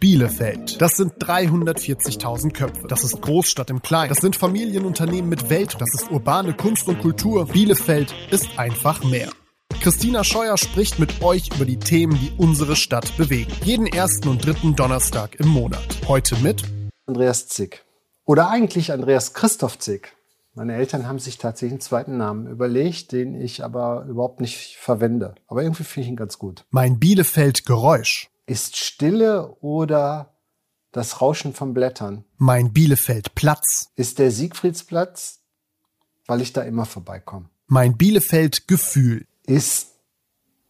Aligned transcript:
Bielefeld. 0.00 0.80
Das 0.80 0.96
sind 0.96 1.14
340.000 1.14 2.52
Köpfe. 2.52 2.86
Das 2.86 3.02
ist 3.02 3.20
Großstadt 3.20 3.68
im 3.70 3.82
Kleinen. 3.82 4.10
Das 4.10 4.18
sind 4.18 4.36
Familienunternehmen 4.36 5.28
mit 5.28 5.50
Welt. 5.50 5.76
Das 5.80 5.92
ist 5.92 6.12
urbane 6.12 6.54
Kunst 6.54 6.86
und 6.86 7.00
Kultur. 7.00 7.46
Bielefeld 7.46 8.14
ist 8.30 8.46
einfach 8.60 9.02
mehr. 9.02 9.28
Christina 9.80 10.22
Scheuer 10.22 10.56
spricht 10.56 11.00
mit 11.00 11.20
euch 11.22 11.50
über 11.52 11.64
die 11.64 11.80
Themen, 11.80 12.16
die 12.20 12.30
unsere 12.36 12.76
Stadt 12.76 13.16
bewegen. 13.16 13.50
Jeden 13.64 13.88
ersten 13.88 14.28
und 14.28 14.46
dritten 14.46 14.76
Donnerstag 14.76 15.34
im 15.40 15.48
Monat. 15.48 15.98
Heute 16.06 16.36
mit 16.36 16.62
Andreas 17.06 17.48
Zick. 17.48 17.84
Oder 18.24 18.50
eigentlich 18.50 18.92
Andreas 18.92 19.34
Christoph 19.34 19.80
Zick. 19.80 20.14
Meine 20.54 20.74
Eltern 20.76 21.08
haben 21.08 21.18
sich 21.18 21.38
tatsächlich 21.38 21.72
einen 21.72 21.80
zweiten 21.80 22.16
Namen 22.16 22.46
überlegt, 22.46 23.10
den 23.10 23.34
ich 23.34 23.64
aber 23.64 24.06
überhaupt 24.08 24.40
nicht 24.40 24.76
verwende. 24.76 25.34
Aber 25.48 25.62
irgendwie 25.62 25.84
finde 25.84 26.04
ich 26.04 26.08
ihn 26.10 26.16
ganz 26.16 26.38
gut. 26.38 26.64
Mein 26.70 27.00
Bielefeld 27.00 27.66
Geräusch. 27.66 28.28
Ist 28.48 28.78
Stille 28.78 29.56
oder 29.60 30.32
das 30.90 31.20
Rauschen 31.20 31.52
von 31.52 31.74
Blättern? 31.74 32.24
Mein 32.38 32.72
Bielefeld 32.72 33.34
Platz. 33.34 33.92
Ist 33.94 34.18
der 34.18 34.30
Siegfriedsplatz, 34.30 35.42
weil 36.26 36.40
ich 36.40 36.54
da 36.54 36.62
immer 36.62 36.86
vorbeikomme? 36.86 37.50
Mein 37.66 37.98
Bielefeld 37.98 38.66
Gefühl. 38.66 39.26
Ist 39.44 39.98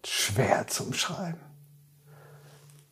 schwer 0.04 0.66
zum 0.66 0.92
Schreiben. 0.92 1.38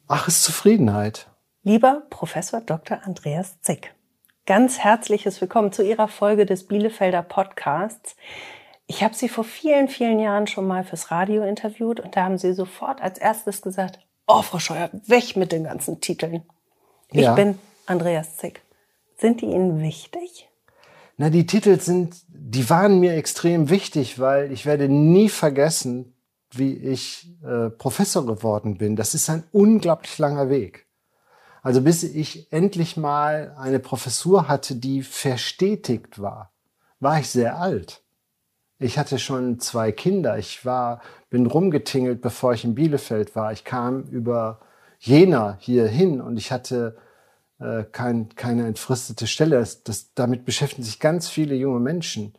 Ach, 0.06 0.28
ist 0.28 0.44
Zufriedenheit. 0.44 1.32
Lieber 1.64 2.06
Professor 2.08 2.60
Dr. 2.60 3.00
Andreas 3.02 3.60
Zick, 3.62 3.92
ganz 4.46 4.78
herzliches 4.78 5.40
Willkommen 5.40 5.72
zu 5.72 5.82
Ihrer 5.82 6.06
Folge 6.06 6.46
des 6.46 6.68
Bielefelder 6.68 7.22
Podcasts. 7.22 8.14
Ich 8.86 9.02
habe 9.02 9.16
Sie 9.16 9.28
vor 9.28 9.42
vielen, 9.42 9.88
vielen 9.88 10.20
Jahren 10.20 10.46
schon 10.46 10.68
mal 10.68 10.84
fürs 10.84 11.10
Radio 11.10 11.42
interviewt 11.42 11.98
und 11.98 12.14
da 12.14 12.22
haben 12.22 12.38
Sie 12.38 12.52
sofort 12.52 13.02
als 13.02 13.18
erstes 13.18 13.62
gesagt, 13.62 14.05
oh, 14.26 14.42
Frau 14.42 14.58
Scheuer, 14.58 14.90
weg 15.06 15.36
mit 15.36 15.52
den 15.52 15.64
ganzen 15.64 16.00
Titeln. 16.00 16.42
Ich 17.10 17.22
Ja. 17.22 17.34
bin 17.34 17.58
Andreas 17.86 18.36
Zick. 18.36 18.62
Sind 19.18 19.40
die 19.40 19.46
Ihnen 19.46 19.80
wichtig? 19.80 20.48
Na, 21.16 21.30
die 21.30 21.46
Titel 21.46 21.80
sind, 21.80 22.16
die 22.28 22.68
waren 22.68 23.00
mir 23.00 23.14
extrem 23.14 23.70
wichtig, 23.70 24.18
weil 24.18 24.52
ich 24.52 24.66
werde 24.66 24.88
nie 24.88 25.28
vergessen, 25.30 26.14
wie 26.50 26.74
ich 26.74 27.28
äh, 27.42 27.70
Professor 27.70 28.26
geworden 28.26 28.76
bin. 28.76 28.96
Das 28.96 29.14
ist 29.14 29.30
ein 29.30 29.44
unglaublich 29.52 30.18
langer 30.18 30.50
Weg. 30.50 30.86
Also 31.62 31.80
bis 31.80 32.02
ich 32.02 32.52
endlich 32.52 32.96
mal 32.96 33.54
eine 33.58 33.78
Professur 33.78 34.46
hatte, 34.46 34.76
die 34.76 35.02
verstetigt 35.02 36.20
war, 36.20 36.52
war 37.00 37.18
ich 37.18 37.28
sehr 37.30 37.58
alt. 37.58 38.02
Ich 38.78 38.98
hatte 38.98 39.18
schon 39.18 39.58
zwei 39.58 39.90
Kinder. 39.90 40.38
Ich 40.38 40.64
war, 40.64 41.00
bin 41.36 41.44
rumgetingelt, 41.44 42.22
bevor 42.22 42.54
ich 42.54 42.64
in 42.64 42.74
Bielefeld 42.74 43.36
war. 43.36 43.52
Ich 43.52 43.64
kam 43.64 44.04
über 44.04 44.60
Jena 45.00 45.58
hier 45.60 45.86
hin 45.86 46.22
und 46.22 46.38
ich 46.38 46.50
hatte 46.50 46.96
äh, 47.58 47.84
kein, 47.84 48.30
keine 48.34 48.66
entfristete 48.66 49.26
Stelle. 49.26 49.58
Das, 49.58 49.82
das, 49.82 50.14
damit 50.14 50.46
beschäftigen 50.46 50.82
sich 50.82 50.98
ganz 50.98 51.28
viele 51.28 51.54
junge 51.54 51.80
Menschen. 51.80 52.32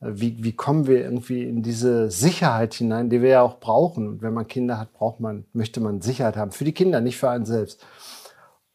Äh, 0.00 0.12
Wie, 0.12 0.44
wie 0.44 0.52
kommen 0.52 0.86
wir 0.86 1.00
irgendwie 1.02 1.42
in 1.42 1.64
diese 1.64 2.08
Sicherheit 2.08 2.74
hinein, 2.74 3.10
die 3.10 3.20
wir 3.20 3.30
ja 3.30 3.42
auch 3.42 3.58
brauchen? 3.58 4.06
Und 4.06 4.22
wenn 4.22 4.32
man 4.32 4.46
Kinder 4.46 4.78
hat, 4.78 4.92
braucht 4.92 5.18
man, 5.18 5.44
möchte 5.52 5.80
man 5.80 6.00
Sicherheit 6.00 6.36
haben. 6.36 6.52
Für 6.52 6.64
die 6.64 6.74
Kinder, 6.74 7.00
nicht 7.00 7.16
für 7.16 7.28
einen 7.28 7.46
selbst. 7.46 7.84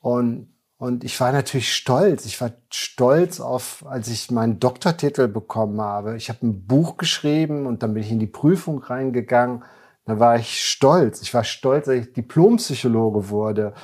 Und, 0.01 0.50
und 0.81 1.03
ich 1.03 1.19
war 1.19 1.31
natürlich 1.31 1.75
stolz. 1.75 2.25
Ich 2.25 2.41
war 2.41 2.53
stolz 2.71 3.39
auf, 3.39 3.85
als 3.87 4.07
ich 4.07 4.31
meinen 4.31 4.59
Doktortitel 4.59 5.27
bekommen 5.27 5.79
habe. 5.79 6.17
Ich 6.17 6.27
habe 6.27 6.39
ein 6.41 6.65
Buch 6.65 6.97
geschrieben 6.97 7.67
und 7.67 7.83
dann 7.83 7.93
bin 7.93 8.01
ich 8.01 8.09
in 8.09 8.17
die 8.17 8.25
Prüfung 8.25 8.79
reingegangen. 8.79 9.63
Da 10.05 10.17
war 10.17 10.37
ich 10.37 10.67
stolz. 10.67 11.21
Ich 11.21 11.35
war 11.35 11.43
stolz, 11.43 11.85
dass 11.85 11.93
ich 11.93 12.13
Diplompsychologe 12.13 13.29
wurde. 13.29 13.75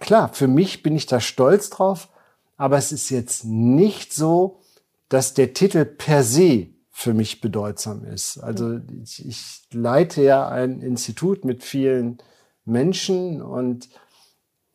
Klar, 0.00 0.30
für 0.32 0.48
mich 0.48 0.82
bin 0.82 0.96
ich 0.96 1.04
da 1.04 1.20
stolz 1.20 1.68
drauf, 1.68 2.08
aber 2.56 2.78
es 2.78 2.92
ist 2.92 3.10
jetzt 3.10 3.44
nicht 3.44 4.14
so, 4.14 4.62
dass 5.10 5.34
der 5.34 5.52
Titel 5.52 5.84
per 5.84 6.22
se 6.22 6.68
für 6.90 7.12
mich 7.12 7.42
bedeutsam 7.42 8.06
ist. 8.06 8.38
Also 8.38 8.80
ich, 9.02 9.28
ich 9.28 9.68
leite 9.70 10.22
ja 10.22 10.48
ein 10.48 10.80
Institut 10.80 11.44
mit 11.44 11.62
vielen 11.62 12.16
Menschen 12.64 13.42
und 13.42 13.90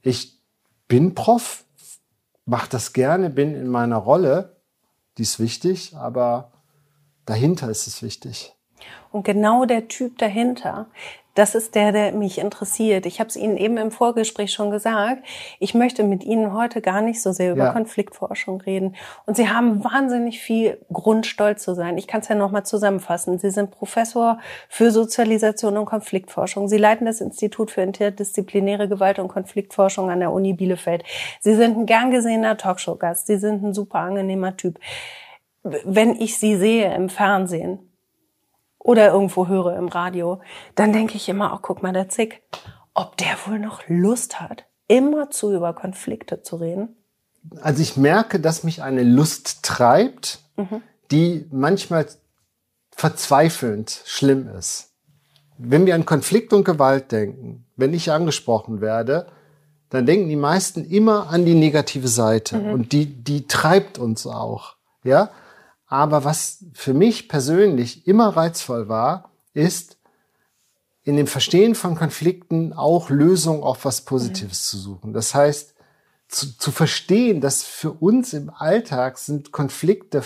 ich 0.04 0.33
bin 0.94 1.16
Prof, 1.16 1.66
mache 2.46 2.70
das 2.70 2.94
gerne, 2.94 3.32
bin 3.32 3.56
in 3.56 3.68
meiner 3.68 3.98
Rolle, 3.98 4.62
die 5.18 5.24
ist 5.24 5.40
wichtig, 5.40 5.96
aber 5.98 6.52
dahinter 7.26 7.68
ist 7.72 7.88
es 7.88 8.04
wichtig. 8.04 8.54
Und 9.12 9.24
genau 9.24 9.66
der 9.66 9.88
Typ 9.88 10.20
dahinter, 10.20 10.86
das 11.36 11.56
ist 11.56 11.74
der, 11.74 11.92
der 11.92 12.12
mich 12.12 12.38
interessiert. 12.38 13.06
Ich 13.06 13.20
habe 13.20 13.28
es 13.28 13.36
Ihnen 13.36 13.58
eben 13.58 13.78
im 13.78 13.92
Vorgespräch 13.92 14.54
schon 14.54 14.70
gesagt. 14.70 15.24
Ich 15.60 15.74
möchte 15.74 16.04
mit 16.04 16.24
Ihnen 16.24 16.54
heute 16.54 16.80
gar 16.80 17.02
nicht 17.02 17.22
so 17.22 17.32
sehr 17.32 17.54
über 17.54 17.66
Ja. 17.66 17.74
Konfliktforschung 17.74 18.62
reden. 18.62 18.96
Und 19.26 19.36
Sie 19.36 19.50
haben 19.50 19.84
wahnsinnig 19.84 20.40
viel 20.40 20.78
Grund, 20.92 21.26
stolz 21.26 21.64
zu 21.64 21.74
sein. 21.74 21.98
Ich 21.98 22.06
kann 22.06 22.22
es 22.22 22.28
ja 22.28 22.36
nochmal 22.36 22.66
zusammenfassen. 22.66 23.40
Sie 23.40 23.50
sind 23.50 23.72
Professor 23.72 24.38
für 24.70 24.92
Sozialisation 24.92 25.78
und 25.78 25.86
Konfliktforschung. 25.86 26.68
Sie 26.68 26.78
leiten 26.78 27.06
das 27.06 27.20
Institut 27.20 27.72
für 27.72 27.82
interdisziplinäre 27.82 28.88
Gewalt 28.88 29.18
und 29.18 29.28
Konfliktforschung 29.28 30.12
an 30.12 30.20
der 30.20 30.32
Uni 30.32 30.54
Bielefeld. 30.54 31.04
Sie 31.40 31.56
sind 31.56 31.78
ein 31.78 31.86
gern 31.88 32.12
gesehener 32.12 32.58
Talkshow-Gast. 32.58 33.26
Sie 33.26 33.38
sind 33.38 33.64
ein 33.64 33.74
super 33.74 34.00
angenehmer 34.00 34.56
Typ. 34.56 34.80
Wenn 35.64 36.16
ich 36.20 36.38
Sie 36.38 36.58
sehe 36.58 36.94
im 36.94 37.10
Fernsehen, 37.10 37.93
oder 38.84 39.12
irgendwo 39.12 39.48
höre 39.48 39.76
im 39.76 39.88
Radio, 39.88 40.42
dann 40.76 40.94
denke 40.94 41.16
ich 41.16 41.28
immer, 41.30 41.54
oh, 41.54 41.60
guck 41.62 41.82
mal, 41.82 41.94
der 41.94 42.10
Zick, 42.10 42.44
ob 42.94 43.18
der 43.18 43.36
wohl 43.48 43.60
noch 43.60 43.82
Lust 43.88 44.40
hat, 44.40 44.66
immer 44.88 45.32
zu 45.32 45.54
über 45.54 45.74
Konflikte 45.74 46.42
zu 46.42 46.58
reden. 46.58 46.96
Also 47.62 47.82
ich 47.82 47.98
merke, 47.98 48.40
dass 48.40 48.64
mich 48.64 48.84
eine 48.84 49.04
Lust 49.04 49.64
treibt, 49.64 50.40
die 51.12 51.48
manchmal 51.52 52.06
verzweifelnd 52.92 54.02
schlimm 54.06 54.48
ist. 54.48 54.92
Wenn 55.58 55.86
wir 55.86 55.96
an 55.96 56.06
Konflikt 56.06 56.54
und 56.54 56.64
Gewalt 56.64 57.12
denken, 57.12 57.66
wenn 57.76 57.94
ich 57.94 58.12
angesprochen 58.12 58.82
werde, 58.82 59.28
dann 59.90 60.06
denken 60.06 60.28
die 60.28 60.36
meisten 60.36 60.86
immer 60.86 61.30
an 61.30 61.46
die 61.46 61.54
negative 61.54 62.08
Seite 62.08 62.60
und 62.60 62.92
die, 62.92 63.06
die 63.06 63.48
treibt 63.48 64.00
uns 64.00 64.26
auch, 64.26 64.76
ja. 65.04 65.30
Aber 65.86 66.24
was 66.24 66.66
für 66.74 66.94
mich 66.94 67.30
persönlich 67.30 68.08
immer 68.08 68.30
reizvoll 68.30 68.88
war, 68.88 69.32
ist, 69.54 69.98
in 71.04 71.18
dem 71.18 71.28
Verstehen 71.28 71.76
von 71.76 71.96
Konflikten 71.96 72.74
auch 72.74 73.10
Lösungen 73.10 73.62
auf 73.62 73.86
was 73.86 74.02
Positives 74.02 74.68
zu 74.70 74.78
suchen. 74.78 75.14
Das 75.14 75.36
heißt, 75.36 75.76
zu, 76.30 76.58
zu 76.58 76.72
verstehen, 76.72 77.42
dass 77.42 77.64
für 77.64 77.92
uns 77.92 78.34
im 78.34 78.50
Alltag 78.50 79.18
sind 79.18 79.52
Konflikte 79.52 80.24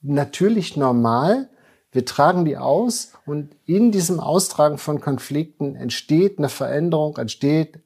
natürlich 0.00 0.76
normal. 0.76 1.50
Wir 1.92 2.04
tragen 2.04 2.44
die 2.44 2.56
aus 2.56 3.12
und 3.26 3.54
in 3.64 3.92
diesem 3.92 4.20
Austragen 4.20 4.78
von 4.78 5.00
Konflikten 5.00 5.76
entsteht 5.76 6.38
eine 6.38 6.48
Veränderung, 6.48 7.16
entsteht 7.18 7.80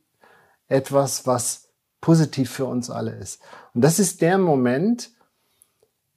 etwas, 0.68 1.26
was 1.26 1.68
positiv 2.00 2.50
für 2.50 2.66
uns 2.66 2.90
alle 2.90 3.12
ist. 3.12 3.40
Und 3.74 3.82
das 3.82 3.98
ist 3.98 4.22
der 4.22 4.38
Moment, 4.38 5.10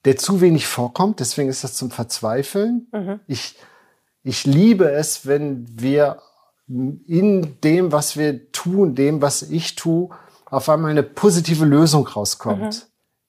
der 0.06 0.18
zu 0.18 0.41
wenig 0.41 0.68
vorkommt. 0.68 1.19
Deswegen 1.19 1.50
ist 1.50 1.64
das 1.64 1.75
zum 1.75 1.91
Verzweifeln. 1.91 2.88
Ich, 3.28 3.56
ich 4.24 4.46
liebe 4.46 4.91
es, 4.91 5.25
wenn 5.25 5.66
wir 5.69 6.22
in 6.68 7.59
dem, 7.62 7.91
was 7.91 8.18
wir 8.18 8.52
tun, 8.52 8.96
dem, 8.96 9.22
was 9.22 9.41
ich 9.44 9.75
tue, 9.75 10.09
auf 10.46 10.69
einmal 10.69 10.91
eine 10.91 11.03
positive 11.03 11.66
Lösung 11.66 12.08
rauskommt. 12.08 12.88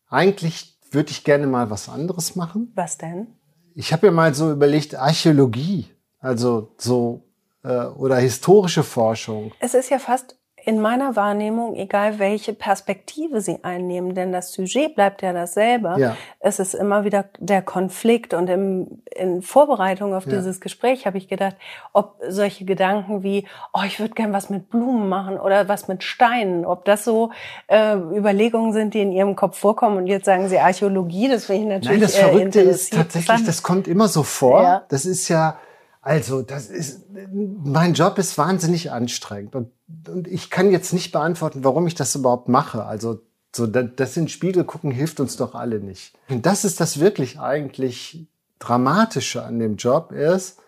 Eigentlich 0.08 0.78
würde 0.90 1.10
ich 1.10 1.24
gerne 1.24 1.46
mal 1.46 1.70
was 1.70 1.88
anderes 1.88 2.36
machen. 2.36 2.72
Was 2.74 2.98
denn? 2.98 3.26
Ich 3.74 3.92
habe 3.92 4.06
mir 4.06 4.12
mal 4.12 4.34
so 4.34 4.52
überlegt, 4.52 4.94
Archäologie, 4.94 5.88
also 6.20 6.74
so 6.78 7.24
äh, 7.64 7.86
oder 7.86 8.16
historische 8.16 8.84
Forschung. 8.84 9.52
Es 9.58 9.74
ist 9.74 9.90
ja 9.90 9.98
fast 9.98 10.36
in 10.66 10.80
meiner 10.80 11.14
Wahrnehmung, 11.16 11.74
egal 11.76 12.18
welche 12.18 12.54
Perspektive 12.54 13.40
Sie 13.40 13.58
einnehmen, 13.62 14.14
denn 14.14 14.32
das 14.32 14.52
Sujet 14.52 14.94
bleibt 14.94 15.22
ja 15.22 15.32
dasselbe. 15.32 15.94
Ja. 15.98 16.16
Es 16.40 16.58
ist 16.58 16.74
immer 16.74 17.04
wieder 17.04 17.26
der 17.38 17.60
Konflikt 17.62 18.32
und 18.34 18.48
im, 18.48 19.02
in 19.14 19.42
Vorbereitung 19.42 20.14
auf 20.14 20.26
Ja. 20.26 20.32
dieses 20.36 20.60
Gespräch 20.60 21.06
habe 21.06 21.18
ich 21.18 21.28
gedacht, 21.28 21.56
ob 21.92 22.16
solche 22.28 22.64
Gedanken 22.64 23.22
wie, 23.22 23.46
oh, 23.72 23.80
ich 23.86 24.00
würde 24.00 24.14
gern 24.14 24.32
was 24.32 24.48
mit 24.50 24.70
Blumen 24.70 25.08
machen 25.08 25.38
oder 25.38 25.68
was 25.68 25.86
mit 25.88 26.02
Steinen, 26.02 26.64
ob 26.64 26.84
das 26.84 27.04
so 27.04 27.30
äh, 27.68 27.94
Überlegungen 27.96 28.72
sind, 28.72 28.94
die 28.94 29.00
in 29.02 29.12
Ihrem 29.12 29.36
Kopf 29.36 29.58
vorkommen 29.58 29.96
und 29.98 30.06
jetzt 30.06 30.24
sagen 30.24 30.48
Sie 30.48 30.58
Archäologie, 30.58 31.28
das 31.28 31.44
finde 31.46 31.62
ich 31.62 31.68
natürlich 31.68 32.00
Nein, 32.00 32.00
das 32.00 32.14
äh, 32.16 32.22
Verrückte 32.22 32.60
ist 32.60 32.92
interessiert- 32.92 33.12
tatsächlich, 33.12 33.46
das 33.46 33.62
kommt 33.62 33.86
immer 33.88 34.08
so 34.08 34.22
vor. 34.22 34.62
Ja. 34.62 34.82
Das 34.88 35.04
ist 35.04 35.28
ja, 35.28 35.58
also, 36.04 36.42
das 36.42 36.66
ist, 36.68 37.02
mein 37.32 37.94
Job 37.94 38.18
ist 38.18 38.36
wahnsinnig 38.36 38.92
anstrengend 38.92 39.54
und, 39.56 39.70
und 40.08 40.28
ich 40.28 40.50
kann 40.50 40.70
jetzt 40.70 40.92
nicht 40.92 41.12
beantworten, 41.12 41.64
warum 41.64 41.86
ich 41.86 41.94
das 41.94 42.14
überhaupt 42.14 42.48
mache. 42.48 42.84
Also, 42.84 43.20
so, 43.56 43.66
da- 43.66 43.82
das 43.84 44.16
in 44.16 44.28
Spiegel 44.28 44.64
gucken 44.64 44.90
hilft 44.90 45.18
uns 45.20 45.36
doch 45.36 45.54
alle 45.54 45.80
nicht. 45.80 46.14
Und 46.28 46.44
das 46.44 46.64
ist 46.64 46.80
das 46.80 47.00
wirklich 47.00 47.40
eigentlich 47.40 48.26
Dramatische 48.58 49.42
an 49.42 49.58
dem 49.58 49.76
Job 49.76 50.12
ist, 50.12 50.58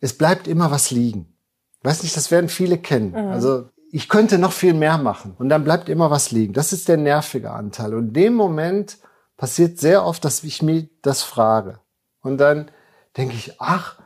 es 0.00 0.16
bleibt 0.16 0.46
immer 0.46 0.70
was 0.70 0.90
liegen. 0.90 1.34
Weiß 1.82 2.02
nicht, 2.02 2.16
das 2.16 2.30
werden 2.30 2.48
viele 2.48 2.78
kennen. 2.78 3.14
Also, 3.14 3.68
ich 3.90 4.08
könnte 4.08 4.38
noch 4.38 4.52
viel 4.52 4.74
mehr 4.74 4.98
machen. 4.98 5.34
Und 5.38 5.48
dann 5.48 5.64
bleibt 5.64 5.88
immer 5.88 6.10
was 6.10 6.30
liegen. 6.30 6.52
Das 6.52 6.72
ist 6.74 6.88
der 6.88 6.96
nervige 6.98 7.50
Anteil. 7.52 7.94
Und 7.94 8.08
in 8.08 8.12
dem 8.12 8.34
Moment 8.34 8.98
passiert 9.36 9.78
sehr 9.78 10.04
oft, 10.04 10.24
dass 10.24 10.44
ich 10.44 10.62
mir 10.62 10.88
das 11.02 11.22
frage. 11.22 11.80
Und 12.20 12.38
dann 12.38 12.70
denke 13.16 13.34
ich, 13.34 13.54
ach, 13.60 13.96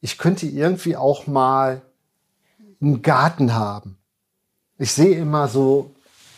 ich 0.00 0.18
könnte 0.18 0.46
irgendwie 0.46 0.96
auch 0.96 1.26
mal 1.26 1.82
einen 2.80 3.02
Garten 3.02 3.54
haben. 3.54 3.98
Ich 4.78 4.92
sehe 4.92 5.16
immer 5.16 5.48
so, 5.48 5.90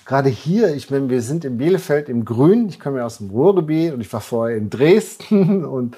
gerade 0.05 0.29
hier, 0.29 0.75
ich 0.75 0.91
meine, 0.91 1.11
wir 1.11 1.23
sind 1.23 1.45
in 1.45 1.59
Bielefeld 1.59 2.09
im 2.09 2.25
Grün, 2.25 2.69
ich 2.69 2.81
komme 2.81 2.99
ja 2.99 3.07
aus 3.07 3.19
dem 3.19 3.31
Ruhrgebiet 3.31 3.93
und 3.93 4.01
ich 4.01 4.13
war 4.13 4.21
vorher 4.21 4.57
in 4.57 4.71
Dresden 4.71 5.65
und 5.65 5.97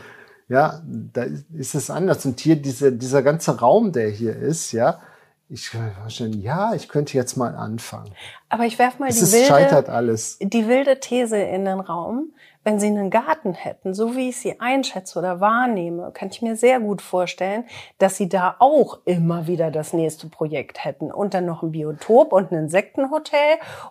ja, 0.48 0.82
da 0.84 1.26
ist 1.54 1.76
es 1.76 1.90
anders. 1.90 2.26
Und 2.26 2.40
hier 2.40 2.56
diese, 2.56 2.92
dieser 2.92 3.22
ganze 3.22 3.60
Raum, 3.60 3.92
der 3.92 4.08
hier 4.08 4.34
ist, 4.34 4.72
ja, 4.72 5.00
ich 5.48 5.72
ja, 6.40 6.74
ich 6.74 6.88
könnte 6.88 7.16
jetzt 7.16 7.36
mal 7.36 7.54
anfangen. 7.56 8.12
Aber 8.48 8.64
ich 8.64 8.78
werf 8.78 8.98
mal 8.98 9.08
Es 9.08 9.18
die 9.18 9.22
ist, 9.22 9.32
wilde, 9.32 9.46
scheitert 9.46 9.88
alles. 9.88 10.38
die 10.40 10.66
wilde 10.66 10.98
These 11.00 11.36
in 11.36 11.64
den 11.64 11.80
Raum. 11.80 12.32
Wenn 12.62 12.78
Sie 12.78 12.88
einen 12.88 13.08
Garten 13.08 13.54
hätten, 13.54 13.94
so 13.94 14.16
wie 14.16 14.28
ich 14.28 14.36
sie 14.36 14.60
einschätze 14.60 15.18
oder 15.18 15.40
wahrnehme, 15.40 16.10
kann 16.12 16.28
ich 16.30 16.42
mir 16.42 16.56
sehr 16.56 16.78
gut 16.78 17.00
vorstellen, 17.00 17.64
dass 17.96 18.18
Sie 18.18 18.28
da 18.28 18.56
auch 18.58 18.98
immer 19.06 19.46
wieder 19.46 19.70
das 19.70 19.94
nächste 19.94 20.26
Projekt 20.28 20.84
hätten. 20.84 21.10
Und 21.10 21.32
dann 21.32 21.46
noch 21.46 21.62
ein 21.62 21.72
Biotop 21.72 22.34
und 22.34 22.52
ein 22.52 22.58
Insektenhotel 22.58 23.38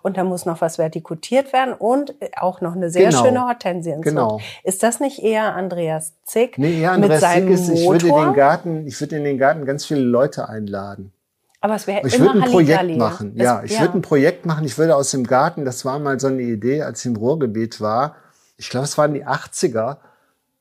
und 0.03 0.17
da 0.17 0.23
muss 0.23 0.45
noch 0.45 0.61
was 0.61 0.77
vertikutiert 0.77 1.51
werden 1.51 1.73
und 1.73 2.13
auch 2.39 2.61
noch 2.61 2.75
eine 2.75 2.91
sehr 2.91 3.09
Genau. 3.09 3.23
schöne 3.25 3.41
Hortensienzucht. 3.47 4.03
Genau. 4.05 4.39
Ist 4.63 4.83
das 4.83 4.99
nicht 4.99 5.23
eher 5.23 5.55
Andreas 5.55 6.13
Zick 6.23 6.59
Nee, 6.59 6.79
ja, 6.79 6.91
mit 6.95 7.05
Andreas 7.05 7.21
seinem 7.21 7.47
Zick 7.47 7.53
ist, 7.55 7.69
ich 7.69 7.85
Motor? 7.85 7.93
würde 7.93 8.07
in 8.07 8.15
den 8.25 8.33
Garten, 8.35 8.87
ich 8.87 9.01
würde 9.01 9.15
in 9.17 9.23
den 9.23 9.37
Garten 9.39 9.65
ganz 9.65 9.85
viele 9.85 10.01
Leute 10.01 10.47
einladen. 10.47 11.11
Aber 11.59 11.73
es 11.73 11.87
wäre 11.87 12.05
Ich 12.07 12.13
immer 12.15 12.33
würde 12.35 12.43
ein 12.43 12.51
Projekt 12.51 12.77
Halligalli. 12.77 12.99
machen. 12.99 13.33
Es- 13.35 13.43
Ja, 13.43 13.63
ich 13.63 13.81
würde 13.81 13.97
ein 13.97 14.01
Projekt 14.03 14.45
machen. 14.45 14.63
Ich 14.63 14.77
würde 14.77 14.95
aus 14.95 15.09
dem 15.09 15.25
Garten, 15.25 15.65
das 15.65 15.83
war 15.85 15.97
mal 15.97 16.19
so 16.19 16.27
eine 16.27 16.43
Idee, 16.43 16.83
als 16.83 16.99
ich 16.99 17.07
im 17.07 17.15
Ruhrgebiet 17.15 17.81
war. 17.81 18.15
Ich 18.59 18.69
glaube, 18.69 18.83
es 18.83 18.97
waren 18.97 19.13
die 19.13 19.25
80er. 19.25 19.97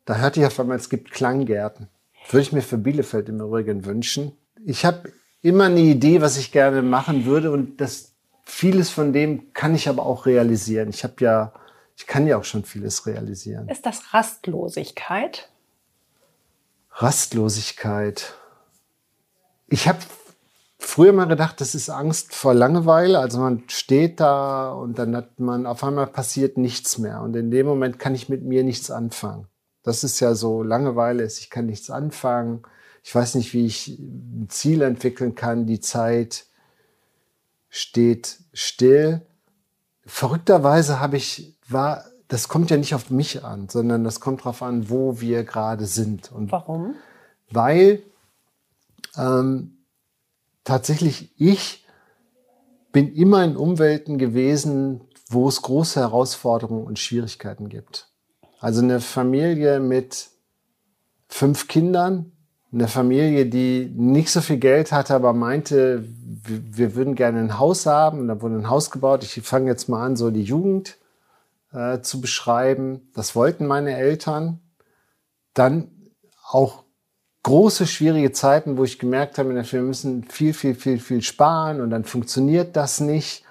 Da 0.05 0.17
hörte 0.17 0.39
ich 0.39 0.47
auf 0.47 0.59
einmal, 0.61 0.77
es 0.77 0.89
gibt 0.89 1.11
Klanggärten. 1.11 1.89
Würde 2.31 2.43
ich 2.43 2.53
mir 2.53 2.62
für 2.62 2.79
Bielefeld 2.79 3.29
im 3.29 3.41
Übrigen 3.41 3.85
wünschen. 3.85 4.33
Ich 4.65 4.85
habe 4.85 5.12
immer 5.43 5.65
eine 5.65 5.81
Idee, 5.81 6.21
was 6.21 6.37
ich 6.37 6.53
gerne 6.53 6.83
machen 6.83 7.25
würde 7.25 7.50
und 7.50 7.81
das 7.81 8.12
vieles 8.45 8.89
von 8.89 9.12
dem 9.12 9.53
kann 9.53 9.75
ich 9.75 9.89
aber 9.89 10.06
auch 10.06 10.27
realisieren. 10.27 10.91
Ich 10.91 11.03
habe 11.03 11.15
ja, 11.19 11.53
ich 11.97 12.06
kann 12.06 12.29
ja 12.29 12.39
auch 12.39 12.45
schon 12.45 12.65
vieles 12.65 13.05
realisieren. 13.05 13.69
Ist 13.69 13.85
das 13.85 14.15
Rastlosigkeit? 14.15 15.50
Rastlosigkeit. 16.93 18.35
Ich 19.67 19.89
habe 19.89 19.99
früher 20.88 21.12
mal 21.12 21.26
gedacht, 21.26 21.61
das 21.61 21.75
ist 21.75 21.90
Angst 21.90 22.35
vor 22.35 22.55
Langeweile. 22.55 23.19
Also 23.19 23.38
man 23.38 23.64
steht 23.69 24.20
da 24.20 24.73
und 24.73 24.99
dann 24.99 25.14
hat 25.14 25.38
man 25.38 25.67
auf 25.67 25.85
einmal 25.85 26.06
passiert 26.06 26.56
nichts 26.56 26.99
mehr. 26.99 27.20
Und 27.20 27.37
in 27.37 27.50
dem 27.50 27.67
Moment 27.67 27.99
kann 27.99 28.14
ich 28.14 28.29
mit 28.29 28.43
mir 28.43 28.64
nichts 28.64 28.90
anfangen. 28.90 29.46
Das 29.82 30.02
ist 30.02 30.19
ja 30.20 30.35
so, 30.35 30.62
Langeweile 30.62 31.23
ist, 31.23 31.40
ich 31.40 31.50
kann 31.50 31.67
nichts 31.67 31.90
anfangen. 31.90 32.62
Ich 33.05 33.14
weiß 33.14 33.35
nicht, 33.35 33.52
wie 33.52 33.67
ich 33.67 33.99
ein 33.99 34.46
Ziel 34.49 34.82
entwickeln 34.82 35.35
kann. 35.35 35.67
Die 35.67 35.81
Zeit 35.81 36.46
steht 37.69 38.38
still. 38.52 39.23
Verrückterweise 40.06 41.00
habe 41.00 41.17
ich, 41.17 41.55
war, 41.69 42.05
das 42.29 42.49
kommt 42.49 42.70
ja 42.70 42.76
nicht 42.76 42.94
auf 42.94 43.11
mich 43.11 43.44
an, 43.44 43.69
sondern 43.69 44.05
das 44.05 44.20
kommt 44.20 44.40
darauf 44.40 44.62
an, 44.62 44.88
wo 44.88 45.20
wir 45.20 45.44
gerade 45.44 45.87
sind. 45.87 46.32
Und 46.32 46.50
Warum? 46.50 46.94
weil 47.50 48.02
ähm, 49.17 49.77
tatsächlich 50.69 51.32
ich 51.38 51.87
bin 52.93 53.15
immer 53.15 53.43
in 53.44 53.56
Umwelten 53.56 54.19
gewesen, 54.19 55.00
wo 55.29 55.49
es 55.49 55.62
große 55.62 56.00
Herausforderungen 56.00 56.87
und 56.87 56.99
Schwierigkeiten 56.99 57.69
gibt. 57.69 58.09
Also 58.61 58.82
eine 58.82 59.00
Familie 59.00 59.81
mit 59.81 60.29
fünf 61.29 61.69
Kindern, 61.69 62.32
eine 62.73 62.88
Familie, 62.88 63.47
die 63.47 63.91
nicht 63.97 64.31
so 64.31 64.41
viel 64.41 64.59
Geld 64.59 64.93
hatte, 64.93 65.15
aber 65.15 65.32
meinte, 65.32 66.05
wir, 66.05 66.94
würden 66.94 67.14
gerne 67.14 67.41
ein 67.41 67.59
Haus 67.59 67.87
haben. 67.87 68.21
Und 68.21 68.29
da 68.29 68.41
wurde 68.43 68.56
ein 68.56 68.71
Haus 68.71 68.91
gebaut. 68.91 69.23
Ich 69.23 69.41
fange 69.43 69.71
jetzt 69.71 69.88
mal 69.88 70.05
an, 70.05 70.17
so 70.17 70.31
die 70.31 70.43
Jugend 70.43 70.99
äh, 71.73 72.00
zu 72.00 72.21
beschreiben. 72.21 73.11
Das 73.14 73.35
wollten 73.35 73.67
meine 73.67 73.97
Eltern. 73.97 74.61
Dann 75.55 75.91
auch 76.43 76.85
große, 77.43 77.87
schwierige 77.87 78.32
Zeiten, 78.32 78.76
wo 78.76 78.85
ich 78.85 78.99
gemerkt 78.99 79.38
habe, 79.38 79.55
wir 79.55 79.82
müssen 79.82 80.25
viel, 80.25 80.52
viel, 80.55 80.75
viel, 80.75 80.99
viel 80.99 81.23
sparen 81.23 81.81
und 81.81 81.90
dann 81.90 82.05
funktioniert 82.05 82.76
das 82.76 83.00
nicht, 83.00 83.44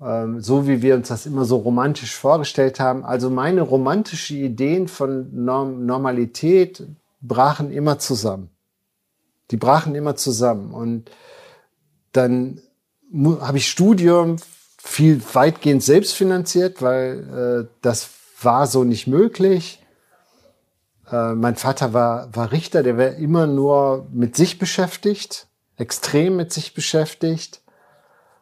ähm, 0.00 0.40
so 0.40 0.66
wie 0.66 0.82
wir 0.82 0.94
uns 0.94 1.08
das 1.08 1.26
immer 1.26 1.44
so 1.44 1.56
romantisch 1.56 2.16
vorgestellt 2.16 2.80
haben. 2.80 3.04
Also 3.04 3.30
meine 3.30 3.62
romantischen 3.62 4.38
Ideen 4.38 4.88
von 4.88 5.28
Norm 5.44 5.84
Normalität 5.84 6.86
brachen 7.20 7.70
immer 7.70 7.98
zusammen. 7.98 8.50
Die 9.50 9.56
brachen 9.56 9.94
immer 9.94 10.16
zusammen. 10.16 10.72
Und 10.72 11.10
dann 12.12 12.60
habe 13.40 13.58
ich 13.58 13.68
Studium 13.68 14.36
viel 14.78 15.20
weitgehend 15.32 15.82
selbst 15.82 16.14
finanziert, 16.14 16.82
weil 16.82 17.66
äh, 17.66 17.68
das 17.82 18.10
war 18.40 18.66
so 18.66 18.84
nicht 18.84 19.06
möglich. 19.06 19.81
Äh, 21.12 21.34
mein 21.34 21.56
Vater 21.56 21.92
war, 21.92 22.34
war 22.34 22.50
Richter, 22.50 22.82
der 22.82 22.96
war 22.96 23.10
immer 23.10 23.46
nur 23.46 24.06
mit 24.10 24.34
sich 24.34 24.58
beschäftigt, 24.58 25.46
extrem 25.76 26.36
mit 26.36 26.52
sich 26.52 26.74
beschäftigt. 26.74 27.60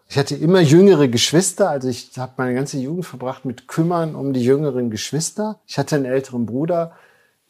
Ich 0.09 0.19
hatte 0.19 0.35
immer 0.35 0.61
jüngere 0.61 1.09
Geschwister, 1.09 1.71
also 1.71 1.89
ich 1.89 2.19
habe 2.19 2.33
meine 2.37 2.55
ganze 2.55 2.79
Jugend 2.79 3.07
verbracht 3.07 3.45
mit 3.45 3.69
Kümmern 3.69 4.15
um 4.15 4.33
die 4.33 4.43
jüngeren 4.43 4.91
Geschwister. 4.91 5.61
Ich 5.67 5.79
hatte 5.79 5.97
einen 5.97 6.05
älteren 6.05 6.47
Bruder, 6.47 6.93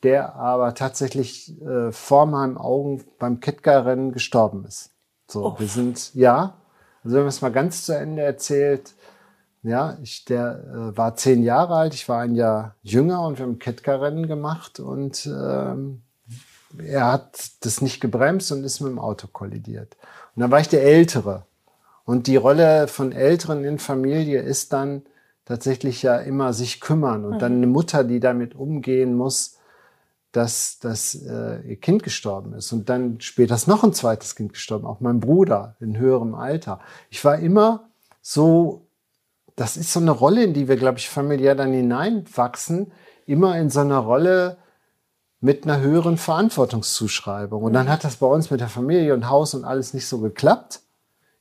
der 0.03 0.35
aber 0.37 0.75
tatsächlich 0.75 1.61
äh, 1.63 1.93
vor 1.93 2.27
meinen 2.27 2.57
Augen 2.57 3.05
beim 3.19 3.41
Kettgar-Rennen 3.41 4.13
gestorben 4.13 4.65
ist. 4.67 4.91
So, 5.29 5.55
wir 5.59 5.69
sind, 5.69 6.15
ja, 6.15 6.55
also 7.03 7.17
wenn 7.17 7.23
man 7.23 7.29
es 7.29 7.41
mal 7.41 7.53
ganz 7.53 7.87
zu 7.87 7.97
Ende 7.97 8.23
erzählt, 8.23 8.95
ja, 9.63 9.99
ich, 10.03 10.25
der 10.25 10.65
äh, 10.65 10.97
war 10.97 11.17
zehn 11.17 11.43
Jahre 11.43 11.75
alt, 11.75 11.95
ich 11.95 12.09
war 12.09 12.21
ein 12.21 12.35
Jahr 12.35 12.77
jünger 12.83 13.27
und 13.27 13.39
wir 13.39 13.45
haben 13.45 13.53
ein 13.53 13.59
Kettgar-Rennen 13.59 14.27
gemacht 14.27 14.81
und 14.81 15.27
ähm, 15.27 16.03
er 16.79 17.13
hat 17.13 17.51
das 17.61 17.81
nicht 17.81 18.01
gebremst 18.01 18.53
und 18.53 18.65
ist 18.65 18.81
mit 18.81 18.91
dem 18.91 18.99
Auto 18.99 19.27
kollidiert. 19.27 19.97
Und 20.35 20.43
dann 20.43 20.51
war 20.51 20.61
ich 20.61 20.69
der 20.69 20.85
Ältere. 20.85 21.45
Und 22.05 22.27
die 22.27 22.37
Rolle 22.37 22.89
von 22.89 23.13
Älteren 23.13 23.65
in 23.65 23.79
Familie 23.79 24.41
ist 24.41 24.73
dann 24.73 25.03
tatsächlich 25.45 26.03
ja 26.03 26.17
immer 26.17 26.53
sich 26.53 26.81
kümmern 26.81 27.25
und 27.25 27.43
dann 27.43 27.55
eine 27.55 27.67
Mutter, 27.67 28.05
die 28.05 28.21
damit 28.21 28.55
umgehen 28.55 29.15
muss, 29.15 29.59
dass, 30.33 30.79
dass 30.79 31.15
äh, 31.15 31.61
ihr 31.63 31.77
Kind 31.77 32.03
gestorben 32.03 32.55
ist. 32.55 32.73
Und 32.73 32.89
dann 32.89 33.21
später 33.21 33.57
ist 33.57 33.67
noch 33.67 33.83
ein 33.83 33.93
zweites 33.93 34.37
Kind 34.37 34.53
gestorben, 34.53 34.87
auch 34.87 35.01
mein 35.01 35.21
Bruder 35.21 35.77
in 35.81 35.99
höherem 35.99 36.35
Alter. 36.35 36.81
Ich 37.11 37.25
war 37.25 37.39
immer 37.39 37.89
so, 38.23 38.87
das 39.61 39.77
ist 39.77 39.93
so 39.93 40.01
eine 40.01 40.11
Rolle, 40.11 40.45
in 40.45 40.55
die 40.55 40.69
wir, 40.69 40.77
glaube 40.77 40.97
ich, 40.97 41.11
familiär 41.11 41.55
dann 41.55 41.75
hineinwachsen, 41.75 42.93
immer 43.27 43.59
in 43.59 43.69
so 43.69 43.81
einer 43.81 43.99
Rolle 43.99 44.57
mit 45.41 45.65
einer 45.65 45.81
höheren 45.81 46.17
Verantwortungszuschreibung. 46.17 47.63
Und 47.63 47.75
dann 47.75 47.91
hat 47.91 48.03
das 48.03 48.17
bei 48.17 48.27
uns 48.27 48.51
mit 48.51 48.61
der 48.61 48.71
Familie 48.71 49.13
und 49.13 49.29
Haus 49.29 49.53
und 49.53 49.67
alles 49.67 49.93
nicht 49.93 50.07
so 50.07 50.21
geklappt. 50.21 50.81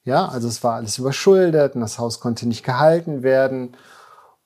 Ja, 0.03 0.27
also 0.27 0.49
es 0.49 0.61
war 0.65 0.75
alles 0.75 0.97
überschuldet 0.97 1.75
und 1.75 1.81
das 1.81 1.97
Haus 1.97 2.19
konnte 2.19 2.45
nicht 2.45 2.65
gehalten 2.65 3.23
werden. 3.23 3.77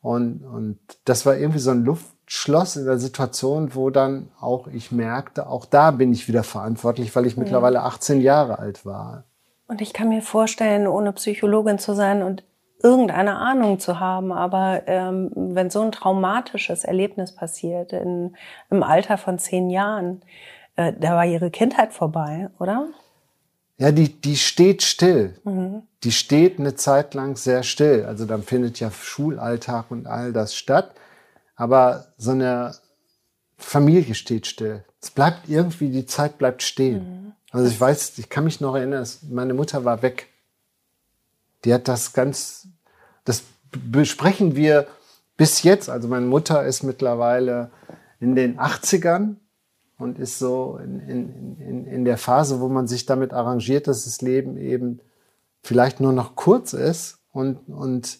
Und, 0.01 0.43
und 0.43 0.77
das 1.05 1.25
war 1.25 1.35
irgendwie 1.35 1.59
so 1.59 1.71
ein 1.71 1.83
Luftschloss 1.83 2.75
in 2.75 2.85
der 2.85 2.99
Situation, 2.99 3.73
wo 3.73 3.89
dann 3.89 4.29
auch 4.39 4.67
ich 4.67 4.91
merkte, 4.91 5.47
auch 5.47 5.65
da 5.65 5.89
bin 5.89 6.13
ich 6.13 6.27
wieder 6.27 6.43
verantwortlich, 6.43 7.15
weil 7.15 7.25
ich 7.25 7.37
mittlerweile 7.37 7.81
18 7.81 8.21
Jahre 8.21 8.59
alt 8.59 8.85
war. 8.85 9.23
Und 9.67 9.81
ich 9.81 9.93
kann 9.93 10.09
mir 10.09 10.21
vorstellen, 10.21 10.85
ohne 10.85 11.11
Psychologin 11.13 11.79
zu 11.79 11.95
sein 11.95 12.21
und 12.21 12.43
irgendeine 12.83 13.37
Ahnung 13.37 13.79
zu 13.79 13.99
haben, 13.99 14.31
aber 14.31 14.83
ähm, 14.87 15.31
wenn 15.33 15.69
so 15.69 15.81
ein 15.81 15.91
traumatisches 15.91 16.83
Erlebnis 16.83 17.33
passiert 17.33 17.93
in, 17.93 18.35
im 18.69 18.83
Alter 18.83 19.17
von 19.17 19.39
zehn 19.39 19.69
Jahren, 19.69 20.21
äh, 20.75 20.93
da 20.99 21.15
war 21.15 21.25
ihre 21.25 21.49
Kindheit 21.49 21.93
vorbei, 21.93 22.49
oder? 22.59 22.87
Ja, 23.77 23.91
die, 23.91 24.09
die 24.09 24.37
steht 24.37 24.83
still. 24.83 25.33
Die 26.03 26.11
steht 26.11 26.59
eine 26.59 26.75
Zeit 26.75 27.13
lang 27.13 27.35
sehr 27.37 27.63
still. 27.63 28.05
Also 28.05 28.25
dann 28.25 28.43
findet 28.43 28.79
ja 28.79 28.91
Schulalltag 28.91 29.89
und 29.89 30.05
all 30.05 30.31
das 30.31 30.55
statt. 30.55 30.93
Aber 31.55 32.07
so 32.17 32.31
eine 32.31 32.75
Familie 33.57 34.13
steht 34.13 34.45
still. 34.45 34.83
Es 35.01 35.09
bleibt 35.09 35.49
irgendwie, 35.49 35.89
die 35.89 36.05
Zeit 36.05 36.37
bleibt 36.37 36.61
stehen. 36.63 37.33
Also 37.51 37.67
ich 37.67 37.79
weiß, 37.79 38.17
ich 38.19 38.29
kann 38.29 38.43
mich 38.43 38.61
noch 38.61 38.75
erinnern, 38.75 39.07
meine 39.29 39.53
Mutter 39.53 39.85
war 39.85 40.01
weg. 40.01 40.27
Die 41.65 41.73
hat 41.73 41.87
das 41.87 42.13
ganz, 42.13 42.67
das 43.23 43.43
besprechen 43.71 44.55
wir 44.55 44.87
bis 45.37 45.63
jetzt. 45.63 45.89
Also 45.89 46.07
meine 46.07 46.25
Mutter 46.25 46.65
ist 46.65 46.83
mittlerweile 46.83 47.71
in 48.19 48.35
den 48.35 48.59
80ern 48.59 49.35
und 49.97 50.19
ist 50.19 50.39
so 50.39 50.79
in, 50.83 50.99
in, 50.99 51.57
in, 51.59 51.85
in 51.85 52.05
der 52.05 52.17
Phase, 52.17 52.59
wo 52.59 52.69
man 52.69 52.87
sich 52.87 53.05
damit 53.05 53.33
arrangiert, 53.33 53.87
dass 53.87 54.05
das 54.05 54.21
Leben 54.21 54.57
eben 54.57 54.99
vielleicht 55.61 55.99
nur 55.99 56.13
noch 56.13 56.35
kurz 56.35 56.73
ist 56.73 57.19
und, 57.31 57.57
und 57.69 58.19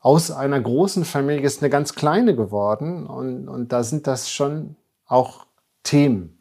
aus 0.00 0.30
einer 0.30 0.60
großen 0.60 1.04
Familie 1.04 1.44
ist 1.44 1.62
eine 1.62 1.70
ganz 1.70 1.94
kleine 1.94 2.34
geworden 2.34 3.06
und, 3.06 3.48
und 3.48 3.72
da 3.72 3.82
sind 3.82 4.06
das 4.06 4.30
schon 4.30 4.76
auch 5.06 5.46
Themen. 5.82 6.38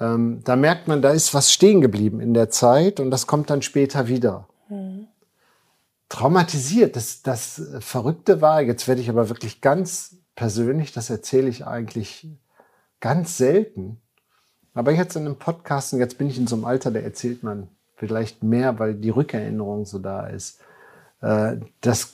Ähm, 0.00 0.40
da 0.44 0.56
merkt 0.56 0.88
man, 0.88 1.02
da 1.02 1.10
ist 1.10 1.34
was 1.34 1.52
stehen 1.52 1.80
geblieben 1.80 2.20
in 2.20 2.34
der 2.34 2.50
Zeit 2.50 3.00
und 3.00 3.10
das 3.10 3.26
kommt 3.26 3.50
dann 3.50 3.62
später 3.62 4.08
wieder. 4.08 4.48
Mhm. 4.68 5.06
Traumatisiert, 6.08 6.96
das, 6.96 7.22
das 7.22 7.60
Verrückte 7.80 8.40
war, 8.40 8.62
jetzt 8.62 8.88
werde 8.88 9.00
ich 9.00 9.10
aber 9.10 9.28
wirklich 9.28 9.60
ganz 9.60 10.16
persönlich, 10.34 10.92
das 10.92 11.10
erzähle 11.10 11.48
ich 11.48 11.66
eigentlich 11.66 12.28
ganz 13.00 13.36
selten. 13.36 14.00
Aber 14.74 14.92
jetzt 14.92 15.16
in 15.16 15.26
einem 15.26 15.36
Podcast, 15.36 15.92
und 15.92 15.98
jetzt 15.98 16.18
bin 16.18 16.28
ich 16.28 16.38
in 16.38 16.46
so 16.46 16.56
einem 16.56 16.64
Alter, 16.64 16.90
da 16.90 17.00
erzählt 17.00 17.42
man 17.42 17.68
vielleicht 17.96 18.42
mehr, 18.42 18.78
weil 18.78 18.94
die 18.94 19.10
Rückerinnerung 19.10 19.84
so 19.84 19.98
da 19.98 20.28
ist. 20.28 20.60
Äh, 21.20 21.56
das 21.80 22.12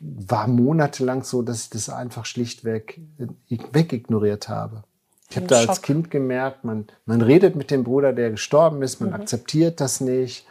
war 0.00 0.46
monatelang 0.46 1.24
so, 1.24 1.42
dass 1.42 1.64
ich 1.64 1.70
das 1.70 1.88
einfach 1.88 2.26
schlichtweg 2.26 3.00
wegignoriert 3.48 4.48
habe. 4.48 4.84
Ich 5.30 5.36
habe 5.36 5.46
da 5.46 5.60
als 5.60 5.82
Kind 5.82 6.10
gemerkt, 6.10 6.64
man, 6.64 6.86
man 7.04 7.20
redet 7.20 7.56
mit 7.56 7.70
dem 7.70 7.84
Bruder, 7.84 8.12
der 8.12 8.30
gestorben 8.30 8.82
ist, 8.82 9.00
man 9.00 9.10
mhm. 9.10 9.16
akzeptiert 9.16 9.80
das 9.80 10.00
nicht 10.00 10.46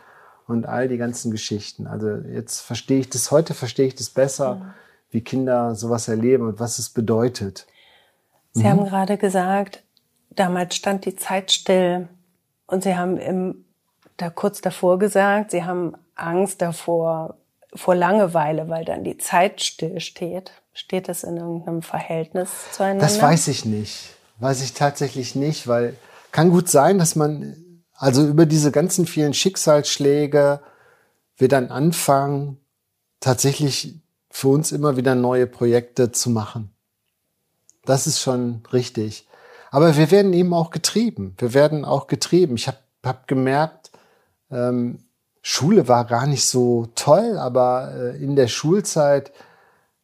und 0.47 0.65
all 0.65 0.87
die 0.87 0.97
ganzen 0.97 1.31
Geschichten. 1.31 1.87
Also 1.87 2.09
jetzt 2.09 2.61
verstehe 2.61 2.99
ich 2.99 3.09
das, 3.09 3.31
heute 3.31 3.53
verstehe 3.53 3.87
ich 3.87 3.95
das 3.95 4.09
besser, 4.09 4.55
mhm. 4.55 4.73
wie 5.11 5.21
Kinder 5.21 5.75
sowas 5.75 6.07
erleben 6.07 6.47
und 6.47 6.59
was 6.59 6.79
es 6.79 6.89
bedeutet. 6.89 7.67
Sie 8.53 8.63
mhm. 8.63 8.69
haben 8.69 8.85
gerade 8.85 9.17
gesagt, 9.17 9.83
damals 10.29 10.75
stand 10.75 11.05
die 11.05 11.15
Zeit 11.15 11.51
still 11.51 12.07
und 12.65 12.83
Sie 12.83 12.95
haben 12.95 13.17
im, 13.17 13.65
da 14.15 14.29
kurz 14.29 14.61
davor 14.61 14.99
gesagt, 14.99 15.51
Sie 15.51 15.63
haben 15.63 15.93
Angst 16.15 16.61
davor, 16.61 17.35
vor 17.73 17.95
Langeweile, 17.95 18.69
weil 18.69 18.85
dann 18.85 19.03
die 19.03 19.17
Zeit 19.17 19.61
still 19.61 19.99
steht. 19.99 20.51
Steht 20.73 21.09
das 21.09 21.23
in 21.23 21.37
irgendeinem 21.37 21.81
Verhältnis 21.81 22.49
zueinander? 22.71 23.03
Das 23.03 23.21
weiß 23.21 23.47
ich 23.49 23.65
nicht. 23.65 24.15
Weiß 24.39 24.61
ich 24.61 24.73
tatsächlich 24.73 25.35
nicht, 25.35 25.67
weil 25.67 25.95
kann 26.31 26.51
gut 26.51 26.69
sein, 26.69 26.99
dass 26.99 27.15
man 27.15 27.55
also 27.97 28.25
über 28.25 28.45
diese 28.45 28.71
ganzen 28.71 29.05
vielen 29.05 29.33
Schicksalsschläge 29.33 30.61
wir 31.35 31.47
dann 31.47 31.69
anfangen, 31.69 32.57
tatsächlich 33.19 33.99
für 34.29 34.47
uns 34.49 34.71
immer 34.71 34.97
wieder 34.97 35.15
neue 35.15 35.47
Projekte 35.47 36.11
zu 36.11 36.29
machen. 36.29 36.71
Das 37.85 38.07
ist 38.07 38.21
schon 38.21 38.63
richtig. 38.71 39.27
Aber 39.71 39.97
wir 39.97 40.11
werden 40.11 40.33
eben 40.33 40.53
auch 40.53 40.69
getrieben. 40.69 41.35
Wir 41.37 41.53
werden 41.53 41.85
auch 41.85 42.07
getrieben. 42.07 42.55
Ich 42.55 42.67
habe 42.67 42.77
hab 43.03 43.27
gemerkt, 43.27 43.91
ähm, 44.51 44.99
Schule 45.41 45.87
war 45.87 46.05
gar 46.05 46.27
nicht 46.27 46.45
so 46.45 46.87
toll, 46.95 47.37
aber 47.37 47.93
äh, 47.95 48.23
in 48.23 48.35
der 48.35 48.47
Schulzeit 48.47 49.31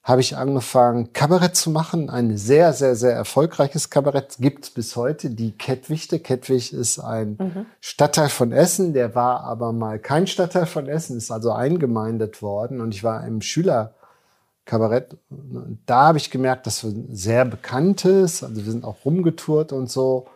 habe 0.03 0.21
ich 0.21 0.35
angefangen, 0.35 1.13
Kabarett 1.13 1.55
zu 1.55 1.69
machen. 1.69 2.09
Ein 2.09 2.37
sehr, 2.37 2.73
sehr, 2.73 2.95
sehr 2.95 3.13
erfolgreiches 3.13 3.89
Kabarett 3.89 4.35
gibt 4.39 4.65
es 4.65 4.69
bis 4.69 4.95
heute. 4.95 5.29
Die 5.29 5.51
Kettwichte. 5.51 6.19
Kettwig 6.19 6.73
ist 6.73 6.99
ein 6.99 7.37
mhm. 7.39 7.65
Stadtteil 7.79 8.29
von 8.29 8.51
Essen. 8.51 8.93
Der 8.93 9.15
war 9.15 9.45
aber 9.45 9.71
mal 9.71 9.99
kein 9.99 10.27
Stadtteil 10.27 10.65
von 10.65 10.87
Essen, 10.87 11.17
ist 11.17 11.31
also 11.31 11.53
eingemeindet 11.53 12.41
worden. 12.41 12.81
Und 12.81 12.93
ich 12.93 13.03
war 13.03 13.25
im 13.25 13.41
Schülerkabarett. 13.41 15.15
Und 15.29 15.79
da 15.85 16.07
habe 16.07 16.17
ich 16.17 16.29
gemerkt, 16.29 16.67
dass 16.67 16.83
wir 16.83 16.93
sehr 17.09 17.45
bekanntes, 17.45 18.43
also 18.43 18.57
wir 18.57 18.71
sind 18.71 18.83
auch 18.83 19.05
rumgetourt 19.05 19.71
und 19.71 19.89
so. 19.89 20.27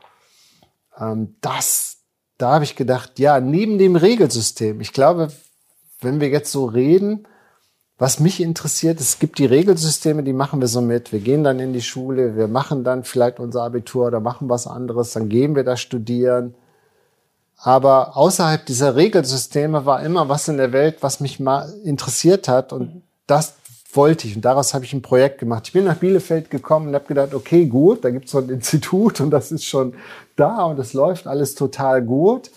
Ähm, 0.97 1.35
das 1.41 1.97
da 2.37 2.53
habe 2.53 2.63
ich 2.63 2.75
gedacht, 2.75 3.19
ja, 3.19 3.39
neben 3.39 3.77
dem 3.77 3.95
Regelsystem, 3.95 4.79
ich 4.79 4.93
glaube, 4.93 5.29
wenn 6.01 6.19
wir 6.19 6.29
jetzt 6.29 6.51
so 6.51 6.65
reden, 6.65 7.27
was 7.97 8.19
mich 8.19 8.41
interessiert, 8.41 8.99
es 8.99 9.17
gibt 9.17 9.39
die 9.39 9.45
Regelsysteme, 9.45 10.21
die 10.21 10.33
machen 10.33 10.61
wir 10.61 10.67
so 10.67 10.81
mit. 10.81 11.11
Wir 11.11 11.19
gehen 11.19 11.43
dann 11.43 11.59
in 11.59 11.73
die 11.73 11.81
Schule, 11.81 12.35
wir 12.35 12.47
machen 12.47 12.83
dann 12.83 13.03
vielleicht 13.03 13.39
unser 13.39 13.63
Abitur 13.63 14.07
oder 14.07 14.19
machen 14.19 14.49
was 14.49 14.67
anderes, 14.67 15.13
dann 15.13 15.29
gehen 15.29 15.55
wir 15.55 15.63
da 15.63 15.75
studieren. 15.77 16.53
Aber 17.57 18.15
außerhalb 18.15 18.65
dieser 18.67 18.95
Regelsysteme 18.95 19.87
war 19.87 20.03
immer 20.03 20.29
was 20.29 20.47
in 20.47 20.57
der 20.57 20.73
Welt, 20.73 20.97
was 21.01 21.19
mich 21.19 21.39
mal 21.39 21.73
interessiert 21.83 22.47
hat. 22.47 22.71
Und 22.71 22.95
mhm. 22.95 23.01
das 23.25 23.55
wollte 23.93 24.27
ich. 24.27 24.35
Und 24.35 24.45
daraus 24.45 24.75
habe 24.75 24.85
ich 24.85 24.93
ein 24.93 25.01
Projekt 25.01 25.39
gemacht. 25.39 25.63
Ich 25.65 25.73
bin 25.73 25.85
nach 25.85 25.95
Bielefeld 25.95 26.51
gekommen 26.51 26.89
und 26.89 26.93
habe 26.93 27.05
gedacht, 27.05 27.33
okay, 27.33 27.65
gut, 27.65 28.05
da 28.05 28.11
gibt 28.11 28.25
es 28.25 28.31
so 28.31 28.37
ein 28.37 28.49
Institut 28.49 29.19
und 29.21 29.31
das 29.31 29.51
ist 29.51 29.65
schon 29.65 29.95
da 30.35 30.65
und 30.65 30.77
es 30.77 30.93
läuft 30.93 31.25
alles 31.25 31.55
total 31.55 32.03
gut. 32.03 32.51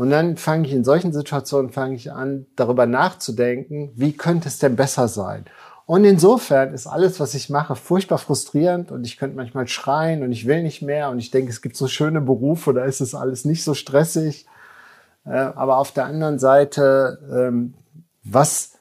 Und 0.00 0.08
dann 0.08 0.38
fange 0.38 0.66
ich 0.66 0.72
in 0.72 0.82
solchen 0.82 1.12
Situationen 1.12 1.72
fange 1.72 1.94
ich 1.94 2.10
an, 2.10 2.46
darüber 2.56 2.86
nachzudenken, 2.86 3.92
wie 3.96 4.16
könnte 4.16 4.48
es 4.48 4.58
denn 4.58 4.74
besser 4.74 5.08
sein? 5.08 5.44
Und 5.84 6.06
insofern 6.06 6.72
ist 6.72 6.86
alles, 6.86 7.20
was 7.20 7.34
ich 7.34 7.50
mache, 7.50 7.76
furchtbar 7.76 8.16
frustrierend 8.16 8.92
und 8.92 9.04
ich 9.04 9.18
könnte 9.18 9.36
manchmal 9.36 9.68
schreien 9.68 10.22
und 10.22 10.32
ich 10.32 10.46
will 10.46 10.62
nicht 10.62 10.80
mehr 10.80 11.10
und 11.10 11.18
ich 11.18 11.30
denke, 11.30 11.50
es 11.50 11.60
gibt 11.60 11.76
so 11.76 11.86
schöne 11.86 12.22
Berufe, 12.22 12.72
da 12.72 12.86
ist 12.86 13.02
es 13.02 13.14
alles 13.14 13.44
nicht 13.44 13.62
so 13.62 13.74
stressig. 13.74 14.46
Äh, 15.26 15.32
aber 15.32 15.76
auf 15.76 15.92
der 15.92 16.06
anderen 16.06 16.38
Seite, 16.38 17.18
ähm, 17.30 17.74
was 18.24 18.78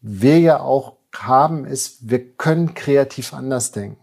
wir 0.00 0.40
ja 0.40 0.58
auch 0.58 0.96
haben, 1.14 1.64
ist, 1.64 2.10
wir 2.10 2.32
können 2.34 2.74
kreativ 2.74 3.34
anders 3.34 3.70
denken. 3.70 4.00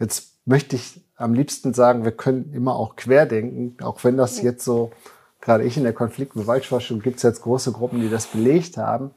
Jetzt 0.00 0.32
möchte 0.44 0.74
ich 0.74 1.04
am 1.14 1.34
liebsten 1.34 1.72
sagen, 1.72 2.02
wir 2.02 2.10
können 2.10 2.52
immer 2.52 2.74
auch 2.74 2.96
querdenken, 2.96 3.76
auch 3.80 4.02
wenn 4.02 4.16
das 4.16 4.42
jetzt 4.42 4.64
so, 4.64 4.90
gerade 5.40 5.64
ich 5.64 5.76
in 5.76 5.84
der 5.84 5.92
Konflikt- 5.92 6.34
und 6.36 6.42
Gewaltforschung 6.42 7.00
gibt 7.00 7.18
es 7.18 7.22
jetzt 7.22 7.42
große 7.42 7.72
Gruppen, 7.72 8.00
die 8.00 8.10
das 8.10 8.26
belegt 8.26 8.76
haben. 8.76 9.12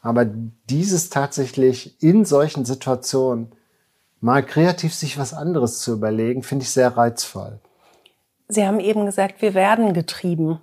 Aber 0.00 0.26
dieses 0.26 1.08
tatsächlich 1.08 2.02
in 2.02 2.24
solchen 2.24 2.64
Situationen 2.64 3.52
mal 4.20 4.44
kreativ 4.44 4.94
sich 4.94 5.18
was 5.18 5.34
anderes 5.34 5.80
zu 5.80 5.92
überlegen, 5.92 6.42
finde 6.42 6.64
ich 6.64 6.70
sehr 6.70 6.96
reizvoll. 6.96 7.58
Sie 8.48 8.66
haben 8.66 8.80
eben 8.80 9.06
gesagt, 9.06 9.42
wir 9.42 9.54
werden 9.54 9.94
getrieben. 9.94 10.60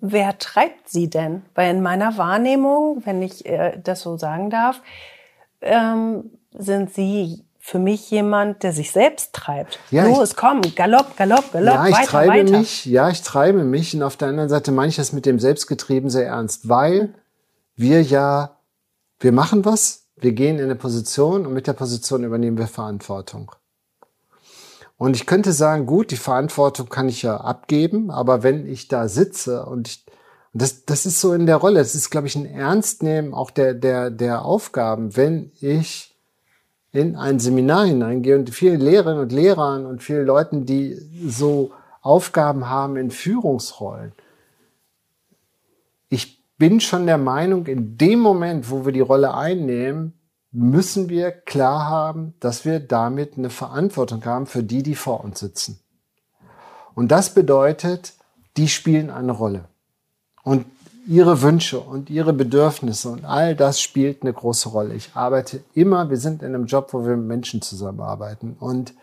Wer 0.00 0.38
treibt 0.38 0.88
Sie 0.88 1.08
denn? 1.08 1.42
Weil 1.54 1.74
in 1.74 1.82
meiner 1.82 2.18
Wahrnehmung, 2.18 3.02
wenn 3.04 3.22
ich 3.22 3.46
äh, 3.46 3.78
das 3.82 4.02
so 4.02 4.16
sagen 4.16 4.50
darf, 4.50 4.80
ähm, 5.60 6.30
sind 6.52 6.92
Sie 6.92 7.44
für 7.64 7.78
mich 7.78 8.10
jemand, 8.10 8.64
der 8.64 8.72
sich 8.72 8.90
selbst 8.90 9.32
treibt. 9.34 9.78
Ja, 9.92 10.04
Los, 10.04 10.30
ich, 10.30 10.36
komm, 10.36 10.62
galopp, 10.74 11.16
galopp, 11.16 11.52
galopp, 11.52 11.74
ja, 11.74 11.86
ich 11.86 11.94
weiter, 11.94 12.06
treibe 12.08 12.32
weiter. 12.32 12.58
Mich, 12.58 12.84
ja, 12.86 13.08
ich 13.08 13.22
treibe 13.22 13.62
mich 13.62 13.94
und 13.94 14.02
auf 14.02 14.16
der 14.16 14.28
anderen 14.28 14.48
Seite 14.48 14.72
meine 14.72 14.88
ich 14.88 14.96
das 14.96 15.12
mit 15.12 15.26
dem 15.26 15.38
Selbstgetrieben 15.38 16.10
sehr 16.10 16.26
ernst, 16.26 16.68
weil 16.68 17.14
wir 17.76 18.02
ja, 18.02 18.58
wir 19.20 19.30
machen 19.30 19.64
was, 19.64 20.08
wir 20.16 20.32
gehen 20.32 20.58
in 20.58 20.64
eine 20.64 20.74
Position 20.74 21.46
und 21.46 21.54
mit 21.54 21.68
der 21.68 21.74
Position 21.74 22.24
übernehmen 22.24 22.58
wir 22.58 22.66
Verantwortung. 22.66 23.52
Und 24.96 25.14
ich 25.14 25.24
könnte 25.24 25.52
sagen, 25.52 25.86
gut, 25.86 26.10
die 26.10 26.16
Verantwortung 26.16 26.88
kann 26.88 27.08
ich 27.08 27.22
ja 27.22 27.36
abgeben, 27.36 28.10
aber 28.10 28.42
wenn 28.42 28.66
ich 28.66 28.88
da 28.88 29.06
sitze 29.06 29.64
und 29.66 29.86
ich, 29.86 30.06
das, 30.52 30.84
das 30.84 31.06
ist 31.06 31.20
so 31.20 31.32
in 31.32 31.46
der 31.46 31.56
Rolle, 31.56 31.78
das 31.78 31.94
ist, 31.94 32.10
glaube 32.10 32.26
ich, 32.26 32.34
ein 32.34 32.44
Ernstnehmen 32.44 33.34
auch 33.34 33.52
der, 33.52 33.72
der, 33.72 34.10
der 34.10 34.44
Aufgaben, 34.44 35.16
wenn 35.16 35.52
ich 35.60 36.11
in 36.92 37.16
ein 37.16 37.38
Seminar 37.38 37.86
hineingehe 37.86 38.36
und 38.36 38.50
viele 38.50 38.76
Lehrerinnen 38.76 39.22
und 39.22 39.32
Lehrern 39.32 39.86
und 39.86 40.02
viele 40.02 40.22
Leuten, 40.22 40.66
die 40.66 40.94
so 41.26 41.72
Aufgaben 42.02 42.68
haben 42.68 42.96
in 42.96 43.10
Führungsrollen. 43.10 44.12
Ich 46.08 46.42
bin 46.58 46.80
schon 46.80 47.06
der 47.06 47.18
Meinung, 47.18 47.66
in 47.66 47.96
dem 47.96 48.20
Moment, 48.20 48.70
wo 48.70 48.84
wir 48.84 48.92
die 48.92 49.00
Rolle 49.00 49.34
einnehmen, 49.34 50.12
müssen 50.50 51.08
wir 51.08 51.30
klar 51.30 51.88
haben, 51.88 52.34
dass 52.40 52.66
wir 52.66 52.78
damit 52.78 53.38
eine 53.38 53.48
Verantwortung 53.48 54.22
haben 54.26 54.46
für 54.46 54.62
die, 54.62 54.82
die 54.82 54.94
vor 54.94 55.24
uns 55.24 55.40
sitzen. 55.40 55.80
Und 56.94 57.08
das 57.10 57.32
bedeutet, 57.32 58.12
die 58.58 58.68
spielen 58.68 59.08
eine 59.08 59.32
Rolle. 59.32 59.64
Und 60.42 60.66
ihre 61.06 61.42
Wünsche 61.42 61.80
und 61.80 62.10
ihre 62.10 62.32
Bedürfnisse 62.32 63.08
und 63.08 63.24
all 63.24 63.56
das 63.56 63.80
spielt 63.80 64.22
eine 64.22 64.32
große 64.32 64.68
Rolle. 64.68 64.94
Ich 64.94 65.10
arbeite 65.14 65.62
immer, 65.74 66.10
wir 66.10 66.16
sind 66.16 66.42
in 66.42 66.54
einem 66.54 66.66
Job, 66.66 66.92
wo 66.92 67.04
wir 67.04 67.16
mit 67.16 67.26
Menschen 67.26 67.62
zusammenarbeiten. 67.62 68.56
Und 68.58 68.94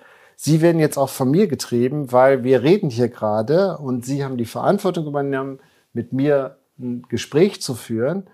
Sie 0.42 0.62
werden 0.62 0.80
jetzt 0.80 0.98
auch 0.98 1.10
von 1.10 1.30
mir 1.30 1.48
getrieben, 1.48 2.14
weil 2.14 2.46
wir 2.46 2.64
reden 2.64 2.90
hier 2.90 3.10
gerade 3.10 3.78
und 3.78 4.06
Sie 4.06 4.24
haben 4.24 4.38
die 4.38 4.46
Verantwortung 4.46 5.06
übernommen, 5.06 5.60
mit 5.92 6.14
mir 6.14 6.58
ein 6.80 7.04
Gespräch 7.10 7.62
zu 7.62 7.76
führen. 7.76 8.28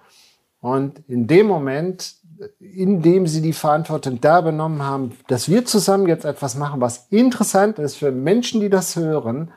Und 0.61 1.01
in 1.07 1.25
dem 1.25 1.47
Moment 1.47 2.15
indem 2.59 3.27
sie 3.27 3.41
die 3.41 3.53
Verantwortung 3.53 4.19
da 4.21 4.41
benommen 4.41 4.83
haben, 4.83 5.17
dass 5.27 5.49
wir 5.49 5.65
zusammen 5.65 6.07
jetzt 6.07 6.25
etwas 6.25 6.55
machen, 6.55 6.81
was 6.81 7.07
interessant 7.09 7.79
ist 7.79 7.95
für 7.95 8.11
Menschen, 8.11 8.61
die 8.61 8.69
das 8.69 8.95
hören, 8.95 9.51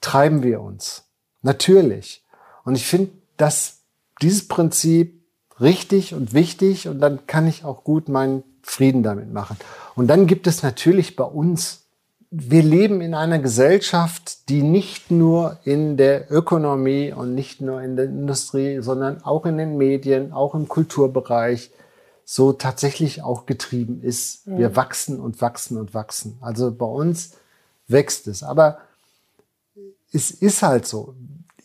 treiben 0.00 0.42
wir 0.42 0.60
uns. 0.60 1.04
Natürlich. 1.42 2.24
Und 2.64 2.76
ich 2.76 2.86
finde, 2.86 3.10
dass 3.36 3.78
dieses 4.22 4.48
Prinzip 4.48 5.22
richtig 5.60 6.14
und 6.14 6.32
wichtig 6.32 6.88
und 6.88 7.00
dann 7.00 7.26
kann 7.26 7.46
ich 7.46 7.64
auch 7.64 7.84
gut 7.84 8.08
meinen 8.08 8.42
Frieden 8.62 9.02
damit 9.02 9.32
machen. 9.32 9.56
Und 9.94 10.08
dann 10.08 10.26
gibt 10.26 10.46
es 10.46 10.62
natürlich 10.62 11.16
bei 11.16 11.24
uns 11.24 11.86
wir 12.30 12.62
leben 12.62 13.00
in 13.00 13.14
einer 13.14 13.38
Gesellschaft, 13.38 14.48
die 14.48 14.62
nicht 14.62 15.10
nur 15.10 15.58
in 15.64 15.96
der 15.96 16.30
Ökonomie 16.30 17.12
und 17.12 17.34
nicht 17.34 17.60
nur 17.60 17.82
in 17.82 17.96
der 17.96 18.06
Industrie, 18.06 18.80
sondern 18.82 19.22
auch 19.22 19.46
in 19.46 19.56
den 19.58 19.76
Medien, 19.76 20.32
auch 20.32 20.54
im 20.54 20.68
Kulturbereich 20.68 21.70
so 22.24 22.52
tatsächlich 22.52 23.22
auch 23.22 23.46
getrieben 23.46 24.02
ist. 24.02 24.46
Mhm. 24.46 24.58
Wir 24.58 24.76
wachsen 24.76 25.20
und 25.20 25.40
wachsen 25.40 25.78
und 25.78 25.94
wachsen. 25.94 26.36
Also 26.40 26.72
bei 26.72 26.86
uns 26.86 27.32
wächst 27.86 28.26
es. 28.26 28.42
Aber 28.42 28.78
es 30.12 30.30
ist 30.30 30.62
halt 30.62 30.86
so. 30.86 31.14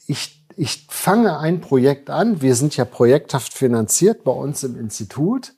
Ich, 0.06 0.41
ich 0.58 0.88
fange 0.90 1.40
ein 1.40 1.62
Projekt 1.62 2.10
an. 2.10 2.42
Wir 2.42 2.56
sind 2.56 2.76
ja 2.78 2.86
projekthaft 2.86 3.54
finanziert 3.54 4.24
bei 4.24 4.32
uns 4.32 4.64
im 4.64 4.78
Institut. 4.78 5.54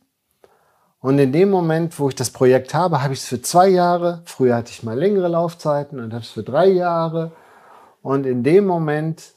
Und 1.00 1.20
in 1.20 1.34
dem 1.34 1.50
Moment, 1.50 2.00
wo 2.00 2.10
ich 2.10 2.16
das 2.16 2.30
Projekt 2.30 2.74
habe, 2.74 3.04
habe 3.04 3.14
ich 3.14 3.20
es 3.20 3.26
für 3.26 3.42
zwei 3.42 3.68
Jahre. 3.68 4.22
Früher 4.26 4.56
hatte 4.56 4.72
ich 4.72 4.84
mal 4.84 4.98
längere 4.98 5.28
Laufzeiten 5.28 6.00
und 6.00 6.14
habe 6.14 6.24
es 6.24 6.30
für 6.30 6.44
drei 6.44 6.68
Jahre. 6.68 7.34
Und 8.02 8.26
in 8.26 8.44
dem 8.44 8.66
Moment 8.66 9.34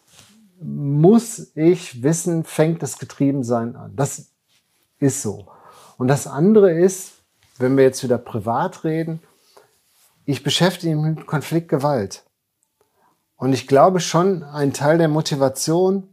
muss 0.61 1.51
ich 1.55 2.03
wissen, 2.03 2.45
fängt 2.45 2.83
das 2.83 2.99
Getriebensein 2.99 3.77
an. 3.77 3.95
Das 3.97 4.27
ist 4.99 5.23
so. 5.23 5.49
Und 5.99 6.09
das 6.09 6.27
andere 6.27 6.73
ist, 6.73 7.15
wenn 7.59 7.77
wir 7.77 7.85
jetzt 7.85 8.03
wieder 8.03 8.19
privat 8.19 8.85
reden, 8.85 9.21
ich 10.25 10.43
beschäftige 10.43 10.97
mich 10.97 11.17
mit 11.17 11.27
Konfliktgewalt. 11.27 12.26
Und 13.37 13.53
ich 13.53 13.67
glaube 13.67 14.01
schon, 14.01 14.43
ein 14.43 14.73
Teil 14.73 14.99
der 14.99 15.09
Motivation 15.09 16.09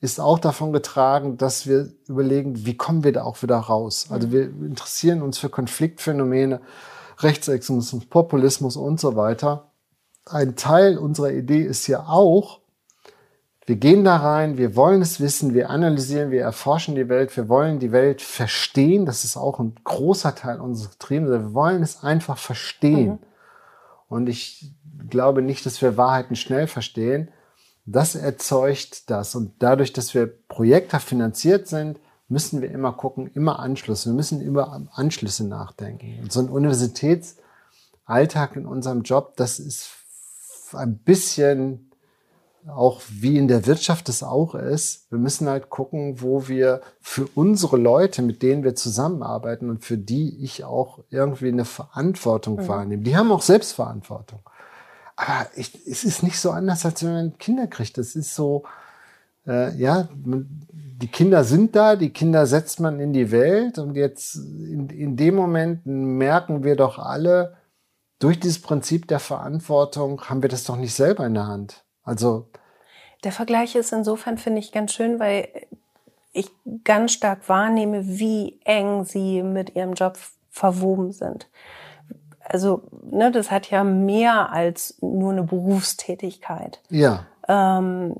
ist 0.00 0.20
auch 0.20 0.38
davon 0.38 0.72
getragen, 0.72 1.36
dass 1.36 1.66
wir 1.66 1.92
überlegen, 2.08 2.64
wie 2.64 2.76
kommen 2.76 3.04
wir 3.04 3.12
da 3.12 3.24
auch 3.24 3.42
wieder 3.42 3.56
raus. 3.56 4.06
Also 4.10 4.28
mhm. 4.28 4.32
wir 4.32 4.42
interessieren 4.44 5.22
uns 5.22 5.38
für 5.38 5.50
Konfliktphänomene, 5.50 6.60
Rechtsextremismus, 7.18 8.06
Populismus 8.06 8.76
und 8.76 8.98
so 8.98 9.16
weiter. 9.16 9.72
Ein 10.24 10.56
Teil 10.56 10.96
unserer 10.96 11.32
Idee 11.32 11.60
ist 11.60 11.86
ja 11.86 12.06
auch, 12.06 12.60
wir 13.66 13.76
gehen 13.76 14.04
da 14.04 14.16
rein, 14.16 14.56
wir 14.56 14.74
wollen 14.74 15.02
es 15.02 15.20
wissen, 15.20 15.54
wir 15.54 15.70
analysieren, 15.70 16.30
wir 16.30 16.42
erforschen 16.42 16.94
die 16.94 17.08
Welt, 17.08 17.36
wir 17.36 17.48
wollen 17.48 17.78
die 17.78 17.92
Welt 17.92 18.22
verstehen. 18.22 19.06
Das 19.06 19.24
ist 19.24 19.36
auch 19.36 19.60
ein 19.60 19.74
großer 19.84 20.34
Teil 20.34 20.60
unseres 20.60 20.98
Triebes. 20.98 21.30
Wir 21.30 21.54
wollen 21.54 21.82
es 21.82 22.02
einfach 22.02 22.38
verstehen. 22.38 23.10
Mhm. 23.10 23.18
Und 24.08 24.28
ich 24.28 24.72
glaube 25.08 25.42
nicht, 25.42 25.66
dass 25.66 25.82
wir 25.82 25.96
Wahrheiten 25.96 26.36
schnell 26.36 26.66
verstehen, 26.66 27.30
das 27.86 28.14
erzeugt 28.14 29.10
das. 29.10 29.34
Und 29.34 29.54
dadurch, 29.58 29.92
dass 29.92 30.14
wir 30.14 30.26
projekthaft 30.26 31.08
finanziert 31.08 31.66
sind, 31.66 31.98
müssen 32.28 32.62
wir 32.62 32.70
immer 32.70 32.92
gucken, 32.92 33.30
immer 33.34 33.58
Anschlüsse. 33.58 34.10
Wir 34.10 34.14
müssen 34.14 34.40
über 34.40 34.80
Anschlüsse 34.92 35.46
nachdenken. 35.46 36.20
Und 36.22 36.32
so 36.32 36.40
ein 36.40 36.48
Universitätsalltag 36.48 38.56
in 38.56 38.66
unserem 38.66 39.02
Job, 39.02 39.36
das 39.36 39.58
ist 39.58 39.90
ein 40.72 40.98
bisschen 40.98 41.90
auch 42.68 43.00
wie 43.08 43.38
in 43.38 43.48
der 43.48 43.66
Wirtschaft 43.66 44.08
es 44.08 44.22
auch 44.22 44.54
ist. 44.54 45.10
Wir 45.10 45.18
müssen 45.18 45.48
halt 45.48 45.70
gucken, 45.70 46.20
wo 46.20 46.46
wir 46.46 46.82
für 47.00 47.26
unsere 47.34 47.78
Leute, 47.78 48.22
mit 48.22 48.42
denen 48.42 48.64
wir 48.64 48.74
zusammenarbeiten 48.74 49.70
und 49.70 49.84
für 49.84 49.96
die 49.96 50.44
ich 50.44 50.64
auch 50.64 50.98
irgendwie 51.08 51.48
eine 51.48 51.64
Verantwortung 51.64 52.56
mhm. 52.56 52.68
wahrnehme. 52.68 53.02
Die 53.02 53.16
haben 53.16 53.32
auch 53.32 53.42
Selbstverantwortung. 53.42 54.40
Aber 55.20 55.46
ich, 55.54 55.86
es 55.86 56.02
ist 56.04 56.22
nicht 56.22 56.38
so 56.38 56.50
anders, 56.50 56.86
als 56.86 57.04
wenn 57.04 57.12
man 57.12 57.36
Kinder 57.38 57.66
kriegt. 57.66 57.98
Das 57.98 58.16
ist 58.16 58.34
so, 58.34 58.64
äh, 59.46 59.76
ja, 59.76 60.08
die 60.14 61.08
Kinder 61.08 61.44
sind 61.44 61.76
da, 61.76 61.94
die 61.94 62.08
Kinder 62.08 62.46
setzt 62.46 62.80
man 62.80 63.00
in 63.00 63.12
die 63.12 63.30
Welt 63.30 63.78
und 63.78 63.96
jetzt 63.96 64.36
in, 64.36 64.88
in 64.88 65.16
dem 65.18 65.34
Moment 65.34 65.84
merken 65.84 66.64
wir 66.64 66.74
doch 66.74 66.98
alle, 66.98 67.58
durch 68.18 68.40
dieses 68.40 68.62
Prinzip 68.62 69.08
der 69.08 69.18
Verantwortung 69.18 70.22
haben 70.22 70.40
wir 70.40 70.48
das 70.48 70.64
doch 70.64 70.76
nicht 70.76 70.94
selber 70.94 71.26
in 71.26 71.34
der 71.34 71.46
Hand. 71.46 71.84
Also 72.02 72.48
der 73.22 73.32
Vergleich 73.32 73.74
ist 73.74 73.92
insofern 73.92 74.38
finde 74.38 74.60
ich 74.60 74.72
ganz 74.72 74.94
schön, 74.94 75.20
weil 75.20 75.48
ich 76.32 76.50
ganz 76.84 77.12
stark 77.12 77.46
wahrnehme, 77.46 78.06
wie 78.06 78.58
eng 78.64 79.04
sie 79.04 79.42
mit 79.42 79.76
ihrem 79.76 79.92
Job 79.92 80.16
verwoben 80.48 81.12
sind 81.12 81.46
also 82.52 82.82
ne, 83.10 83.30
das 83.30 83.50
hat 83.50 83.70
ja 83.70 83.84
mehr 83.84 84.52
als 84.52 84.96
nur 85.00 85.32
eine 85.32 85.44
Berufstätigkeit. 85.44 86.80
Ja. 86.90 87.26
Ähm, 87.48 88.16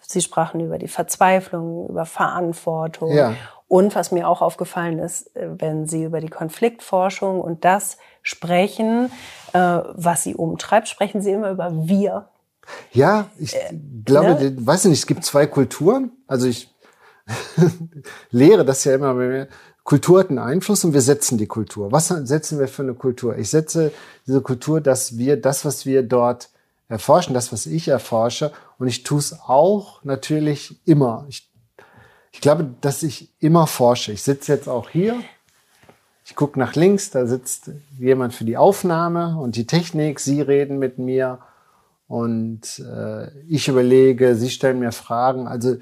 Sie 0.00 0.20
sprachen 0.20 0.60
über 0.60 0.78
die 0.78 0.88
Verzweiflung, 0.88 1.88
über 1.88 2.04
Verantwortung. 2.04 3.12
Ja. 3.12 3.34
Und 3.68 3.94
was 3.94 4.12
mir 4.12 4.28
auch 4.28 4.42
aufgefallen 4.42 4.98
ist, 4.98 5.34
äh, 5.36 5.48
wenn 5.58 5.86
Sie 5.86 6.04
über 6.04 6.20
die 6.20 6.28
Konfliktforschung 6.28 7.40
und 7.40 7.64
das 7.64 7.98
sprechen, 8.22 9.10
äh, 9.52 9.58
was 9.58 10.24
Sie 10.24 10.34
umtreibt, 10.34 10.88
sprechen 10.88 11.22
Sie 11.22 11.30
immer 11.30 11.50
über 11.50 11.70
wir. 11.72 12.28
Ja, 12.92 13.26
ich 13.38 13.54
äh, 13.54 13.78
glaube, 14.04 14.50
ne? 14.50 14.56
weiß 14.58 14.84
nicht, 14.86 14.98
es 14.98 15.06
gibt 15.06 15.24
zwei 15.24 15.46
Kulturen. 15.46 16.12
Also 16.26 16.48
ich 16.48 16.68
lehre 18.30 18.64
das 18.64 18.84
ja 18.84 18.94
immer 18.94 19.14
bei 19.14 19.26
mir. 19.26 19.48
Kultur 19.84 20.20
hat 20.20 20.28
einen 20.28 20.38
Einfluss 20.38 20.84
und 20.84 20.94
wir 20.94 21.00
setzen 21.00 21.38
die 21.38 21.46
Kultur. 21.46 21.90
Was 21.90 22.08
setzen 22.08 22.58
wir 22.58 22.68
für 22.68 22.82
eine 22.82 22.94
Kultur? 22.94 23.36
Ich 23.36 23.50
setze 23.50 23.92
diese 24.26 24.40
Kultur, 24.40 24.80
dass 24.80 25.18
wir 25.18 25.36
das, 25.36 25.64
was 25.64 25.86
wir 25.86 26.02
dort 26.02 26.50
erforschen, 26.88 27.34
das, 27.34 27.52
was 27.52 27.66
ich 27.66 27.88
erforsche, 27.88 28.52
und 28.78 28.86
ich 28.86 29.02
tue 29.02 29.18
es 29.18 29.40
auch 29.40 30.04
natürlich 30.04 30.80
immer. 30.86 31.24
Ich, 31.28 31.50
ich 32.30 32.40
glaube, 32.40 32.74
dass 32.80 33.02
ich 33.02 33.30
immer 33.40 33.66
forsche. 33.66 34.12
Ich 34.12 34.22
sitze 34.22 34.52
jetzt 34.52 34.68
auch 34.68 34.90
hier. 34.90 35.20
Ich 36.24 36.36
gucke 36.36 36.58
nach 36.58 36.74
links, 36.74 37.10
da 37.10 37.26
sitzt 37.26 37.70
jemand 37.98 38.34
für 38.34 38.44
die 38.44 38.56
Aufnahme 38.56 39.36
und 39.38 39.56
die 39.56 39.66
Technik. 39.66 40.20
Sie 40.20 40.40
reden 40.40 40.78
mit 40.78 40.98
mir 40.98 41.40
und 42.06 42.78
äh, 42.78 43.30
ich 43.48 43.68
überlege, 43.68 44.36
Sie 44.36 44.50
stellen 44.50 44.78
mir 44.78 44.92
Fragen. 44.92 45.48
Also 45.48 45.76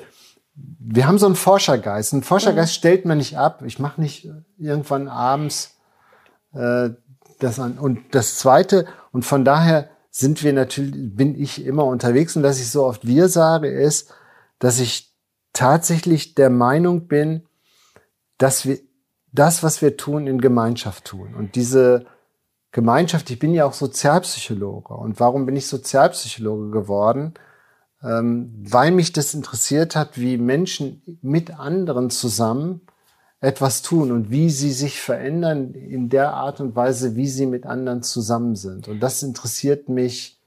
wir 0.79 1.07
haben 1.07 1.19
so 1.19 1.27
einen 1.27 1.37
Forschergeist. 1.37 2.13
Ein 2.13 2.23
Forschergeist 2.23 2.73
mhm. 2.73 2.79
stellt 2.79 3.05
man 3.05 3.19
nicht 3.19 3.39
ab. 3.39 3.63
Ich 3.65 3.79
mache 3.79 4.01
nicht 4.01 4.29
irgendwann 4.59 5.09
abends 5.09 5.77
äh, 6.53 6.91
das 7.39 7.59
an. 7.59 7.79
Und 7.79 8.15
das 8.15 8.39
Zweite, 8.39 8.87
und 9.13 9.25
von 9.25 9.45
daher 9.45 9.91
sind 10.11 10.43
wir 10.43 10.53
natürlich, 10.53 11.15
bin 11.15 11.41
ich 11.41 11.65
immer 11.65 11.85
unterwegs 11.85 12.37
und 12.37 12.43
dass 12.43 12.61
ich 12.61 12.71
so 12.71 12.85
oft 12.85 13.07
wir 13.07 13.29
sage, 13.29 13.69
ist, 13.69 14.13
dass 14.59 14.81
ich 14.81 15.15
tatsächlich 15.53 16.35
der 16.35 16.51
Meinung 16.51 17.07
bin, 17.07 17.47
dass 18.39 18.67
wir 18.67 18.79
das, 19.33 19.63
was 19.63 19.81
wir 19.83 19.97
tun, 19.97 20.27
in 20.27 20.41
Gemeinschaft 20.41 21.05
tun. 21.05 21.35
Und 21.35 21.55
diese 21.55 22.07
Gemeinschaft, 22.73 23.31
ich 23.31 23.39
bin 23.39 23.55
ja 23.55 23.65
auch 23.65 23.73
Sozialpsychologe. 23.73 24.95
Und 24.95 25.21
warum 25.21 25.47
bin 25.47 25.57
ich 25.57 25.67
Sozialpsychologe 25.67 26.71
geworden? 26.71 27.35
Ähm, 28.03 28.55
weil 28.69 28.91
mich 28.93 29.13
das 29.13 29.35
interessiert 29.35 29.97
hat, 29.97 30.19
wie 30.19 30.39
Menschen 30.39 31.19
mit 31.23 31.59
anderen 31.59 32.11
zusammen 32.11 32.81
etwas 33.41 33.83
tun 33.83 34.13
und 34.13 34.31
wie 34.31 34.51
sie 34.51 34.73
sich 34.73 35.01
verändern 35.01 35.73
in 35.73 36.09
der 36.09 36.35
Art 36.35 36.61
und 36.61 36.77
Weise, 36.77 37.17
wie 37.17 37.27
sie 37.27 37.47
mit 37.47 37.67
anderen 37.67 38.03
zusammen 38.03 38.55
sind. 38.55 38.89
Und 38.89 39.01
das 39.01 39.23
interessiert 39.23 39.89
mich 39.89 40.39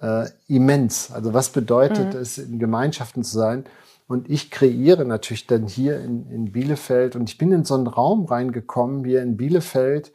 äh, 0.00 0.26
immens. 0.46 1.10
Also 1.10 1.34
was 1.34 1.50
bedeutet 1.50 2.14
mhm. 2.14 2.20
es, 2.20 2.38
in 2.38 2.58
Gemeinschaften 2.58 3.24
zu 3.24 3.36
sein? 3.36 3.64
Und 4.06 4.28
ich 4.28 4.50
kreiere 4.50 5.04
natürlich 5.04 5.46
dann 5.46 5.66
hier 5.66 6.00
in, 6.00 6.28
in 6.30 6.52
Bielefeld 6.52 7.16
und 7.16 7.30
ich 7.30 7.38
bin 7.38 7.50
in 7.50 7.64
so 7.64 7.74
einen 7.74 7.86
Raum 7.86 8.26
reingekommen 8.26 9.04
hier 9.04 9.22
in 9.22 9.36
Bielefeld, 9.36 10.12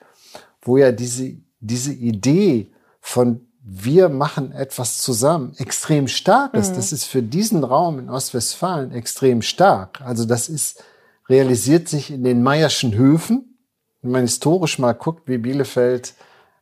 wo 0.62 0.78
ja 0.78 0.92
diese, 0.92 1.38
diese 1.60 1.94
Idee 1.94 2.72
von 3.00 3.47
wir 3.70 4.08
machen 4.08 4.54
etwas 4.54 5.00
zusammen 5.00 5.54
extrem 5.58 6.08
stark 6.08 6.54
ist. 6.54 6.72
Mhm. 6.72 6.76
Das 6.78 6.94
ist 6.94 7.04
für 7.04 7.22
diesen 7.22 7.66
Raum 7.66 8.00
in 8.00 8.10
Ostwestfalen 8.10 8.94
extrem 8.94 9.42
stark. 9.42 10.00
Also 10.00 10.24
das 10.24 10.48
ist, 10.48 10.82
realisiert 11.28 11.90
sich 11.90 12.10
in 12.10 12.24
den 12.24 12.44
Meierschen 12.44 12.96
Höfen. 12.96 13.58
Wenn 14.02 14.12
man 14.12 14.22
historisch 14.22 14.80
mal 14.80 14.94
guckt, 14.94 15.28
wie 15.28 15.38
Bielefeld 15.38 16.14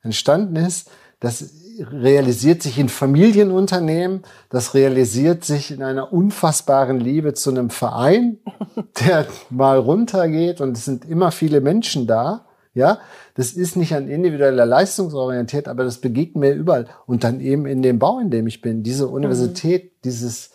entstanden 0.01 0.55
ist, 0.55 0.89
das 1.19 1.51
realisiert 1.91 2.63
sich 2.63 2.79
in 2.79 2.89
Familienunternehmen, 2.89 4.23
das 4.49 4.73
realisiert 4.73 5.43
sich 5.45 5.69
in 5.69 5.83
einer 5.83 6.11
unfassbaren 6.11 6.99
Liebe 6.99 7.35
zu 7.35 7.51
einem 7.51 7.69
Verein, 7.69 8.39
der 9.05 9.27
mal 9.51 9.77
runtergeht 9.77 10.59
und 10.59 10.75
es 10.75 10.85
sind 10.85 11.05
immer 11.05 11.31
viele 11.31 11.61
Menschen 11.61 12.07
da. 12.07 12.45
Ja, 12.75 12.99
das 13.35 13.53
ist 13.53 13.77
nicht 13.77 13.95
an 13.95 14.09
individueller 14.09 14.65
leistungsorientiert, 14.65 15.69
aber 15.69 15.85
das 15.85 16.01
begegnet 16.01 16.35
mir 16.35 16.51
überall. 16.51 16.87
Und 17.05 17.23
dann 17.23 17.39
eben 17.39 17.65
in 17.65 17.81
dem 17.81 17.99
Bau, 17.99 18.19
in 18.19 18.29
dem 18.29 18.47
ich 18.47 18.61
bin. 18.61 18.83
Diese 18.83 19.07
Universität, 19.07 19.85
mhm. 19.85 20.01
dieses 20.03 20.51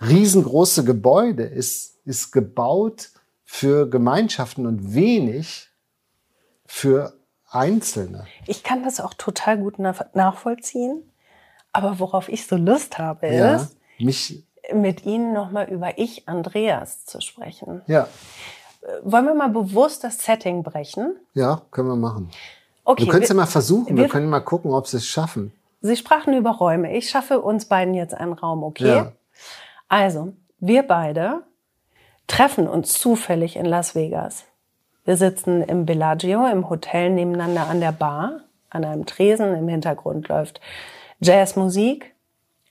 riesengroße 0.00 0.84
Gebäude 0.84 1.42
ist, 1.44 1.98
ist 2.06 2.32
gebaut 2.32 3.10
für 3.44 3.90
Gemeinschaften 3.90 4.66
und 4.66 4.94
wenig 4.94 5.68
für 6.64 7.12
Einzelne. 7.50 8.26
Ich 8.46 8.62
kann 8.62 8.82
das 8.82 8.98
auch 8.98 9.12
total 9.12 9.58
gut 9.58 9.78
nachvollziehen. 9.78 11.02
Aber 11.72 11.98
worauf 11.98 12.30
ich 12.30 12.46
so 12.46 12.56
Lust 12.56 12.98
habe, 12.98 13.32
ja, 13.32 13.56
ist, 13.56 13.76
mich 13.98 14.46
mit 14.72 15.04
Ihnen 15.04 15.34
nochmal 15.34 15.68
über 15.68 15.98
Ich, 15.98 16.26
Andreas 16.26 17.04
zu 17.04 17.20
sprechen. 17.20 17.82
Ja 17.86 18.08
wollen 19.02 19.26
wir 19.26 19.34
mal 19.34 19.48
bewusst 19.50 20.04
das 20.04 20.18
Setting 20.24 20.62
brechen? 20.62 21.16
Ja, 21.34 21.62
können 21.70 21.88
wir 21.88 21.96
machen. 21.96 22.30
Okay, 22.84 23.04
du 23.04 23.10
könntest 23.10 23.30
wir- 23.30 23.36
ja 23.36 23.42
mal 23.42 23.46
versuchen, 23.46 23.96
wir, 23.96 24.04
wir- 24.04 24.08
können 24.08 24.28
mal 24.30 24.40
gucken, 24.40 24.72
ob 24.72 24.86
sie 24.86 24.96
es 24.98 25.06
schaffen. 25.06 25.52
Sie 25.82 25.96
sprachen 25.96 26.34
über 26.34 26.50
Räume. 26.50 26.94
Ich 26.96 27.08
schaffe 27.08 27.40
uns 27.40 27.64
beiden 27.66 27.94
jetzt 27.94 28.14
einen 28.14 28.32
Raum, 28.34 28.62
okay? 28.64 28.88
Ja. 28.88 29.12
Also, 29.88 30.32
wir 30.58 30.82
beide 30.82 31.42
treffen 32.26 32.68
uns 32.68 32.92
zufällig 32.94 33.56
in 33.56 33.64
Las 33.64 33.94
Vegas. 33.94 34.44
Wir 35.04 35.16
sitzen 35.16 35.62
im 35.62 35.86
Bellagio, 35.86 36.46
im 36.46 36.68
Hotel 36.68 37.10
nebeneinander 37.10 37.66
an 37.68 37.80
der 37.80 37.92
Bar, 37.92 38.40
an 38.68 38.84
einem 38.84 39.06
Tresen. 39.06 39.54
Im 39.54 39.68
Hintergrund 39.68 40.28
läuft 40.28 40.60
Jazzmusik. 41.20 42.14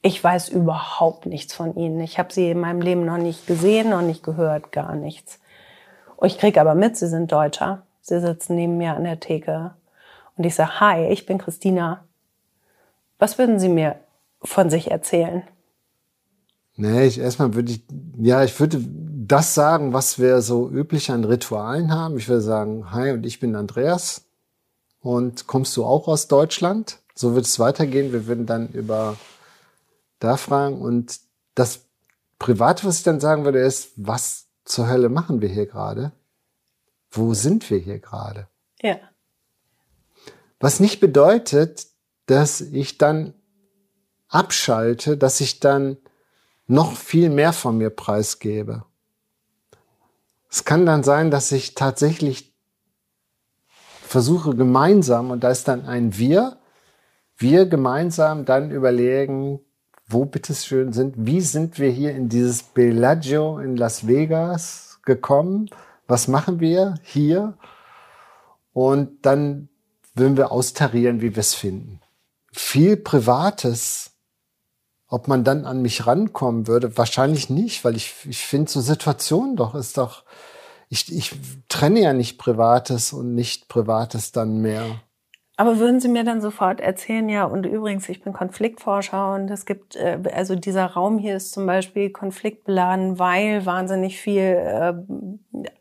Ich 0.01 0.23
weiß 0.23 0.49
überhaupt 0.49 1.25
nichts 1.25 1.53
von 1.53 1.75
ihnen. 1.75 1.99
Ich 1.99 2.19
habe 2.19 2.31
sie 2.31 2.51
in 2.51 2.59
meinem 2.59 2.81
Leben 2.81 3.05
noch 3.05 3.17
nicht 3.17 3.47
gesehen, 3.47 3.89
noch 3.89 4.01
nicht 4.01 4.23
gehört, 4.23 4.71
gar 4.71 4.95
nichts. 4.95 5.39
Ich 6.21 6.37
krieg 6.37 6.57
aber 6.57 6.75
mit, 6.75 6.97
sie 6.97 7.07
sind 7.07 7.31
Deutscher. 7.31 7.83
Sie 8.01 8.19
sitzen 8.19 8.55
neben 8.55 8.77
mir 8.77 8.95
an 8.95 9.03
der 9.03 9.19
Theke. 9.19 9.73
Und 10.35 10.45
ich 10.45 10.55
sage, 10.55 10.79
hi, 10.79 11.07
ich 11.07 11.25
bin 11.25 11.37
Christina. 11.37 12.03
Was 13.17 13.37
würden 13.37 13.59
Sie 13.59 13.69
mir 13.69 13.97
von 14.41 14.69
sich 14.69 14.89
erzählen? 14.89 15.43
Nee, 16.75 17.05
ich 17.05 17.19
erstmal 17.19 17.53
würde 17.55 17.73
ich, 17.73 17.83
ja, 18.17 18.43
ich 18.43 18.57
würde 18.57 18.81
das 18.81 19.53
sagen, 19.53 19.91
was 19.91 20.17
wir 20.17 20.41
so 20.41 20.69
üblich 20.69 21.11
an 21.11 21.25
Ritualen 21.25 21.93
haben. 21.93 22.17
Ich 22.17 22.29
würde 22.29 22.41
sagen, 22.41 22.91
hi 22.91 23.11
und 23.11 23.25
ich 23.25 23.39
bin 23.39 23.55
Andreas. 23.55 24.21
Und 25.01 25.45
kommst 25.45 25.75
du 25.75 25.83
auch 25.83 26.07
aus 26.07 26.27
Deutschland? 26.27 26.99
So 27.15 27.35
wird 27.35 27.45
es 27.45 27.59
weitergehen. 27.59 28.13
Wir 28.13 28.27
würden 28.27 28.45
dann 28.45 28.69
über 28.69 29.17
da 30.19 30.37
fragen. 30.37 30.81
Und 30.81 31.19
das 31.53 31.81
Private, 32.39 32.85
was 32.85 32.99
ich 32.99 33.03
dann 33.03 33.19
sagen 33.19 33.43
würde, 33.43 33.59
ist, 33.59 33.91
was 33.97 34.48
zur 34.69 34.87
Hölle 34.87 35.09
machen 35.09 35.41
wir 35.41 35.49
hier 35.49 35.65
gerade? 35.65 36.11
Wo 37.11 37.33
sind 37.33 37.69
wir 37.69 37.79
hier 37.79 37.99
gerade? 37.99 38.47
Ja. 38.81 38.97
Was 40.59 40.79
nicht 40.79 40.99
bedeutet, 40.99 41.87
dass 42.27 42.61
ich 42.61 42.99
dann 42.99 43.33
abschalte, 44.27 45.17
dass 45.17 45.41
ich 45.41 45.59
dann 45.59 45.97
noch 46.67 46.95
viel 46.95 47.31
mehr 47.31 47.51
von 47.51 47.79
mir 47.79 47.89
preisgebe. 47.89 48.85
Es 50.51 50.65
kann 50.65 50.85
dann 50.85 51.03
sein, 51.03 51.31
dass 51.31 51.51
ich 51.51 51.73
tatsächlich 51.73 52.53
versuche 54.03 54.55
gemeinsam, 54.55 55.31
und 55.31 55.43
da 55.43 55.49
ist 55.49 55.67
dann 55.67 55.85
ein 55.85 56.17
Wir, 56.17 56.59
wir 57.37 57.65
gemeinsam 57.65 58.45
dann 58.45 58.69
überlegen, 58.69 59.61
wo 60.09 60.25
bitteschön 60.25 60.91
sind, 60.91 61.13
wie 61.17 61.41
sind 61.41 61.79
wir 61.79 61.91
hier 61.91 62.15
in 62.15 62.29
dieses 62.29 62.63
Bellagio 62.63 63.59
in 63.59 63.77
Las 63.77 64.07
Vegas 64.07 64.99
gekommen? 65.05 65.69
Was 66.07 66.27
machen 66.27 66.59
wir 66.59 66.95
hier? 67.03 67.57
Und 68.73 69.25
dann 69.25 69.69
würden 70.15 70.35
wir 70.35 70.51
austarieren, 70.51 71.21
wie 71.21 71.35
wir 71.35 71.41
es 71.41 71.53
finden. 71.53 72.01
Viel 72.51 72.97
Privates, 72.97 74.11
ob 75.07 75.27
man 75.27 75.43
dann 75.43 75.65
an 75.65 75.81
mich 75.81 76.07
rankommen 76.07 76.67
würde, 76.67 76.97
wahrscheinlich 76.97 77.49
nicht, 77.49 77.85
weil 77.85 77.95
ich, 77.95 78.13
ich 78.27 78.45
finde 78.45 78.71
so 78.71 78.81
Situationen 78.81 79.55
doch, 79.55 79.75
ist 79.75 79.97
doch, 79.97 80.23
ich, 80.89 81.15
ich 81.15 81.35
trenne 81.67 82.01
ja 82.01 82.13
nicht 82.13 82.39
Privates 82.39 83.13
und 83.13 83.35
nicht 83.35 83.67
Privates 83.67 84.31
dann 84.31 84.57
mehr. 84.57 85.01
Aber 85.59 85.77
würden 85.77 85.99
Sie 85.99 86.07
mir 86.07 86.23
dann 86.23 86.39
sofort 86.39 86.79
erzählen, 86.79 87.27
ja, 87.27 87.43
und 87.43 87.65
übrigens, 87.65 88.07
ich 88.07 88.23
bin 88.23 88.31
Konfliktforscher 88.31 89.33
und 89.33 89.51
es 89.51 89.65
gibt, 89.65 89.97
äh, 89.97 90.17
also 90.33 90.55
dieser 90.55 90.85
Raum 90.85 91.17
hier 91.17 91.35
ist 91.35 91.51
zum 91.51 91.65
Beispiel 91.65 92.11
konfliktbeladen, 92.11 93.19
weil 93.19 93.65
wahnsinnig 93.65 94.21
viel 94.21 94.39
äh, 94.41 94.93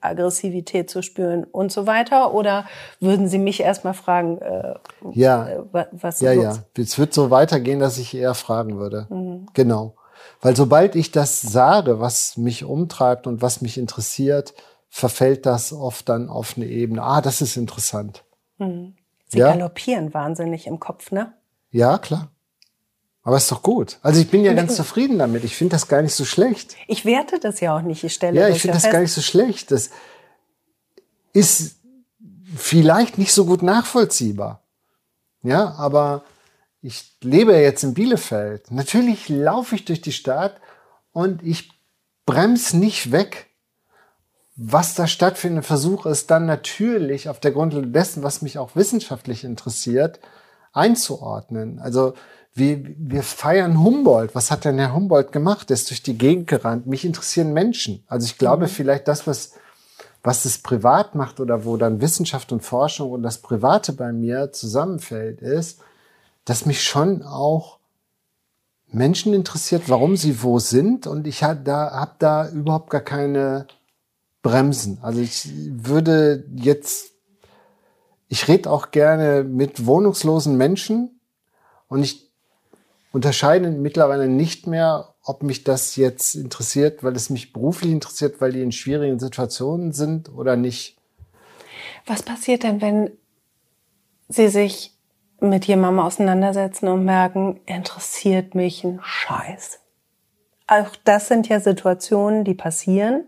Aggressivität 0.01 0.91
zu 0.91 1.01
spüren 1.01 1.45
und 1.45 1.71
so 1.71 1.87
weiter? 1.87 2.35
Oder 2.35 2.67
würden 2.99 3.29
Sie 3.29 3.39
mich 3.39 3.61
erstmal 3.61 3.95
fragen, 3.95 4.39
äh, 4.39 4.75
Ja, 5.13 5.49
äh, 5.49 5.59
wa- 5.71 5.87
was 5.93 6.21
ja, 6.23 6.33
ja. 6.33 6.57
Es 6.77 6.99
wird 6.99 7.15
so 7.15 7.31
weitergehen, 7.31 7.79
dass 7.79 7.99
ich 7.99 8.17
eher 8.17 8.35
fragen 8.35 8.79
würde. 8.79 9.07
Genau. 9.55 9.95
Weil 10.41 10.57
sobald 10.57 10.97
ich 10.97 11.13
das 11.13 11.41
sage, 11.41 12.01
was 12.01 12.37
mich 12.37 12.65
umtreibt 12.65 13.29
und 13.29 13.43
was 13.43 13.61
mich 13.63 13.79
interessiert, 13.79 14.55
verfällt 14.89 15.47
das 15.47 15.73
oft 15.73 16.09
dann 16.09 16.29
auf 16.29 16.55
eine 16.57 16.67
Ebene. 16.67 17.05
Ah, 17.05 17.21
das 17.21 17.41
ist 17.41 17.57
interessant. 17.57 18.25
Sie 19.29 19.39
Ja. 19.39 19.53
galoppieren 19.53 20.13
wahnsinnig 20.15 20.67
im 20.67 20.81
Kopf, 20.81 21.11
ne? 21.13 21.33
Ja, 21.71 21.99
klar. 21.99 22.29
Aber 23.23 23.37
ist 23.37 23.53
doch 23.53 23.63
gut. 23.63 23.99
Also 24.03 24.21
ich 24.23 24.31
bin 24.31 24.43
ja 24.43 24.55
ganz 24.55 24.75
zufrieden 24.77 25.19
damit. 25.19 25.45
Ich 25.45 25.55
finde 25.55 25.73
das 25.73 25.87
gar 25.87 26.01
nicht 26.01 26.15
so 26.15 26.25
schlecht. 26.25 26.77
Ich 26.87 27.05
werte 27.05 27.39
das 27.39 27.61
ja 27.61 27.77
auch 27.77 27.83
nicht, 27.83 28.03
ich 28.05 28.15
stelle 28.15 28.41
Ja, 28.41 28.49
ich 28.49 28.63
finde 28.63 28.69
ja 28.69 28.75
das 28.75 28.83
fest. 28.85 28.93
gar 28.93 29.01
nicht 29.01 29.13
so 29.13 29.21
schlecht. 29.21 29.71
Das 29.71 29.91
ist 31.35 31.77
vielleicht 32.57 33.19
nicht 33.19 33.33
so 33.33 33.45
gut 33.45 33.63
nachvollziehbar. 33.63 34.63
Ja, 35.43 35.75
aber 35.75 36.25
ich 36.81 37.17
lebe 37.23 37.53
ja 37.53 37.59
jetzt 37.61 37.83
in 37.85 37.93
Bielefeld. 37.93 38.71
Natürlich 38.71 39.29
laufe 39.29 39.75
ich 39.75 39.85
durch 39.85 40.01
die 40.01 40.13
Stadt 40.13 40.57
und 41.13 41.43
ich 41.43 41.71
bremse 42.25 42.79
nicht 42.79 43.13
weg. 43.13 43.48
Was 44.61 44.97
da 44.97 45.07
stattfindet, 45.07 45.65
versuche 45.65 46.09
es 46.09 46.27
dann 46.27 46.45
natürlich 46.45 47.29
auf 47.29 47.39
der 47.39 47.53
Grundlage 47.53 47.87
dessen, 47.87 48.25
was 48.25 48.43
mich 48.43 48.59
auch 48.59 48.75
wissenschaftlich 48.75 49.45
interessiert, 49.45 50.19
einzuordnen. 50.73 51.79
Also 51.79 52.15
wir, 52.55 52.83
wir 52.99 53.23
feiern 53.23 53.81
Humboldt. 53.85 54.35
Was 54.35 54.51
hat 54.51 54.65
denn 54.65 54.81
Herr 54.81 54.93
Humboldt 54.93 55.31
gemacht? 55.31 55.71
Der 55.71 55.75
ist 55.75 55.91
durch 55.91 56.03
die 56.03 56.19
Gegend 56.19 56.49
gerannt. 56.49 56.89
Mich 56.89 57.05
interessieren 57.05 57.53
Menschen. 57.53 58.03
Also 58.09 58.25
ich 58.25 58.37
glaube 58.37 58.67
vielleicht 58.67 59.07
das, 59.07 59.29
was, 59.29 59.53
was 60.25 60.45
es 60.45 60.59
privat 60.59 61.15
macht 61.15 61.39
oder 61.39 61.65
wo 61.65 61.77
dann 61.77 62.01
Wissenschaft 62.01 62.51
und 62.51 62.65
Forschung 62.65 63.13
und 63.13 63.23
das 63.23 63.39
Private 63.39 63.93
bei 63.93 64.13
mir 64.13 64.51
zusammenfällt, 64.51 65.41
ist, 65.41 65.79
dass 66.47 66.67
mich 66.67 66.83
schon 66.83 67.23
auch 67.23 67.79
Menschen 68.91 69.35
interessiert, 69.35 69.89
warum 69.89 70.17
sie 70.17 70.43
wo 70.43 70.59
sind. 70.59 71.07
Und 71.07 71.29
ich 71.29 71.45
habe 71.45 71.61
da, 71.63 71.93
hab 71.93 72.19
da 72.19 72.49
überhaupt 72.49 72.91
gar 72.91 73.03
keine 73.03 73.69
Bremsen. 74.49 74.99
Also 75.03 75.21
ich 75.21 75.51
würde 75.53 76.47
jetzt, 76.55 77.13
ich 78.29 78.49
rede 78.49 78.71
auch 78.71 78.91
gerne 78.91 79.45
mit 79.45 79.85
wohnungslosen 79.85 80.57
Menschen 80.57 81.21
und 81.89 82.03
ich 82.03 82.31
unterscheide 83.13 83.71
mittlerweile 83.71 84.27
nicht 84.27 84.67
mehr, 84.67 85.15
ob 85.23 85.43
mich 85.43 85.65
das 85.65 85.97
jetzt 85.97 86.35
interessiert, 86.35 87.05
weil 87.05 87.15
es 87.15 87.29
mich 87.29 87.53
beruflich 87.53 87.93
interessiert, 87.93 88.41
weil 88.41 88.53
die 88.53 88.63
in 88.63 88.73
schwierigen 88.73 89.19
Situationen 89.19 89.93
sind 89.93 90.33
oder 90.33 90.57
nicht. 90.57 90.97
Was 92.07 92.23
passiert 92.23 92.63
denn, 92.63 92.81
wenn 92.81 93.11
Sie 94.31 94.49
sich 94.49 94.95
mit 95.41 95.67
jemandem 95.67 96.01
auseinandersetzen 96.01 96.89
und 96.89 97.05
merken, 97.05 97.61
interessiert 97.67 98.55
mich 98.55 98.83
ein 98.83 99.01
Scheiß? 99.03 99.81
Auch 100.69 100.95
das 101.05 101.29
sind 101.29 101.49
ja 101.49 101.61
Situationen, 101.61 102.45
die 102.45 102.55
passieren, 102.55 103.25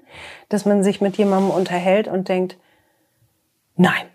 dass 0.48 0.66
man 0.66 0.85
sich 0.85 1.00
mit 1.00 1.16
jemandem 1.16 1.50
unterhält 1.50 2.07
und 2.07 2.29
denkt, 2.29 2.57
nein. 3.76 4.07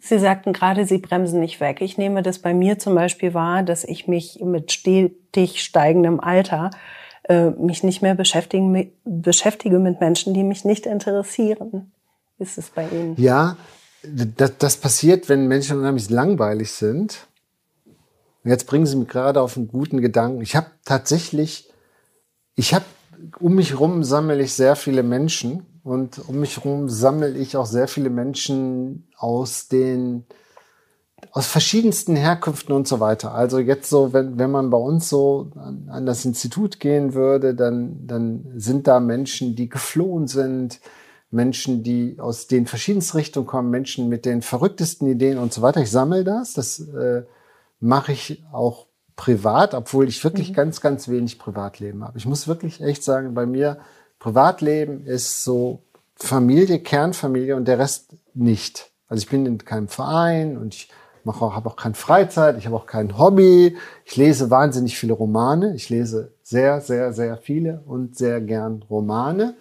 Sie 0.00 0.18
sagten 0.18 0.52
gerade, 0.52 0.86
Sie 0.86 0.98
bremsen 0.98 1.40
nicht 1.40 1.60
weg. 1.60 1.80
Ich 1.80 1.96
nehme 1.96 2.22
das 2.22 2.40
bei 2.40 2.52
mir 2.52 2.78
zum 2.78 2.94
Beispiel 2.94 3.32
wahr, 3.32 3.62
dass 3.62 3.84
ich 3.84 4.08
mich 4.08 4.40
mit 4.42 4.72
stetig 4.72 5.62
steigendem 5.62 6.20
Alter 6.20 6.70
äh, 7.28 7.50
mich 7.50 7.82
nicht 7.82 8.02
mehr 8.02 8.14
beschäftigen, 8.14 8.92
beschäftige 9.04 9.78
mit 9.78 10.00
Menschen, 10.00 10.34
die 10.34 10.42
mich 10.42 10.64
nicht 10.64 10.86
interessieren. 10.86 11.92
Ist 12.38 12.58
es 12.58 12.70
bei 12.70 12.86
Ihnen? 12.88 13.14
Ja, 13.16 13.56
das, 14.02 14.58
das 14.58 14.76
passiert, 14.76 15.28
wenn 15.28 15.46
Menschen 15.46 15.78
unheimlich 15.78 16.10
langweilig 16.10 16.72
sind. 16.72 17.26
Jetzt 18.42 18.66
bringen 18.66 18.84
Sie 18.84 18.96
mich 18.96 19.08
gerade 19.08 19.40
auf 19.40 19.56
einen 19.56 19.68
guten 19.68 20.00
Gedanken. 20.00 20.42
Ich 20.42 20.54
habe 20.54 20.66
tatsächlich, 20.84 21.70
ich 22.54 22.74
habe 22.74 22.84
um 23.40 23.54
mich 23.54 23.78
rum 23.78 24.04
sammle 24.04 24.42
ich 24.42 24.52
sehr 24.52 24.76
viele 24.76 25.02
Menschen 25.02 25.66
und 25.82 26.28
um 26.28 26.40
mich 26.40 26.64
rum 26.64 26.88
sammle 26.88 27.36
ich 27.36 27.56
auch 27.56 27.66
sehr 27.66 27.88
viele 27.88 28.10
Menschen 28.10 29.08
aus 29.16 29.68
den 29.68 30.24
aus 31.32 31.46
verschiedensten 31.46 32.16
Herkünften 32.16 32.74
und 32.74 32.86
so 32.86 33.00
weiter. 33.00 33.34
Also 33.34 33.58
jetzt 33.58 33.88
so, 33.88 34.12
wenn, 34.12 34.38
wenn 34.38 34.50
man 34.50 34.70
bei 34.70 34.78
uns 34.78 35.08
so 35.08 35.50
an, 35.56 35.88
an 35.88 36.06
das 36.06 36.24
Institut 36.24 36.80
gehen 36.80 37.14
würde, 37.14 37.54
dann, 37.54 38.06
dann 38.06 38.44
sind 38.56 38.86
da 38.86 39.00
Menschen, 39.00 39.56
die 39.56 39.68
geflohen 39.68 40.28
sind, 40.28 40.80
Menschen, 41.30 41.82
die 41.82 42.20
aus 42.20 42.46
den 42.46 42.66
verschiedensten 42.66 43.16
Richtungen 43.16 43.46
kommen, 43.46 43.70
Menschen 43.70 44.08
mit 44.08 44.24
den 44.24 44.42
verrücktesten 44.42 45.08
Ideen 45.08 45.38
und 45.38 45.52
so 45.52 45.62
weiter. 45.62 45.80
Ich 45.80 45.90
sammle 45.90 46.24
das. 46.24 46.52
Das 46.52 46.78
äh, 46.78 47.24
mache 47.80 48.12
ich 48.12 48.44
auch 48.52 48.86
privat, 49.16 49.74
obwohl 49.74 50.08
ich 50.08 50.22
wirklich 50.24 50.52
ganz, 50.54 50.80
ganz 50.80 51.08
wenig 51.08 51.38
Privatleben 51.38 52.02
habe. 52.04 52.18
Ich 52.18 52.26
muss 52.26 52.48
wirklich 52.48 52.80
echt 52.80 53.04
sagen, 53.04 53.34
bei 53.34 53.46
mir 53.46 53.78
Privatleben 54.18 55.04
ist 55.06 55.44
so 55.44 55.82
Familie, 56.16 56.80
Kernfamilie 56.80 57.56
und 57.56 57.66
der 57.66 57.78
Rest 57.78 58.16
nicht. 58.34 58.90
Also 59.08 59.22
ich 59.22 59.28
bin 59.28 59.46
in 59.46 59.58
keinem 59.58 59.88
Verein 59.88 60.56
und 60.56 60.74
ich 60.74 60.88
mache 61.24 61.44
auch, 61.44 61.54
habe 61.54 61.68
auch 61.68 61.76
keine 61.76 61.94
Freizeit, 61.94 62.56
ich 62.58 62.66
habe 62.66 62.76
auch 62.76 62.86
kein 62.86 63.18
Hobby. 63.18 63.76
Ich 64.04 64.16
lese 64.16 64.50
wahnsinnig 64.50 64.98
viele 64.98 65.12
Romane. 65.12 65.74
Ich 65.74 65.90
lese 65.90 66.34
sehr, 66.42 66.80
sehr, 66.80 67.12
sehr 67.12 67.36
viele 67.36 67.82
und 67.86 68.16
sehr 68.16 68.40
gern 68.40 68.82
Romane. 68.90 69.54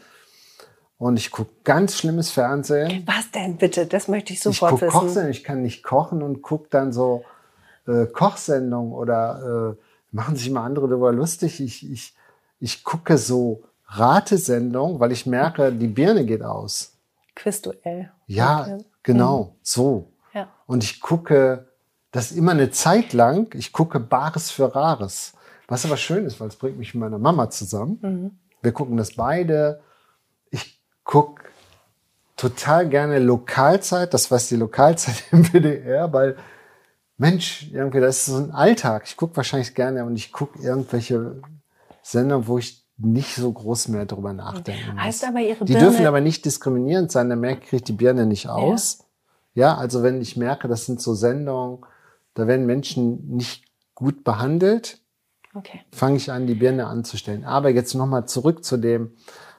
und 0.98 1.18
ich 1.18 1.32
gucke 1.32 1.52
ganz 1.64 1.98
schlimmes 1.98 2.32
Fernsehen. 2.32 3.04
Was 3.06 3.30
denn 3.32 3.58
bitte? 3.58 3.86
Das 3.86 4.08
möchte 4.08 4.32
ich 4.32 4.40
Ich 4.40 4.44
sofort 4.44 4.72
gucke 4.72 4.86
wissen. 4.88 5.00
Kochsendungen, 5.00 5.32
ich 5.32 5.44
kann 5.44 5.62
nicht 5.62 5.84
kochen 5.84 6.22
und 6.24 6.42
gucke 6.42 6.68
dann 6.70 6.94
so 6.94 7.24
äh, 7.88 8.06
Kochsendungen 8.08 8.94
oder 8.94 9.76
äh, 9.80 9.84
machen 10.12 10.36
sich 10.36 10.50
mal 10.52 10.64
andere 10.66 10.88
darüber 10.88 11.12
lustig. 11.12 11.60
Ich, 11.60 11.90
ich, 11.92 12.16
ich 12.60 12.84
gucke 12.84 13.18
so 13.18 13.64
Ratesendungen, 13.88 15.00
weil 15.00 15.12
ich 15.12 15.26
merke, 15.26 15.72
die 15.72 15.88
Birne 15.88 16.26
geht 16.26 16.44
aus. 16.44 16.98
Quizduell. 17.36 18.12
Ja, 18.28 18.62
Okay. 18.62 18.86
genau, 19.04 19.56
so. 19.62 20.12
Ja. 20.34 20.48
Und 20.68 20.84
ich 20.84 21.02
gucke 21.02 21.68
das 22.12 22.32
immer 22.32 22.52
eine 22.52 22.70
Zeit 22.72 23.14
lang, 23.14 23.54
ich 23.56 23.72
gucke 23.72 24.00
Bares 24.00 24.52
für 24.52 24.74
Rares. 24.76 25.34
Was 25.68 25.86
aber 25.86 25.98
schön 25.98 26.26
ist, 26.26 26.40
weil 26.40 26.48
es 26.50 26.56
bringt 26.56 26.78
mich 26.78 26.94
mit 26.94 27.02
meiner 27.02 27.18
Mama 27.18 27.50
zusammen. 27.50 28.40
Wir 28.62 28.72
gucken 28.72 28.98
das 28.98 29.16
beide. 29.16 29.82
Ich 30.52 30.80
gucke 31.04 31.44
total 32.38 32.88
gerne 32.90 33.20
Lokalzeit, 33.20 34.14
das 34.14 34.30
weiß 34.30 34.50
die 34.50 34.58
Lokalzeit 34.58 35.24
im 35.32 35.44
WDR, 35.54 36.12
weil 36.14 36.36
Mensch, 37.18 37.70
irgendwie, 37.72 38.00
das 38.00 38.18
ist 38.20 38.26
so 38.28 38.38
ein 38.38 38.52
Alltag. 38.52 39.04
Ich 39.06 39.18
gucke 39.18 39.38
wahrscheinlich 39.38 39.76
gerne 39.76 40.06
und 40.06 40.16
ich 40.16 40.32
gucke 40.32 40.62
irgendwelche 40.62 41.42
Sender, 42.02 42.48
wo 42.48 42.58
ich 42.58 42.84
nicht 42.98 43.36
so 43.36 43.52
groß 43.52 43.88
mehr 43.90 44.06
drüber 44.06 44.34
nachdenken 44.34 44.94
muss. 44.96 45.04
Heißt 45.04 45.26
aber, 45.26 45.40
Ihre 45.40 45.66
Die 45.66 45.74
Birne- 45.74 45.90
dürfen 45.90 46.06
aber 46.06 46.22
nicht 46.22 46.46
diskriminierend 46.46 47.12
sein, 47.12 47.30
dann 47.30 47.40
merke 47.40 47.62
ich, 47.64 47.70
kriege 47.70 47.78
ich 47.78 47.84
die 47.84 47.94
Birne 47.94 48.26
nicht 48.26 48.48
aus. 48.50 49.00
Ja. 49.56 49.78
also 49.78 50.02
wenn 50.04 50.20
ich 50.22 50.36
merke, 50.38 50.68
das 50.68 50.86
sind 50.86 51.00
so 51.02 51.14
Sendungen, 51.14 51.80
da 52.34 52.48
werden 52.48 52.66
Menschen 52.66 53.28
nicht 53.36 53.66
gut 53.94 54.24
behandelt, 54.24 55.00
Okay. 55.56 55.82
fange 55.92 56.18
ich 56.18 56.32
an, 56.32 56.48
die 56.48 56.56
Birne 56.56 56.88
anzustellen. 56.88 57.46
Aber 57.46 57.70
jetzt 57.70 57.94
nochmal 57.94 58.28
zurück 58.28 58.64
zu 58.64 58.78
dem, 58.78 59.14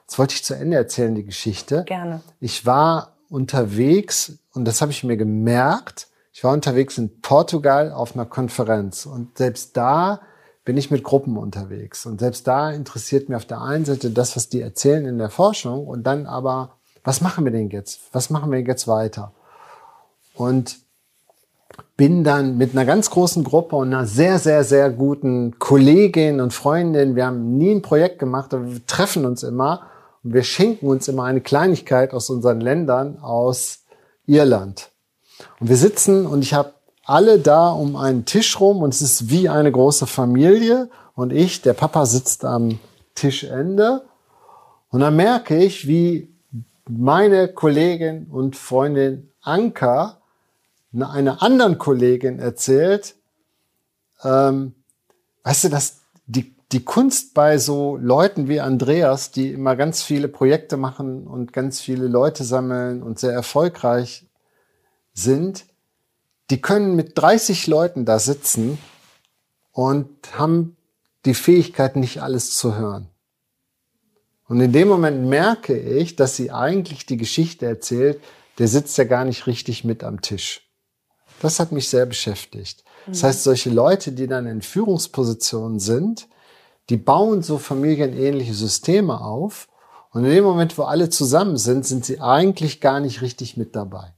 das 0.07 0.19
wollte 0.19 0.33
ich 0.35 0.43
zu 0.43 0.53
Ende 0.53 0.75
erzählen, 0.75 1.15
die 1.15 1.23
Geschichte. 1.23 1.83
Gerne. 1.85 2.21
Ich 2.41 2.65
war 2.65 3.15
unterwegs 3.29 4.37
und 4.53 4.65
das 4.65 4.81
habe 4.81 4.91
ich 4.91 5.03
mir 5.05 5.15
gemerkt. 5.17 6.07
Ich 6.37 6.43
war 6.43 6.51
unterwegs 6.51 6.97
in 6.97 7.21
Portugal 7.21 7.93
auf 7.93 8.13
einer 8.13 8.25
Konferenz 8.25 9.05
und 9.05 9.37
selbst 9.37 9.77
da 9.77 10.19
bin 10.65 10.75
ich 10.75 10.91
mit 10.91 11.01
Gruppen 11.01 11.37
unterwegs 11.37 12.05
und 12.05 12.19
selbst 12.19 12.45
da 12.45 12.71
interessiert 12.71 13.29
mir 13.29 13.37
auf 13.37 13.45
der 13.45 13.61
einen 13.61 13.85
Seite 13.85 14.09
das, 14.09 14.35
was 14.35 14.49
die 14.49 14.59
erzählen 14.59 15.05
in 15.05 15.17
der 15.17 15.29
Forschung 15.29 15.87
und 15.87 16.03
dann 16.03 16.25
aber, 16.25 16.75
was 17.05 17.21
machen 17.21 17.45
wir 17.45 17.53
denn 17.53 17.69
jetzt? 17.69 18.01
Was 18.11 18.29
machen 18.29 18.51
wir 18.51 18.59
jetzt 18.59 18.85
weiter? 18.85 19.31
Und 20.33 20.79
bin 21.95 22.25
dann 22.25 22.57
mit 22.57 22.73
einer 22.73 22.83
ganz 22.83 23.09
großen 23.11 23.45
Gruppe 23.45 23.77
und 23.77 23.93
einer 23.93 24.05
sehr, 24.05 24.37
sehr, 24.37 24.65
sehr 24.65 24.89
guten 24.89 25.57
Kollegin 25.57 26.41
und 26.41 26.51
Freundin, 26.51 27.15
wir 27.15 27.27
haben 27.27 27.57
nie 27.57 27.71
ein 27.71 27.81
Projekt 27.81 28.19
gemacht, 28.19 28.53
aber 28.53 28.69
wir 28.73 28.85
treffen 28.85 29.25
uns 29.25 29.41
immer 29.41 29.83
und 30.21 30.33
wir 30.33 30.43
schenken 30.43 30.87
uns 30.87 31.07
immer 31.07 31.23
eine 31.23 31.39
Kleinigkeit 31.39 32.13
aus 32.13 32.29
unseren 32.29 32.59
Ländern, 32.59 33.19
aus 33.19 33.85
Irland. 34.25 34.91
Und 35.59 35.69
wir 35.69 35.77
sitzen 35.77 36.25
und 36.25 36.41
ich 36.41 36.53
habe 36.53 36.73
alle 37.05 37.39
da 37.39 37.69
um 37.69 37.95
einen 37.95 38.25
Tisch 38.25 38.59
rum 38.59 38.81
und 38.81 38.93
es 38.93 39.01
ist 39.01 39.29
wie 39.29 39.47
eine 39.47 39.71
große 39.71 40.07
Familie 40.07 40.89
und 41.13 41.31
ich, 41.31 41.61
der 41.61 41.73
Papa 41.73 42.05
sitzt 42.05 42.43
am 42.43 42.79
Tischende. 43.13 44.03
Und 44.89 45.01
dann 45.01 45.15
merke 45.15 45.57
ich, 45.57 45.87
wie 45.87 46.33
meine 46.87 47.47
Kollegin 47.47 48.27
und 48.27 48.55
Freundin 48.55 49.29
Anka 49.41 50.17
einer 50.93 51.43
anderen 51.43 51.77
Kollegin 51.77 52.39
erzählt, 52.39 53.15
ähm, 54.23 54.73
weißt 55.43 55.65
du, 55.65 55.69
dass 55.69 55.99
die, 56.25 56.55
die 56.71 56.85
Kunst 56.85 57.33
bei 57.33 57.57
so 57.57 57.97
Leuten 57.97 58.47
wie 58.47 58.61
Andreas, 58.61 59.31
die 59.31 59.51
immer 59.51 59.75
ganz 59.75 60.03
viele 60.03 60.29
Projekte 60.29 60.77
machen 60.77 61.27
und 61.27 61.53
ganz 61.53 61.81
viele 61.81 62.07
Leute 62.07 62.43
sammeln 62.43 63.03
und 63.03 63.19
sehr 63.19 63.33
erfolgreich 63.33 64.25
sind, 65.15 65.65
die 66.51 66.61
können 66.61 66.95
mit 66.95 67.17
30 67.17 67.65
Leuten 67.65 68.05
da 68.05 68.19
sitzen 68.19 68.77
und 69.71 70.09
haben 70.37 70.77
die 71.25 71.33
Fähigkeit, 71.33 71.95
nicht 71.95 72.21
alles 72.21 72.55
zu 72.55 72.75
hören. 72.75 73.09
Und 74.47 74.61
in 74.61 74.71
dem 74.71 74.87
Moment 74.87 75.25
merke 75.25 75.75
ich, 75.75 76.15
dass 76.15 76.35
sie 76.35 76.51
eigentlich 76.51 77.07
die 77.07 77.17
Geschichte 77.17 77.65
erzählt, 77.65 78.21
der 78.59 78.67
sitzt 78.67 78.97
ja 78.99 79.05
gar 79.05 79.25
nicht 79.25 79.47
richtig 79.47 79.83
mit 79.83 80.03
am 80.03 80.21
Tisch. 80.21 80.69
Das 81.41 81.59
hat 81.59 81.71
mich 81.71 81.89
sehr 81.89 82.05
beschäftigt. 82.05 82.83
Das 83.07 83.23
heißt, 83.23 83.43
solche 83.43 83.69
Leute, 83.69 84.11
die 84.11 84.27
dann 84.27 84.47
in 84.47 84.61
Führungspositionen 84.61 85.79
sind, 85.79 86.27
die 86.89 86.97
bauen 86.97 87.41
so 87.41 87.57
familienähnliche 87.57 88.53
Systeme 88.53 89.21
auf. 89.21 89.67
Und 90.11 90.23
in 90.25 90.31
dem 90.31 90.43
Moment, 90.43 90.77
wo 90.77 90.83
alle 90.83 91.09
zusammen 91.09 91.57
sind, 91.57 91.85
sind 91.85 92.05
sie 92.05 92.21
eigentlich 92.21 92.81
gar 92.81 92.99
nicht 92.99 93.21
richtig 93.21 93.57
mit 93.57 93.75
dabei. 93.75 94.14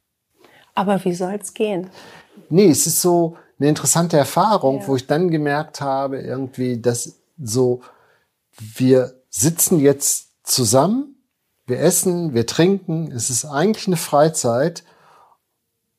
Aber 0.78 1.04
wie 1.06 1.14
soll's 1.16 1.56
gehen? 1.56 1.90
Nee, 2.50 2.70
es 2.70 2.86
ist 2.86 3.02
so 3.02 3.36
eine 3.60 3.68
interessante 3.70 4.16
Erfahrung, 4.16 4.82
Ja. 4.82 4.88
wo 4.88 4.96
ich 4.96 5.08
dann 5.08 5.32
gemerkt 5.32 5.82
habe, 5.82 6.20
irgendwie, 6.22 6.80
dass 6.80 7.16
so, 7.42 7.82
wir 8.60 9.16
sitzen 9.32 9.80
jetzt 9.80 10.30
zusammen, 10.44 11.16
wir 11.66 11.80
essen, 11.80 12.36
wir 12.36 12.46
trinken, 12.46 13.12
es 13.12 13.32
ist 13.32 13.44
eigentlich 13.46 13.88
eine 13.88 13.98
Freizeit, 13.98 14.84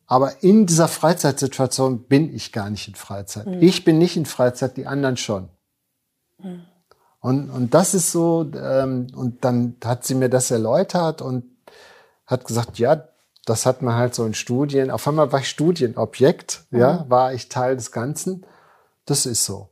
aber 0.07 0.45
in 0.45 0.65
dieser 0.67 0.87
Freizeitsituation 0.87 2.05
bin 2.05 2.33
ich 2.33 2.53
gar 2.53 2.71
nicht 2.71 2.87
in 2.87 2.95
Freizeit. 2.95 3.49
Ich 3.61 3.85
bin 3.85 3.99
nicht 3.99 4.17
in 4.17 4.27
Freizeit, 4.27 4.77
die 4.77 4.87
anderen 4.87 5.17
schon. 5.17 5.49
Und, 7.21 7.51
und 7.51 7.75
das 7.75 7.95
ist 7.95 8.13
so, 8.13 8.49
ähm, 8.55 9.09
und 9.15 9.45
dann 9.45 9.75
hat 9.85 10.05
sie 10.05 10.15
mir 10.15 10.29
das 10.31 10.53
erläutert 10.53 11.21
und 11.21 11.45
hat 12.27 12.47
gesagt, 12.47 12.79
ja, 12.79 13.09
das 13.49 13.67
hat 13.67 13.83
man 13.83 13.95
halt 13.95 14.15
so 14.15 14.25
in 14.27 14.35
Studien. 14.35 14.91
Auf 14.91 15.07
einmal 15.09 15.33
war 15.33 15.41
ich 15.41 15.49
Studienobjekt, 15.49 16.65
ja, 16.71 17.07
war 17.09 17.33
ich 17.33 17.49
Teil 17.49 17.77
des 17.77 17.93
Ganzen. 17.93 18.45
Das 19.07 19.27
ist 19.27 19.45
so. 19.45 19.71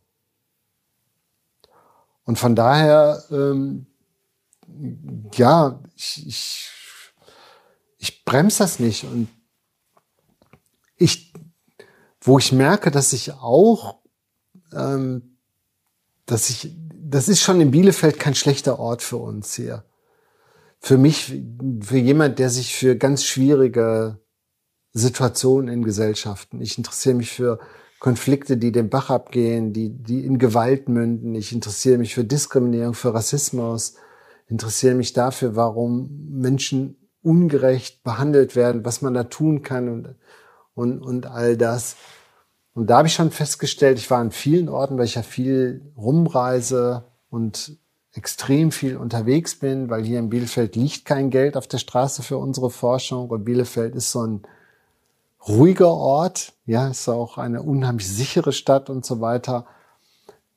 Und 2.24 2.38
von 2.38 2.56
daher, 2.56 3.22
ähm, 3.30 3.86
ja, 5.34 5.80
ich, 5.94 6.26
ich, 6.26 6.70
ich 7.98 8.24
bremse 8.24 8.58
das 8.58 8.80
nicht. 8.80 9.04
Und 9.04 9.28
ich, 10.96 11.32
wo 12.20 12.38
ich 12.38 12.52
merke, 12.52 12.90
dass 12.90 13.12
ich 13.12 13.34
auch, 13.34 13.98
ähm, 14.72 15.36
dass 16.24 16.50
ich, 16.50 16.74
das 16.94 17.28
ist 17.28 17.42
schon 17.42 17.60
in 17.60 17.70
Bielefeld 17.70 18.18
kein 18.18 18.34
schlechter 18.34 18.78
Ort 18.78 19.02
für 19.02 19.18
uns 19.18 19.54
hier 19.54 19.84
für 20.86 20.98
mich, 20.98 21.42
für 21.80 21.98
jemand, 21.98 22.38
der 22.38 22.48
sich 22.48 22.76
für 22.76 22.94
ganz 22.94 23.24
schwierige 23.24 24.20
Situationen 24.92 25.66
in 25.66 25.82
Gesellschaften, 25.82 26.60
ich 26.60 26.78
interessiere 26.78 27.16
mich 27.16 27.32
für 27.32 27.58
Konflikte, 27.98 28.56
die 28.56 28.70
den 28.70 28.88
Bach 28.88 29.10
abgehen, 29.10 29.72
die, 29.72 29.90
die 29.90 30.24
in 30.24 30.38
Gewalt 30.38 30.88
münden. 30.88 31.34
Ich 31.34 31.52
interessiere 31.52 31.98
mich 31.98 32.14
für 32.14 32.22
Diskriminierung, 32.22 32.94
für 32.94 33.12
Rassismus, 33.12 33.96
interessiere 34.46 34.94
mich 34.94 35.12
dafür, 35.12 35.56
warum 35.56 36.28
Menschen 36.30 37.10
ungerecht 37.20 38.04
behandelt 38.04 38.54
werden, 38.54 38.84
was 38.84 39.02
man 39.02 39.14
da 39.14 39.24
tun 39.24 39.62
kann 39.62 39.88
und, 39.88 40.14
und, 40.74 41.02
und 41.02 41.26
all 41.26 41.56
das. 41.56 41.96
Und 42.74 42.90
da 42.90 42.98
habe 42.98 43.08
ich 43.08 43.14
schon 43.14 43.32
festgestellt, 43.32 43.98
ich 43.98 44.08
war 44.08 44.20
an 44.20 44.30
vielen 44.30 44.68
Orten, 44.68 44.98
weil 44.98 45.06
ich 45.06 45.16
ja 45.16 45.22
viel 45.22 45.92
rumreise 45.96 47.10
und 47.28 47.76
extrem 48.16 48.72
viel 48.72 48.96
unterwegs 48.96 49.58
bin, 49.58 49.90
weil 49.90 50.04
hier 50.04 50.18
in 50.18 50.30
Bielefeld 50.30 50.74
liegt 50.76 51.04
kein 51.04 51.30
Geld 51.30 51.56
auf 51.56 51.66
der 51.66 51.78
Straße 51.78 52.22
für 52.22 52.38
unsere 52.38 52.70
Forschung 52.70 53.28
und 53.28 53.44
Bielefeld 53.44 53.94
ist 53.94 54.10
so 54.10 54.26
ein 54.26 54.42
ruhiger 55.46 55.92
Ort, 55.92 56.54
ja, 56.64 56.88
ist 56.88 57.08
auch 57.08 57.38
eine 57.38 57.62
unheimlich 57.62 58.08
sichere 58.08 58.52
Stadt 58.52 58.90
und 58.90 59.04
so 59.04 59.20
weiter. 59.20 59.66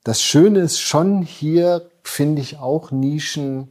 Das 0.04 0.22
Schöne 0.22 0.60
ist 0.60 0.80
schon 0.80 1.22
hier, 1.22 1.90
finde 2.02 2.40
ich 2.42 2.58
auch 2.58 2.90
Nischen, 2.90 3.68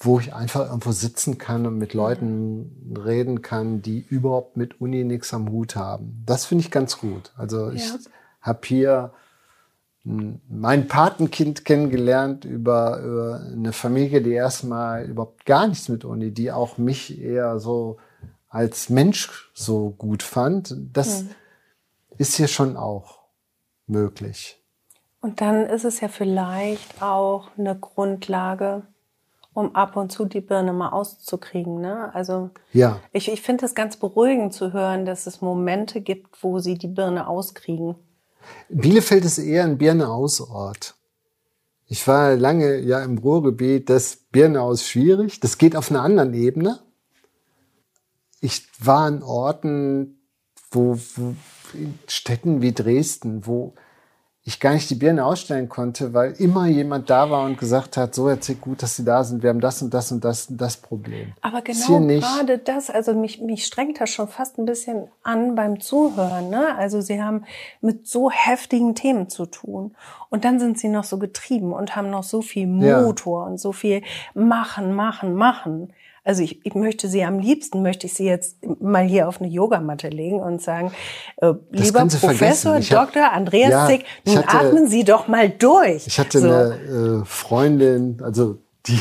wo 0.00 0.18
ich 0.18 0.34
einfach 0.34 0.66
irgendwo 0.66 0.92
sitzen 0.92 1.38
kann 1.38 1.66
und 1.66 1.78
mit 1.78 1.94
Leuten 1.94 2.94
reden 3.04 3.42
kann, 3.42 3.82
die 3.82 4.00
überhaupt 4.00 4.56
mit 4.56 4.80
Uni 4.80 5.04
nichts 5.04 5.32
am 5.32 5.50
Hut 5.50 5.76
haben. 5.76 6.22
Das 6.26 6.46
finde 6.46 6.64
ich 6.64 6.70
ganz 6.70 6.98
gut. 6.98 7.32
Also 7.36 7.70
ich 7.70 7.86
Ja. 7.88 7.98
habe 8.40 8.60
hier 8.64 9.12
mein 10.06 10.86
Patenkind 10.86 11.64
kennengelernt 11.64 12.44
über, 12.44 13.00
über 13.00 13.40
eine 13.52 13.72
Familie, 13.72 14.22
die 14.22 14.32
erstmal 14.32 15.04
überhaupt 15.04 15.44
gar 15.46 15.66
nichts 15.66 15.88
mit 15.88 16.04
Uni, 16.04 16.30
die 16.30 16.52
auch 16.52 16.78
mich 16.78 17.20
eher 17.20 17.58
so 17.58 17.96
als 18.48 18.88
Mensch 18.88 19.50
so 19.52 19.90
gut 19.90 20.22
fand. 20.22 20.76
Das 20.92 21.24
ist 22.18 22.36
hier 22.36 22.46
schon 22.46 22.76
auch 22.76 23.18
möglich. 23.88 24.62
Und 25.20 25.40
dann 25.40 25.66
ist 25.66 25.84
es 25.84 26.00
ja 26.00 26.06
vielleicht 26.06 27.02
auch 27.02 27.48
eine 27.58 27.76
Grundlage, 27.76 28.82
um 29.54 29.74
ab 29.74 29.96
und 29.96 30.12
zu 30.12 30.24
die 30.24 30.40
Birne 30.40 30.72
mal 30.72 30.90
auszukriegen. 30.90 31.80
Ne? 31.80 32.14
Also 32.14 32.50
Ja, 32.72 33.00
ich, 33.10 33.28
ich 33.28 33.42
finde 33.42 33.66
es 33.66 33.74
ganz 33.74 33.96
beruhigend 33.96 34.52
zu 34.52 34.72
hören, 34.72 35.04
dass 35.04 35.26
es 35.26 35.40
Momente 35.40 36.00
gibt, 36.00 36.44
wo 36.44 36.60
sie 36.60 36.78
die 36.78 36.86
Birne 36.86 37.26
auskriegen. 37.26 37.96
Bielefeld 38.68 39.24
ist 39.24 39.38
eher 39.38 39.64
ein 39.64 39.78
Birne-Ausort. 39.78 40.94
Ich 41.88 42.06
war 42.08 42.34
lange 42.36 42.80
ja 42.80 43.02
im 43.02 43.18
Ruhrgebiet, 43.18 43.88
das 43.88 44.16
Birnau 44.16 44.72
ist 44.72 44.88
schwierig. 44.88 45.40
Das 45.40 45.58
geht 45.58 45.76
auf 45.76 45.90
einer 45.90 46.02
anderen 46.02 46.34
Ebene. 46.34 46.80
Ich 48.40 48.68
war 48.80 49.06
an 49.06 49.22
Orten, 49.22 50.20
wo, 50.70 50.98
wo 51.14 51.34
in 51.74 51.98
Städten 52.08 52.60
wie 52.60 52.72
Dresden, 52.72 53.46
wo 53.46 53.74
ich 54.48 54.60
gar 54.60 54.74
nicht 54.74 54.88
die 54.88 54.94
Birne 54.94 55.24
ausstellen 55.24 55.68
konnte, 55.68 56.14
weil 56.14 56.30
immer 56.38 56.68
jemand 56.68 57.10
da 57.10 57.28
war 57.30 57.44
und 57.44 57.58
gesagt 57.58 57.96
hat, 57.96 58.14
so 58.14 58.28
erzählt 58.28 58.60
gut, 58.60 58.80
dass 58.80 58.94
Sie 58.94 59.04
da 59.04 59.24
sind, 59.24 59.42
wir 59.42 59.50
haben 59.50 59.60
das 59.60 59.82
und 59.82 59.92
das 59.92 60.12
und 60.12 60.24
das 60.24 60.46
und 60.46 60.60
das 60.60 60.76
Problem. 60.76 61.32
Aber 61.40 61.62
genau 61.62 61.98
gerade 61.98 62.58
das, 62.58 62.88
also 62.88 63.12
mich, 63.12 63.40
mich 63.40 63.66
strengt 63.66 64.00
das 64.00 64.10
schon 64.10 64.28
fast 64.28 64.56
ein 64.58 64.64
bisschen 64.64 65.08
an 65.24 65.56
beim 65.56 65.80
Zuhören. 65.80 66.48
Ne? 66.48 66.76
Also 66.76 67.00
Sie 67.00 67.20
haben 67.20 67.44
mit 67.80 68.06
so 68.06 68.30
heftigen 68.30 68.94
Themen 68.94 69.28
zu 69.28 69.46
tun 69.46 69.96
und 70.30 70.44
dann 70.44 70.60
sind 70.60 70.78
Sie 70.78 70.88
noch 70.88 71.04
so 71.04 71.18
getrieben 71.18 71.72
und 71.72 71.96
haben 71.96 72.10
noch 72.10 72.22
so 72.22 72.40
viel 72.40 72.68
Motor 72.68 73.42
ja. 73.42 73.50
und 73.50 73.58
so 73.58 73.72
viel 73.72 74.02
machen, 74.32 74.94
machen, 74.94 75.34
machen. 75.34 75.92
Also 76.26 76.42
ich, 76.42 76.66
ich 76.66 76.74
möchte 76.74 77.08
sie 77.08 77.22
am 77.22 77.38
liebsten, 77.38 77.82
möchte 77.82 78.08
ich 78.08 78.14
sie 78.14 78.24
jetzt 78.24 78.56
mal 78.80 79.04
hier 79.04 79.28
auf 79.28 79.40
eine 79.40 79.48
Yogamatte 79.48 80.08
legen 80.08 80.40
und 80.40 80.60
sagen, 80.60 80.90
äh, 81.36 81.52
lieber 81.70 82.04
Professor 82.04 82.80
Dr. 82.80 83.32
Andreas 83.32 83.70
ja, 83.70 83.86
Zick, 83.86 84.04
nun 84.24 84.38
hatte, 84.38 84.48
atmen 84.48 84.88
Sie 84.88 85.04
doch 85.04 85.28
mal 85.28 85.48
durch. 85.48 86.04
Ich 86.08 86.18
hatte 86.18 86.40
so. 86.40 86.50
eine 86.50 87.22
äh, 87.22 87.24
Freundin, 87.24 88.20
also 88.24 88.58
die, 88.86 89.00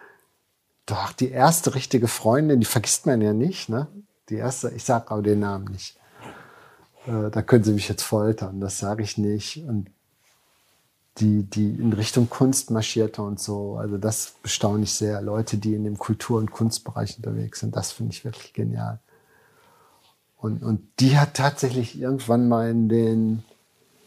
doch, 0.86 1.12
die 1.12 1.30
erste 1.30 1.74
richtige 1.74 2.08
Freundin, 2.08 2.60
die 2.60 2.66
vergisst 2.66 3.04
man 3.04 3.20
ja 3.20 3.34
nicht, 3.34 3.68
ne? 3.68 3.86
Die 4.30 4.36
erste, 4.36 4.72
ich 4.74 4.84
sag 4.84 5.10
auch 5.10 5.20
den 5.20 5.40
Namen 5.40 5.66
nicht. 5.66 5.98
Äh, 7.06 7.30
da 7.30 7.42
können 7.42 7.64
Sie 7.64 7.72
mich 7.72 7.90
jetzt 7.90 8.02
foltern, 8.02 8.58
das 8.58 8.78
sage 8.78 9.02
ich 9.02 9.18
nicht. 9.18 9.64
Und 9.68 9.90
die, 11.20 11.42
die 11.44 11.70
in 11.70 11.92
Richtung 11.92 12.28
Kunst 12.30 12.70
marschierte 12.70 13.22
und 13.22 13.40
so. 13.40 13.76
Also 13.76 13.98
das 13.98 14.34
bestaune 14.42 14.84
ich 14.84 14.92
sehr. 14.92 15.20
Leute, 15.22 15.58
die 15.58 15.74
in 15.74 15.84
dem 15.84 15.98
Kultur- 15.98 16.38
und 16.38 16.50
Kunstbereich 16.50 17.16
unterwegs 17.16 17.60
sind, 17.60 17.76
das 17.76 17.92
finde 17.92 18.12
ich 18.12 18.24
wirklich 18.24 18.52
genial. 18.52 19.00
Und, 20.36 20.62
und 20.62 20.80
die 21.00 21.18
hat 21.18 21.34
tatsächlich 21.34 22.00
irgendwann 22.00 22.48
mal 22.48 22.70
in 22.70 22.88
den 22.88 23.42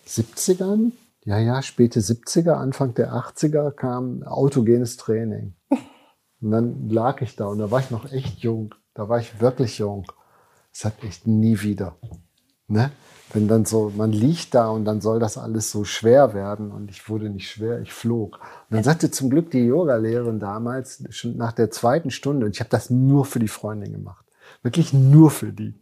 70ern, 0.07 0.91
ja, 1.23 1.37
ja, 1.37 1.61
späte 1.61 1.99
70er, 1.99 2.53
Anfang 2.53 2.93
der 2.93 3.13
80er 3.13 3.71
kam 3.71 4.23
autogenes 4.23 4.97
Training. 4.97 5.53
Und 6.41 6.51
dann 6.51 6.89
lag 6.89 7.21
ich 7.21 7.35
da 7.35 7.45
und 7.45 7.59
da 7.59 7.69
war 7.69 7.79
ich 7.81 7.91
noch 7.91 8.11
echt 8.11 8.39
jung. 8.39 8.73
Da 8.93 9.07
war 9.07 9.19
ich 9.19 9.39
wirklich 9.39 9.77
jung. 9.77 10.11
Es 10.73 10.85
hat 10.85 11.03
echt 11.03 11.27
nie 11.27 11.61
wieder. 11.61 11.95
Ne? 12.67 12.91
Wenn 13.33 13.47
dann 13.47 13.65
so, 13.65 13.91
man 13.95 14.11
liegt 14.11 14.53
da 14.53 14.69
und 14.69 14.85
dann 14.85 15.01
soll 15.01 15.19
das 15.19 15.37
alles 15.37 15.71
so 15.71 15.83
schwer 15.83 16.33
werden 16.33 16.71
und 16.71 16.91
ich 16.91 17.07
wurde 17.09 17.29
nicht 17.29 17.49
schwer, 17.49 17.81
ich 17.81 17.93
flog. 17.93 18.39
Und 18.69 18.75
dann 18.75 18.83
sagte 18.83 19.11
zum 19.11 19.29
Glück 19.29 19.51
die 19.51 19.65
Yogalehrerin 19.65 20.39
damals, 20.39 21.03
schon 21.09 21.37
nach 21.37 21.53
der 21.53 21.71
zweiten 21.71 22.11
Stunde, 22.11 22.45
und 22.45 22.55
ich 22.55 22.59
habe 22.59 22.69
das 22.69 22.89
nur 22.89 23.25
für 23.25 23.39
die 23.39 23.47
Freundin 23.47 23.93
gemacht, 23.93 24.25
wirklich 24.63 24.93
nur 24.93 25.31
für 25.31 25.51
die. 25.51 25.73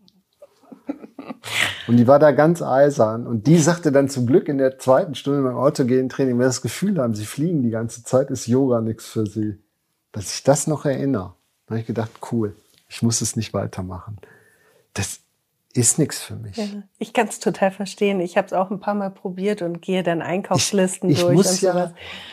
Und 1.87 1.97
die 1.97 2.07
war 2.07 2.19
da 2.19 2.31
ganz 2.31 2.61
eisern 2.61 3.25
und 3.25 3.47
die 3.47 3.57
sagte 3.57 3.91
dann 3.91 4.09
zum 4.09 4.27
Glück 4.27 4.47
in 4.47 4.57
der 4.57 4.77
zweiten 4.77 5.15
Stunde 5.15 5.41
beim 5.41 5.57
Autogehen-Training, 5.57 6.37
wenn 6.37 6.45
sie 6.45 6.49
das 6.49 6.61
Gefühl 6.61 6.99
haben, 6.99 7.15
sie 7.15 7.25
fliegen 7.25 7.63
die 7.63 7.71
ganze 7.71 8.03
Zeit, 8.03 8.29
ist 8.29 8.47
Yoga 8.47 8.81
nichts 8.81 9.07
für 9.07 9.25
sie. 9.25 9.57
Dass 10.11 10.33
ich 10.33 10.43
das 10.43 10.67
noch 10.67 10.85
erinnere. 10.85 11.33
Da 11.65 11.71
habe 11.71 11.81
ich 11.81 11.87
gedacht, 11.87 12.11
cool, 12.31 12.55
ich 12.87 13.01
muss 13.01 13.21
es 13.21 13.35
nicht 13.35 13.53
weitermachen. 13.53 14.17
Ist 15.79 15.97
nichts 15.97 16.21
für 16.21 16.35
mich. 16.35 16.57
Ja, 16.57 16.65
ich 16.97 17.13
kann 17.13 17.29
es 17.29 17.39
total 17.39 17.71
verstehen. 17.71 18.19
Ich 18.19 18.35
habe 18.35 18.45
es 18.45 18.51
auch 18.51 18.69
ein 18.69 18.81
paar 18.81 18.95
Mal 18.95 19.11
probiert 19.11 19.61
und 19.61 19.81
gehe 19.81 20.03
dann 20.03 20.21
Einkaufslisten 20.21 21.09
ich, 21.09 21.19
ich 21.19 21.23
durch 21.23 21.35
muss 21.35 21.61
ja, 21.61 21.71
sowas. 21.71 21.91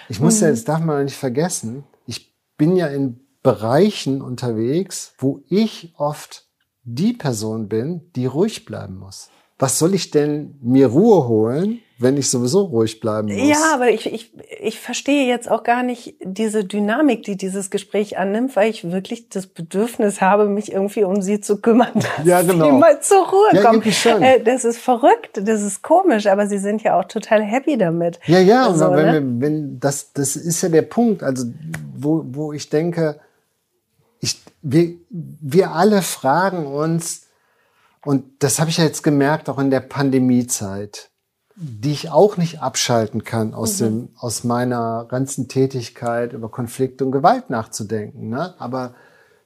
Ich 0.09 0.19
muss 0.19 0.41
ja, 0.41 0.49
mhm. 0.49 0.51
das 0.51 0.65
darf 0.65 0.81
man 0.81 1.05
nicht 1.05 1.17
vergessen, 1.17 1.85
ich 2.07 2.35
bin 2.57 2.75
ja 2.75 2.89
in 2.89 3.21
Bereichen 3.45 4.21
unterwegs, 4.21 5.15
wo 5.19 5.45
ich 5.49 5.95
oft 5.97 6.49
die 6.83 7.13
Person 7.13 7.69
bin, 7.69 8.11
die 8.17 8.27
ruhig 8.27 8.65
bleiben 8.65 8.99
muss. 8.99 9.31
Was 9.61 9.79
soll 9.79 9.95
ich 9.95 10.11
denn 10.11 10.59
mir 10.61 10.89
Ruhe 10.89 11.29
holen, 11.29 11.79
wenn 11.99 12.19
ich 12.19 12.31
sowieso 12.31 12.65
ruhig 12.65 13.01
bleiben 13.01 13.29
muss. 13.29 13.49
Ja, 13.49 13.73
aber 13.75 13.89
ich, 13.89 14.13
ich, 14.13 14.33
ich 14.61 14.79
verstehe 14.79 15.27
jetzt 15.27 15.51
auch 15.51 15.63
gar 15.63 15.83
nicht 15.83 16.17
diese 16.23 16.65
Dynamik, 16.65 17.23
die 17.23 17.37
dieses 17.37 17.71
Gespräch 17.71 18.19
annimmt, 18.19 18.55
weil 18.55 18.69
ich 18.69 18.91
wirklich 18.91 19.31
das 19.31 19.47
Bedürfnis 19.47 20.21
habe, 20.21 20.47
mich 20.47 20.73
irgendwie 20.73 21.05
um 21.05 21.23
sie 21.23 21.41
zu 21.41 21.61
kümmern, 21.61 21.93
dass 21.95 22.27
ja, 22.27 22.43
genau. 22.43 22.67
sie 22.67 22.73
mal 22.73 23.01
zur 23.01 23.27
Ruhe 23.27 23.49
ja, 23.53 23.63
kommen. 23.63 23.83
Äh, 24.23 24.43
das 24.43 24.67
ist 24.67 24.79
verrückt, 24.79 25.41
das 25.43 25.63
ist 25.63 25.83
komisch, 25.83 26.27
aber 26.27 26.47
sie 26.47 26.59
sind 26.59 26.83
ja 26.83 26.99
auch 26.99 27.05
total 27.05 27.43
happy 27.43 27.79
damit. 27.79 28.21
Ja, 28.27 28.41
ja, 28.41 28.67
also, 28.67 28.91
wenn, 28.91 29.07
ne? 29.07 29.13
wir, 29.13 29.41
wenn 29.41 29.81
das, 29.81 30.13
das 30.13 30.37
ist 30.37 30.61
ja 30.63 30.69
der 30.69 30.83
Punkt, 30.83 31.23
also 31.23 31.47
wo, 31.97 32.25
wo 32.27 32.53
ich 32.53 32.69
denke, 32.69 33.21
ich, 34.21 34.43
wir, 34.61 34.97
wir 35.09 35.71
alle 35.71 36.03
fragen 36.03 36.67
uns, 36.67 37.23
und 38.05 38.43
das 38.43 38.61
habe 38.61 38.71
ich 38.71 38.77
ja 38.77 38.85
jetzt 38.85 39.03
gemerkt, 39.03 39.49
auch 39.49 39.59
in 39.59 39.71
der 39.71 39.81
Pandemiezeit 39.81 41.11
die 41.57 41.93
ich 41.93 42.11
auch 42.11 42.37
nicht 42.37 42.61
abschalten 42.61 43.25
kann 43.25 43.55
aus 43.55 43.81
mhm. 43.81 43.85
dem 43.85 44.09
aus 44.19 44.45
meiner 44.45 45.07
ganzen 45.09 45.49
Tätigkeit 45.49 46.33
über 46.35 46.51
Konflikt 46.51 47.01
und 47.01 47.13
Gewalt 47.13 47.49
nachzudenken. 47.49 48.29
Ne? 48.29 48.55
Aber 48.59 48.95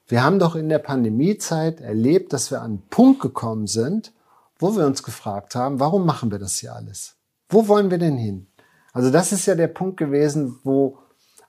wir 0.09 0.25
haben 0.25 0.41
doch 0.41 0.57
in 0.57 0.69
der 0.69 0.81
Pandemiezeit 0.81 1.81
erlebt, 1.81 2.33
dass 2.33 2.51
wir 2.51 2.63
an 2.63 2.71
einen 2.71 2.83
Punkt 2.91 3.21
gekommen 3.21 3.69
sind, 3.69 4.13
wo 4.59 4.77
wir 4.77 4.87
uns 4.87 5.05
gefragt 5.05 5.55
haben, 5.55 5.79
warum 5.79 6.05
machen 6.05 6.33
wir 6.33 6.41
das 6.41 6.59
hier 6.59 6.75
alles? 6.75 7.15
Wo 7.49 7.69
wollen 7.69 7.91
wir 7.91 7.99
denn 7.99 8.17
hin? 8.17 8.49
Also 8.93 9.11
das 9.11 9.31
ist 9.31 9.47
ja 9.47 9.55
der 9.55 9.69
Punkt 9.69 9.97
gewesen, 9.97 10.59
wo 10.65 10.99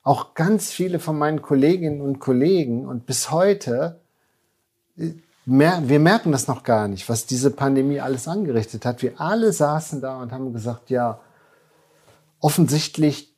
auch 0.03 0.35
ganz 0.35 0.71
viele 0.71 0.99
von 0.99 1.17
meinen 1.17 1.41
Kolleginnen 1.41 2.01
und 2.01 2.19
Kollegen 2.19 2.85
und 2.85 3.07
bis 3.07 3.31
heute 3.31 3.99
äh, 5.47 5.81
wir 5.83 5.99
merken 5.99 6.31
das 6.31 6.47
noch 6.47 6.63
gar 6.63 6.87
nicht, 6.87 7.09
was 7.09 7.25
diese 7.25 7.51
Pandemie 7.51 7.99
alles 7.99 8.27
angerichtet 8.27 8.85
hat. 8.85 9.01
Wir 9.01 9.19
alle 9.19 9.51
saßen 9.53 10.01
da 10.01 10.21
und 10.21 10.31
haben 10.31 10.53
gesagt, 10.53 10.89
ja, 10.89 11.19
offensichtlich 12.39 13.35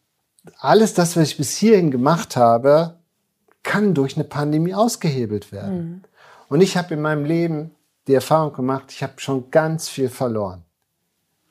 alles 0.58 0.94
das, 0.94 1.16
was 1.16 1.30
ich 1.30 1.38
bis 1.38 1.56
hierhin 1.56 1.92
gemacht 1.92 2.36
habe, 2.36 2.98
kann 3.64 3.94
durch 3.94 4.16
eine 4.16 4.26
Pandemie 4.26 4.74
ausgehebelt 4.74 5.52
werden. 5.52 5.78
Mhm. 5.78 6.02
Und 6.50 6.62
ich 6.62 6.76
habe 6.78 6.94
in 6.94 7.02
meinem 7.02 7.26
Leben 7.26 7.72
die 8.08 8.14
Erfahrung 8.14 8.54
gemacht, 8.54 8.86
ich 8.90 9.02
habe 9.02 9.14
schon 9.18 9.50
ganz 9.50 9.88
viel 9.88 10.10
verloren. 10.10 10.64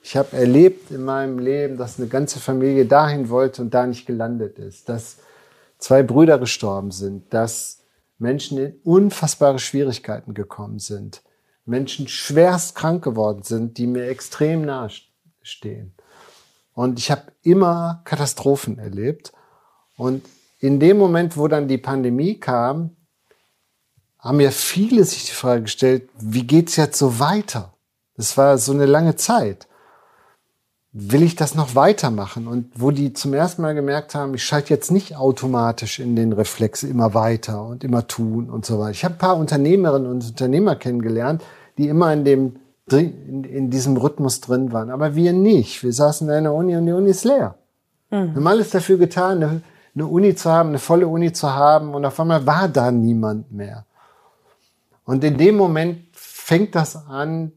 Ich 0.02 0.16
habe 0.16 0.36
erlebt 0.36 0.90
in 0.90 1.04
meinem 1.04 1.38
Leben, 1.38 1.78
dass 1.78 1.98
eine 1.98 2.08
ganze 2.08 2.40
Familie 2.40 2.86
dahin 2.86 3.28
wollte 3.28 3.62
und 3.62 3.72
da 3.72 3.86
nicht 3.86 4.04
gelandet 4.04 4.58
ist, 4.58 4.88
dass 4.88 5.18
zwei 5.78 6.02
Brüder 6.02 6.38
gestorben 6.38 6.90
sind, 6.90 7.32
dass 7.32 7.81
Menschen 8.22 8.56
in 8.58 8.80
unfassbare 8.84 9.58
Schwierigkeiten 9.58 10.32
gekommen 10.32 10.78
sind, 10.78 11.22
Menschen 11.64 12.08
schwerst 12.08 12.74
krank 12.74 13.04
geworden 13.04 13.42
sind, 13.42 13.78
die 13.78 13.86
mir 13.86 14.06
extrem 14.08 14.62
nahe 14.62 14.90
stehen. 15.42 15.92
Und 16.72 16.98
ich 16.98 17.10
habe 17.10 17.32
immer 17.42 18.00
Katastrophen 18.04 18.78
erlebt. 18.78 19.32
Und 19.96 20.24
in 20.58 20.80
dem 20.80 20.96
Moment, 20.96 21.36
wo 21.36 21.48
dann 21.48 21.68
die 21.68 21.78
Pandemie 21.78 22.38
kam, 22.38 22.96
haben 24.18 24.40
ja 24.40 24.50
viele 24.50 25.04
sich 25.04 25.26
die 25.26 25.32
Frage 25.32 25.62
gestellt, 25.62 26.08
wie 26.18 26.46
geht's 26.46 26.76
jetzt 26.76 26.98
so 26.98 27.18
weiter? 27.18 27.74
Das 28.16 28.36
war 28.36 28.56
so 28.56 28.72
eine 28.72 28.86
lange 28.86 29.16
Zeit 29.16 29.66
will 30.92 31.22
ich 31.22 31.36
das 31.36 31.54
noch 31.54 31.74
weitermachen? 31.74 32.46
Und 32.46 32.70
wo 32.74 32.90
die 32.90 33.12
zum 33.12 33.34
ersten 33.34 33.62
Mal 33.62 33.74
gemerkt 33.74 34.14
haben, 34.14 34.34
ich 34.34 34.44
schalte 34.44 34.74
jetzt 34.74 34.90
nicht 34.90 35.16
automatisch 35.16 35.98
in 35.98 36.16
den 36.16 36.32
Reflex 36.32 36.82
immer 36.82 37.14
weiter 37.14 37.64
und 37.64 37.82
immer 37.82 38.06
tun 38.06 38.50
und 38.50 38.66
so 38.66 38.78
weiter. 38.78 38.90
Ich 38.90 39.04
habe 39.04 39.14
ein 39.14 39.18
paar 39.18 39.36
Unternehmerinnen 39.36 40.10
und 40.10 40.24
Unternehmer 40.24 40.76
kennengelernt, 40.76 41.42
die 41.78 41.88
immer 41.88 42.12
in 42.12 42.24
dem 42.24 42.56
in, 42.90 43.44
in 43.44 43.70
diesem 43.70 43.96
Rhythmus 43.96 44.40
drin 44.40 44.72
waren. 44.72 44.90
Aber 44.90 45.14
wir 45.14 45.32
nicht. 45.32 45.82
Wir 45.82 45.92
saßen 45.92 46.28
da 46.28 46.36
in 46.36 46.44
der 46.44 46.52
Uni 46.52 46.76
und 46.76 46.86
die 46.86 46.92
Uni 46.92 47.10
ist 47.10 47.24
leer. 47.24 47.54
Mhm. 48.10 48.34
Wir 48.34 48.34
haben 48.34 48.46
alles 48.46 48.70
dafür 48.70 48.98
getan, 48.98 49.42
eine, 49.42 49.62
eine 49.94 50.06
Uni 50.06 50.34
zu 50.34 50.50
haben, 50.50 50.70
eine 50.70 50.78
volle 50.78 51.06
Uni 51.06 51.32
zu 51.32 51.54
haben 51.54 51.94
und 51.94 52.04
auf 52.04 52.18
einmal 52.20 52.44
war 52.46 52.68
da 52.68 52.90
niemand 52.90 53.52
mehr. 53.52 53.86
Und 55.04 55.24
in 55.24 55.36
dem 55.36 55.56
Moment 55.56 56.00
fängt 56.12 56.74
das 56.74 57.06
an, 57.08 57.52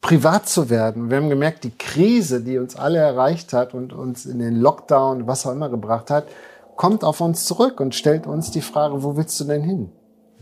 privat 0.00 0.48
zu 0.48 0.70
werden. 0.70 1.10
Wir 1.10 1.16
haben 1.16 1.28
gemerkt, 1.28 1.64
die 1.64 1.76
Krise, 1.76 2.42
die 2.42 2.58
uns 2.58 2.76
alle 2.76 2.98
erreicht 2.98 3.52
hat 3.52 3.74
und 3.74 3.92
uns 3.92 4.26
in 4.26 4.38
den 4.38 4.56
Lockdown, 4.56 5.26
was 5.26 5.46
auch 5.46 5.52
immer 5.52 5.68
gebracht 5.68 6.10
hat, 6.10 6.28
kommt 6.76 7.02
auf 7.02 7.20
uns 7.20 7.44
zurück 7.44 7.80
und 7.80 7.94
stellt 7.94 8.26
uns 8.26 8.50
die 8.50 8.60
Frage, 8.60 9.02
wo 9.02 9.16
willst 9.16 9.38
du 9.40 9.44
denn 9.44 9.62
hin? 9.62 9.90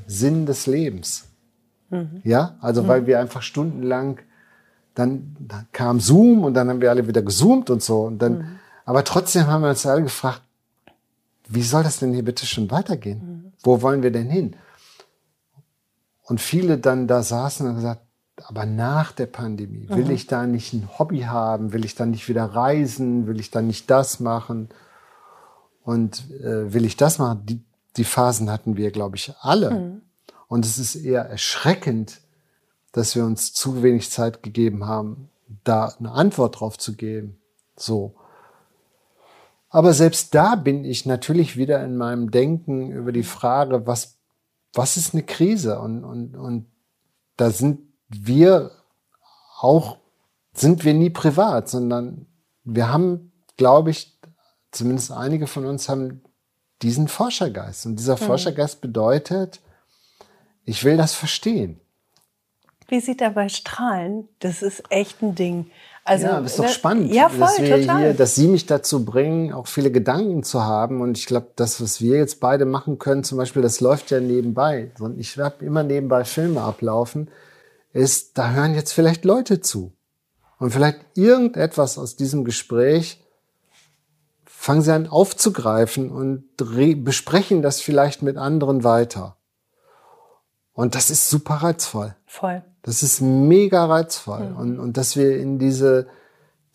Sinn 0.07 0.47
des 0.47 0.66
Lebens. 0.66 1.24
Mhm. 1.91 2.20
Ja, 2.24 2.57
also 2.61 2.83
mhm. 2.83 2.89
weil 2.89 3.07
wir 3.07 3.18
einfach 3.18 3.43
stundenlang, 3.43 4.20
dann, 4.95 5.37
dann 5.41 5.66
kam 5.72 6.01
Zoom 6.01 6.45
und 6.45 6.55
dann 6.55 6.68
haben 6.68 6.81
wir 6.81 6.91
alle 6.91 7.07
wieder 7.07 7.22
gezoomt 7.22 7.70
und 7.70 7.83
so 7.83 8.03
und 8.03 8.18
dann, 8.18 8.39
mhm. 8.39 8.59
aber 8.85 9.05
trotzdem 9.05 9.47
haben 9.47 9.62
wir 9.62 9.70
uns 9.70 9.87
alle 9.87 10.03
gefragt, 10.03 10.43
wie 11.49 11.62
soll 11.62 11.83
das 11.83 11.99
denn 11.99 12.12
hier 12.12 12.24
bitte 12.24 12.45
schon 12.45 12.70
weitergehen? 12.70 13.18
Mhm. 13.18 13.53
Wo 13.62 13.81
wollen 13.83 14.03
wir 14.03 14.11
denn 14.11 14.28
hin? 14.28 14.57
Und 16.24 16.41
viele 16.41 16.78
dann 16.78 17.07
da 17.07 17.22
saßen 17.22 17.68
und 17.68 17.76
gesagt, 17.76 18.03
aber 18.45 18.66
nach 18.66 19.12
der 19.12 19.26
Pandemie, 19.26 19.89
will 19.89 20.07
mhm. 20.07 20.11
ich 20.11 20.26
da 20.26 20.47
nicht 20.47 20.72
ein 20.72 20.89
Hobby 20.99 21.20
haben? 21.20 21.72
Will 21.72 21.84
ich 21.84 21.95
dann 21.95 22.11
nicht 22.11 22.28
wieder 22.28 22.45
reisen? 22.45 23.26
Will 23.26 23.41
ich 23.41 23.51
dann 23.51 23.66
nicht 23.66 23.91
das 23.91 24.20
machen? 24.20 24.68
Und 25.82 26.30
äh, 26.30 26.72
will 26.72 26.84
ich 26.84 26.97
das 26.97 27.18
machen? 27.18 27.47
Die, 27.47 27.64
die 27.97 28.05
Phasen 28.05 28.51
hatten 28.51 28.76
wir, 28.76 28.91
glaube 28.91 29.16
ich, 29.16 29.32
alle. 29.41 29.70
Mhm. 29.70 30.03
Und 30.49 30.64
es 30.64 30.78
ist 30.78 30.97
eher 30.97 31.22
erschreckend, 31.22 32.20
dass 32.93 33.14
wir 33.14 33.24
uns 33.24 33.53
zu 33.53 33.82
wenig 33.82 34.11
Zeit 34.11 34.43
gegeben 34.43 34.87
haben, 34.87 35.30
da 35.64 35.95
eine 35.99 36.12
Antwort 36.12 36.61
drauf 36.61 36.78
zu 36.78 36.95
geben. 36.95 37.39
So. 37.76 38.14
Aber 39.70 39.93
selbst 39.93 40.34
da 40.34 40.55
bin 40.55 40.84
ich 40.84 41.07
natürlich 41.07 41.57
wieder 41.57 41.84
in 41.84 41.97
meinem 41.97 42.30
Denken 42.30 42.91
über 42.91 43.12
die 43.12 43.22
Frage, 43.22 43.87
was, 43.87 44.16
was 44.72 44.97
ist 44.97 45.14
eine 45.14 45.22
Krise? 45.22 45.78
Und, 45.78 46.05
und, 46.05 46.37
und 46.37 46.66
da 47.37 47.51
sind 47.51 47.80
wir 48.09 48.71
auch, 49.61 49.99
sind 50.53 50.85
wir 50.85 50.95
nie 50.95 51.11
privat, 51.11 51.69
sondern 51.69 52.27
wir 52.65 52.93
haben, 52.93 53.33
glaube 53.57 53.91
ich, 53.91 54.19
zumindest 54.71 55.13
einige 55.13 55.47
von 55.47 55.67
uns 55.67 55.89
haben 55.89 56.23
diesen 56.83 57.09
Forschergeist. 57.09 57.87
Und 57.87 57.97
dieser 57.97 58.15
mhm. 58.15 58.21
Forschergeist 58.21 58.81
bedeutet, 58.81 59.61
ich 60.65 60.85
will 60.85 60.97
das 60.97 61.15
verstehen. 61.15 61.81
Wie 62.89 63.01
sieht 63.01 63.21
er 63.21 63.31
bei 63.31 63.49
Strahlen? 63.49 64.29
Das 64.39 64.63
ist 64.63 64.85
echt 64.91 65.23
ein 65.23 65.35
Ding. 65.35 65.71
Also, 66.05 66.27
ja, 66.27 66.41
das 66.41 66.53
ist 66.53 66.59
doch 66.61 66.67
ne, 66.67 66.71
spannend, 66.71 67.13
ja, 67.13 67.29
voll, 67.29 67.41
dass, 67.41 67.59
wir 67.59 67.81
total. 67.81 67.99
Hier, 67.99 68.15
dass 68.15 68.37
Sie 68.37 68.47
mich 68.47 68.67
dazu 68.67 69.05
bringen, 69.05 69.53
auch 69.53 69.67
viele 69.67 69.91
Gedanken 69.91 70.45
zu 70.45 70.63
haben. 70.63 71.01
Und 71.01 71.19
ich 71.19 71.27
glaube, 71.27 71.49
das, 71.57 71.83
was 71.83 72.01
wir 72.01 72.17
jetzt 72.17 72.39
beide 72.39 72.65
machen 72.65 73.01
können, 73.01 73.25
zum 73.25 73.39
Beispiel, 73.39 73.61
das 73.61 73.81
läuft 73.81 74.13
ja 74.13 74.21
nebenbei. 74.21 74.93
Und 75.01 75.19
ich 75.19 75.37
habe 75.37 75.65
immer 75.65 75.83
nebenbei 75.83 76.25
Filme 76.25 76.61
ablaufen, 76.61 77.29
ist, 77.97 78.38
da 78.38 78.51
hören 78.51 78.74
jetzt 78.74 78.92
vielleicht 78.92 79.24
Leute 79.24 79.61
zu. 79.61 79.92
Und 80.59 80.70
vielleicht 80.70 81.01
irgendetwas 81.14 81.99
aus 81.99 82.16
diesem 82.16 82.44
Gespräch 82.44 83.22
fangen 84.44 84.82
sie 84.82 84.92
an 84.92 85.07
aufzugreifen 85.07 86.11
und 86.11 86.44
besprechen 86.57 87.62
das 87.62 87.80
vielleicht 87.80 88.22
mit 88.22 88.36
anderen 88.36 88.84
weiter. 88.84 89.36
Und 90.72 90.94
das 90.94 91.11
ist 91.11 91.30
super 91.30 91.55
reizvoll. 91.55 92.14
Voll. 92.26 92.62
Das 92.82 93.03
ist 93.03 93.20
mega 93.20 93.86
reizvoll. 93.86 94.51
Mhm. 94.51 94.57
Und, 94.57 94.78
und 94.78 94.97
dass 94.97 95.16
wir 95.16 95.38
in 95.38 95.59
diese 95.59 96.07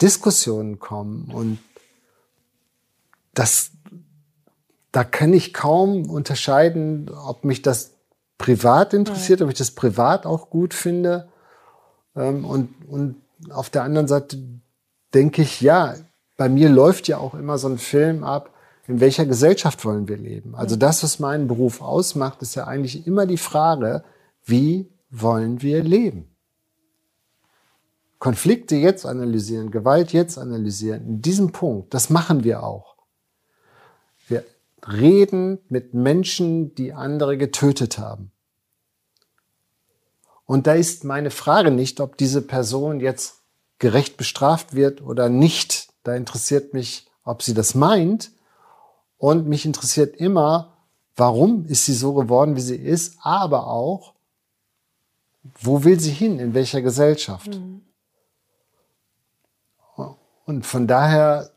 Diskussionen 0.02 0.80
kommen 0.80 1.32
und 1.32 1.60
das, 3.34 3.72
da 4.92 5.04
kann 5.04 5.34
ich 5.34 5.54
kaum 5.54 6.10
unterscheiden, 6.10 7.10
ob 7.10 7.46
mich 7.46 7.62
das 7.62 7.91
privat 8.42 8.96
interessiert, 8.96 9.44
ob 9.44 9.50
ich 9.50 9.58
das 9.58 9.70
privat 9.70 10.26
auch 10.26 10.50
gut 10.50 10.74
finde. 10.74 11.30
Ähm, 12.16 12.44
und, 12.44 12.74
und 12.88 13.22
auf 13.52 13.70
der 13.70 13.84
anderen 13.84 14.08
Seite 14.08 14.40
denke 15.14 15.44
ich, 15.44 15.62
ja, 15.62 15.94
bei 16.38 16.50
mir 16.50 16.70
läuft 16.70 17.08
ja 17.08 17.20
auch 17.20 17.36
immer 17.36 17.60
so 17.60 17.68
ein 17.68 17.78
Film 17.78 18.24
ab, 18.24 18.50
in 18.88 19.00
welcher 19.00 19.28
Gesellschaft 19.28 19.86
wollen 19.86 20.08
wir 20.08 20.18
leben? 20.18 20.56
Also 20.56 20.76
das, 20.76 21.04
was 21.04 21.20
meinen 21.20 21.48
Beruf 21.48 21.82
ausmacht, 21.82 22.42
ist 22.42 22.56
ja 22.56 22.66
eigentlich 22.66 23.06
immer 23.06 23.28
die 23.28 23.38
Frage, 23.38 24.04
wie 24.44 24.90
wollen 25.12 25.62
wir 25.62 25.84
leben? 25.84 26.28
Konflikte 28.18 28.76
jetzt 28.76 29.06
analysieren, 29.06 29.70
Gewalt 29.70 30.14
jetzt 30.14 30.40
analysieren, 30.40 31.06
in 31.06 31.22
diesem 31.22 31.52
Punkt, 31.52 31.94
das 31.94 32.10
machen 32.10 32.44
wir 32.44 32.64
auch. 32.64 32.96
Wir 34.28 34.44
reden 34.88 35.60
mit 35.70 35.94
Menschen, 35.94 36.74
die 36.74 36.92
andere 36.92 37.38
getötet 37.38 38.00
haben. 38.00 38.31
Und 40.52 40.68
da 40.68 40.74
ist 40.74 41.06
meine 41.06 41.32
Frage 41.32 41.72
nicht, 41.72 42.02
ob 42.02 42.18
diese 42.18 42.42
Person 42.42 43.00
jetzt 43.00 43.40
gerecht 43.80 44.18
bestraft 44.18 44.76
wird 44.76 45.02
oder 45.02 45.30
nicht. 45.30 45.88
Da 46.04 46.14
interessiert 46.14 46.74
mich, 46.74 47.08
ob 47.24 47.42
sie 47.42 47.54
das 47.54 47.74
meint. 47.74 48.32
Und 49.18 49.48
mich 49.48 49.66
interessiert 49.66 50.14
immer, 50.18 50.74
warum 51.16 51.68
ist 51.68 51.86
sie 51.86 51.94
so 51.94 52.14
geworden, 52.14 52.58
wie 52.58 52.62
sie 52.62 52.76
ist, 52.76 53.16
aber 53.22 53.68
auch, 53.68 54.14
wo 55.62 55.86
will 55.86 55.98
sie 56.02 56.12
hin, 56.12 56.38
in 56.38 56.54
welcher 56.54 56.82
Gesellschaft. 56.82 57.56
Mhm. 57.56 57.84
Und 60.46 60.66
von 60.66 60.86
daher 60.86 61.50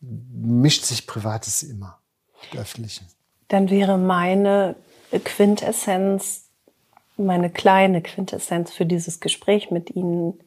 mischt 0.00 0.86
sich 0.86 1.06
Privates 1.06 1.62
immer, 1.62 1.98
mit 2.40 2.58
Öffentlichen. 2.58 3.06
Dann 3.48 3.68
wäre 3.68 3.98
meine 3.98 4.76
Quintessenz, 5.10 6.46
meine 7.20 7.50
kleine 7.50 8.02
Quintessenz 8.02 8.72
für 8.72 8.86
dieses 8.86 9.20
Gespräch 9.20 9.70
mit 9.70 9.94
Ihnen, 9.94 10.40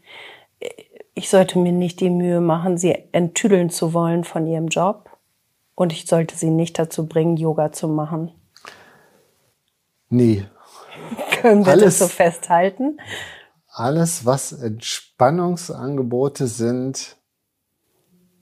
ich 1.13 1.29
sollte 1.29 1.59
mir 1.59 1.71
nicht 1.71 1.99
die 1.99 2.09
Mühe 2.09 2.41
machen, 2.41 2.77
Sie 2.77 2.95
enttüdeln 3.11 3.69
zu 3.69 3.93
wollen 3.93 4.23
von 4.23 4.47
Ihrem 4.47 4.67
Job 4.67 5.09
und 5.75 5.93
ich 5.93 6.05
sollte 6.05 6.35
Sie 6.35 6.49
nicht 6.49 6.79
dazu 6.79 7.07
bringen, 7.07 7.37
Yoga 7.37 7.71
zu 7.71 7.87
machen. 7.87 8.31
Nee. 10.09 10.45
Können 11.41 11.65
wir 11.65 11.73
alles, 11.73 11.99
das 11.99 11.99
so 11.99 12.07
festhalten? 12.07 12.99
Alles, 13.67 14.25
was 14.25 14.51
Entspannungsangebote 14.51 16.47
sind, 16.47 17.17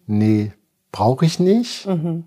nee, 0.05 0.51
brauche 0.91 1.25
ich 1.25 1.39
nicht. 1.39 1.85
Mhm. 1.85 2.25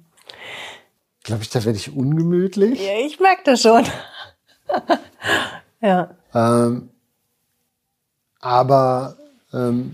Glaube 1.23 1.43
ich, 1.43 1.51
da 1.51 1.65
werde 1.65 1.79
ich 1.79 1.95
ungemütlich. 1.95 2.81
Ja, 2.85 3.07
ich 3.07 3.21
merke 3.21 3.43
das 3.45 3.63
schon. 3.63 3.85
Ja. 5.85 6.11
Ähm, 6.35 6.91
aber 8.41 9.17
ähm, 9.53 9.93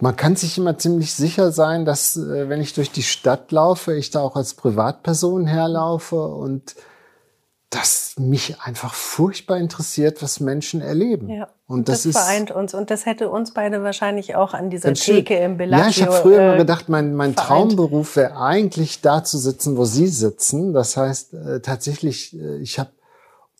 man 0.00 0.16
kann 0.16 0.36
sich 0.36 0.58
immer 0.58 0.76
ziemlich 0.78 1.14
sicher 1.14 1.52
sein, 1.52 1.84
dass 1.84 2.16
äh, 2.16 2.48
wenn 2.48 2.60
ich 2.60 2.74
durch 2.74 2.90
die 2.90 3.02
Stadt 3.02 3.52
laufe, 3.52 3.94
ich 3.94 4.10
da 4.10 4.20
auch 4.20 4.36
als 4.36 4.54
Privatperson 4.54 5.46
herlaufe 5.46 6.26
und 6.26 6.74
das 7.70 8.14
mich 8.18 8.60
einfach 8.60 8.94
furchtbar 8.94 9.56
interessiert, 9.56 10.22
was 10.22 10.40
Menschen 10.40 10.80
erleben. 10.80 11.28
Ja. 11.28 11.48
Und 11.66 11.88
das, 11.88 12.04
das 12.04 12.12
vereint 12.12 12.50
uns 12.50 12.74
und 12.74 12.90
das 12.90 13.06
hätte 13.06 13.30
uns 13.30 13.52
beide 13.52 13.82
wahrscheinlich 13.82 14.36
auch 14.36 14.54
an 14.54 14.70
dieser 14.70 14.94
Theke 14.94 15.36
im 15.36 15.56
Bellagio. 15.56 15.84
Ja, 15.84 15.90
ich 15.90 16.02
habe 16.02 16.12
früher 16.12 16.38
äh, 16.38 16.46
immer 16.48 16.56
gedacht, 16.58 16.88
mein, 16.88 17.14
mein 17.14 17.34
Traumberuf 17.34 18.16
wäre 18.16 18.36
eigentlich 18.36 19.00
da 19.00 19.24
zu 19.24 19.38
sitzen, 19.38 19.76
wo 19.76 19.84
Sie 19.84 20.06
sitzen. 20.06 20.72
Das 20.72 20.96
heißt 20.96 21.34
äh, 21.34 21.60
tatsächlich, 21.60 22.38
äh, 22.38 22.58
ich 22.58 22.78
habe 22.78 22.90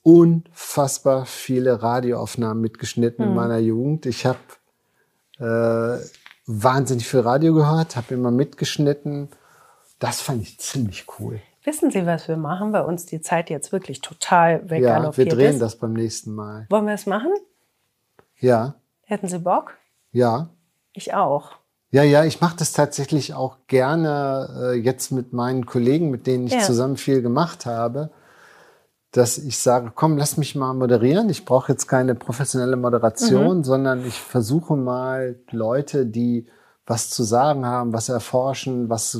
unfassbar 0.04 1.26
viele 1.26 1.82
Radioaufnahmen 1.82 2.60
mitgeschnitten 2.60 3.24
hm. 3.24 3.30
in 3.32 3.36
meiner 3.36 3.58
Jugend. 3.58 4.06
Ich 4.06 4.24
habe 4.24 4.38
äh, 5.38 5.98
wahnsinnig 6.46 7.08
viel 7.08 7.20
Radio 7.20 7.54
gehört, 7.54 7.96
habe 7.96 8.14
immer 8.14 8.30
mitgeschnitten. 8.30 9.30
Das 9.98 10.20
fand 10.20 10.42
ich 10.42 10.60
ziemlich 10.60 11.06
cool. 11.18 11.40
Wissen 11.64 11.90
Sie, 11.90 12.04
was 12.04 12.28
wir 12.28 12.36
machen, 12.36 12.74
weil 12.74 12.82
uns 12.82 13.06
die 13.06 13.22
Zeit 13.22 13.48
jetzt 13.48 13.72
wirklich 13.72 14.02
total 14.02 14.68
weggaloppiert 14.68 15.16
Ja, 15.16 15.32
wir 15.32 15.36
drehen 15.36 15.54
ist? 15.54 15.62
das 15.62 15.76
beim 15.76 15.94
nächsten 15.94 16.34
Mal. 16.34 16.66
Wollen 16.68 16.86
wir 16.86 16.92
es 16.92 17.06
machen? 17.06 17.32
Ja. 18.38 18.74
Hätten 19.04 19.28
Sie 19.28 19.38
Bock? 19.38 19.74
Ja. 20.12 20.50
Ich 20.92 21.14
auch. 21.14 21.52
Ja, 21.90 22.02
ja, 22.02 22.24
ich 22.24 22.42
mache 22.42 22.56
das 22.58 22.72
tatsächlich 22.72 23.32
auch 23.32 23.56
gerne 23.66 24.72
äh, 24.72 24.74
jetzt 24.74 25.12
mit 25.12 25.32
meinen 25.32 25.64
Kollegen, 25.64 26.10
mit 26.10 26.26
denen 26.26 26.46
ich 26.48 26.52
ja. 26.52 26.60
zusammen 26.60 26.98
viel 26.98 27.22
gemacht 27.22 27.64
habe, 27.64 28.10
dass 29.14 29.38
ich 29.38 29.58
sage, 29.58 29.92
komm, 29.94 30.18
lass 30.18 30.36
mich 30.36 30.56
mal 30.56 30.74
moderieren. 30.74 31.30
Ich 31.30 31.44
brauche 31.44 31.70
jetzt 31.70 31.86
keine 31.86 32.16
professionelle 32.16 32.76
Moderation, 32.76 33.58
mhm. 33.58 33.64
sondern 33.64 34.04
ich 34.04 34.20
versuche 34.20 34.74
mal 34.74 35.36
Leute, 35.52 36.04
die 36.04 36.46
was 36.84 37.10
zu 37.10 37.22
sagen 37.22 37.64
haben, 37.64 37.92
was 37.92 38.08
erforschen, 38.08 38.90
was 38.90 39.16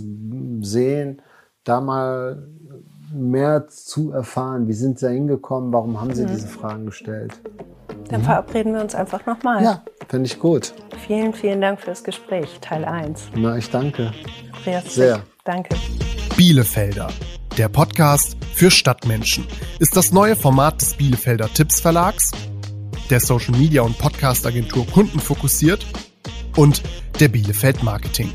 sehen, 0.61 1.22
da 1.62 1.80
mal 1.80 2.49
mehr 3.12 3.68
zu 3.68 4.11
erfahren. 4.11 4.66
Wie 4.66 4.72
sind 4.72 4.99
sie 4.99 5.07
da 5.07 5.12
hingekommen? 5.12 5.72
Warum 5.72 6.01
haben 6.01 6.12
sie 6.12 6.24
mhm. 6.24 6.28
diese 6.28 6.49
Fragen 6.49 6.86
gestellt? 6.86 7.40
Dann 8.11 8.20
mhm. 8.20 8.24
verabreden 8.24 8.74
wir 8.74 8.80
uns 8.80 8.97
einfach 8.97 9.24
nochmal. 9.26 9.62
Ja, 9.62 9.84
finde 10.09 10.26
ich 10.26 10.40
gut. 10.40 10.74
Vielen, 11.07 11.32
vielen 11.32 11.61
Dank 11.61 11.80
fürs 11.80 12.03
Gespräch, 12.03 12.59
Teil 12.61 12.84
1. 12.84 13.28
Na, 13.36 13.57
ich 13.57 13.70
danke. 13.70 14.12
Andreas 14.57 14.92
Sehr. 14.92 15.20
Danke. 15.45 15.76
Bielefelder, 16.36 17.09
der 17.59 17.69
Podcast 17.69 18.37
für 18.53 18.71
Stadtmenschen, 18.71 19.47
ist 19.79 19.97
das 19.97 20.13
neue 20.13 20.35
Format 20.35 20.81
des 20.81 20.95
Bielefelder 20.95 21.53
Tipps 21.53 21.81
Verlags, 21.81 22.33
der 23.11 23.21
Social 23.21 23.57
Media 23.57 23.83
und 23.83 23.99
Podcast 23.99 24.47
Agentur 24.47 24.87
Kunden 24.87 25.21
fokussiert 25.21 25.87
und 26.57 26.83
der 27.21 27.29
Bielefeld 27.29 27.83
Marketing. 27.83 28.33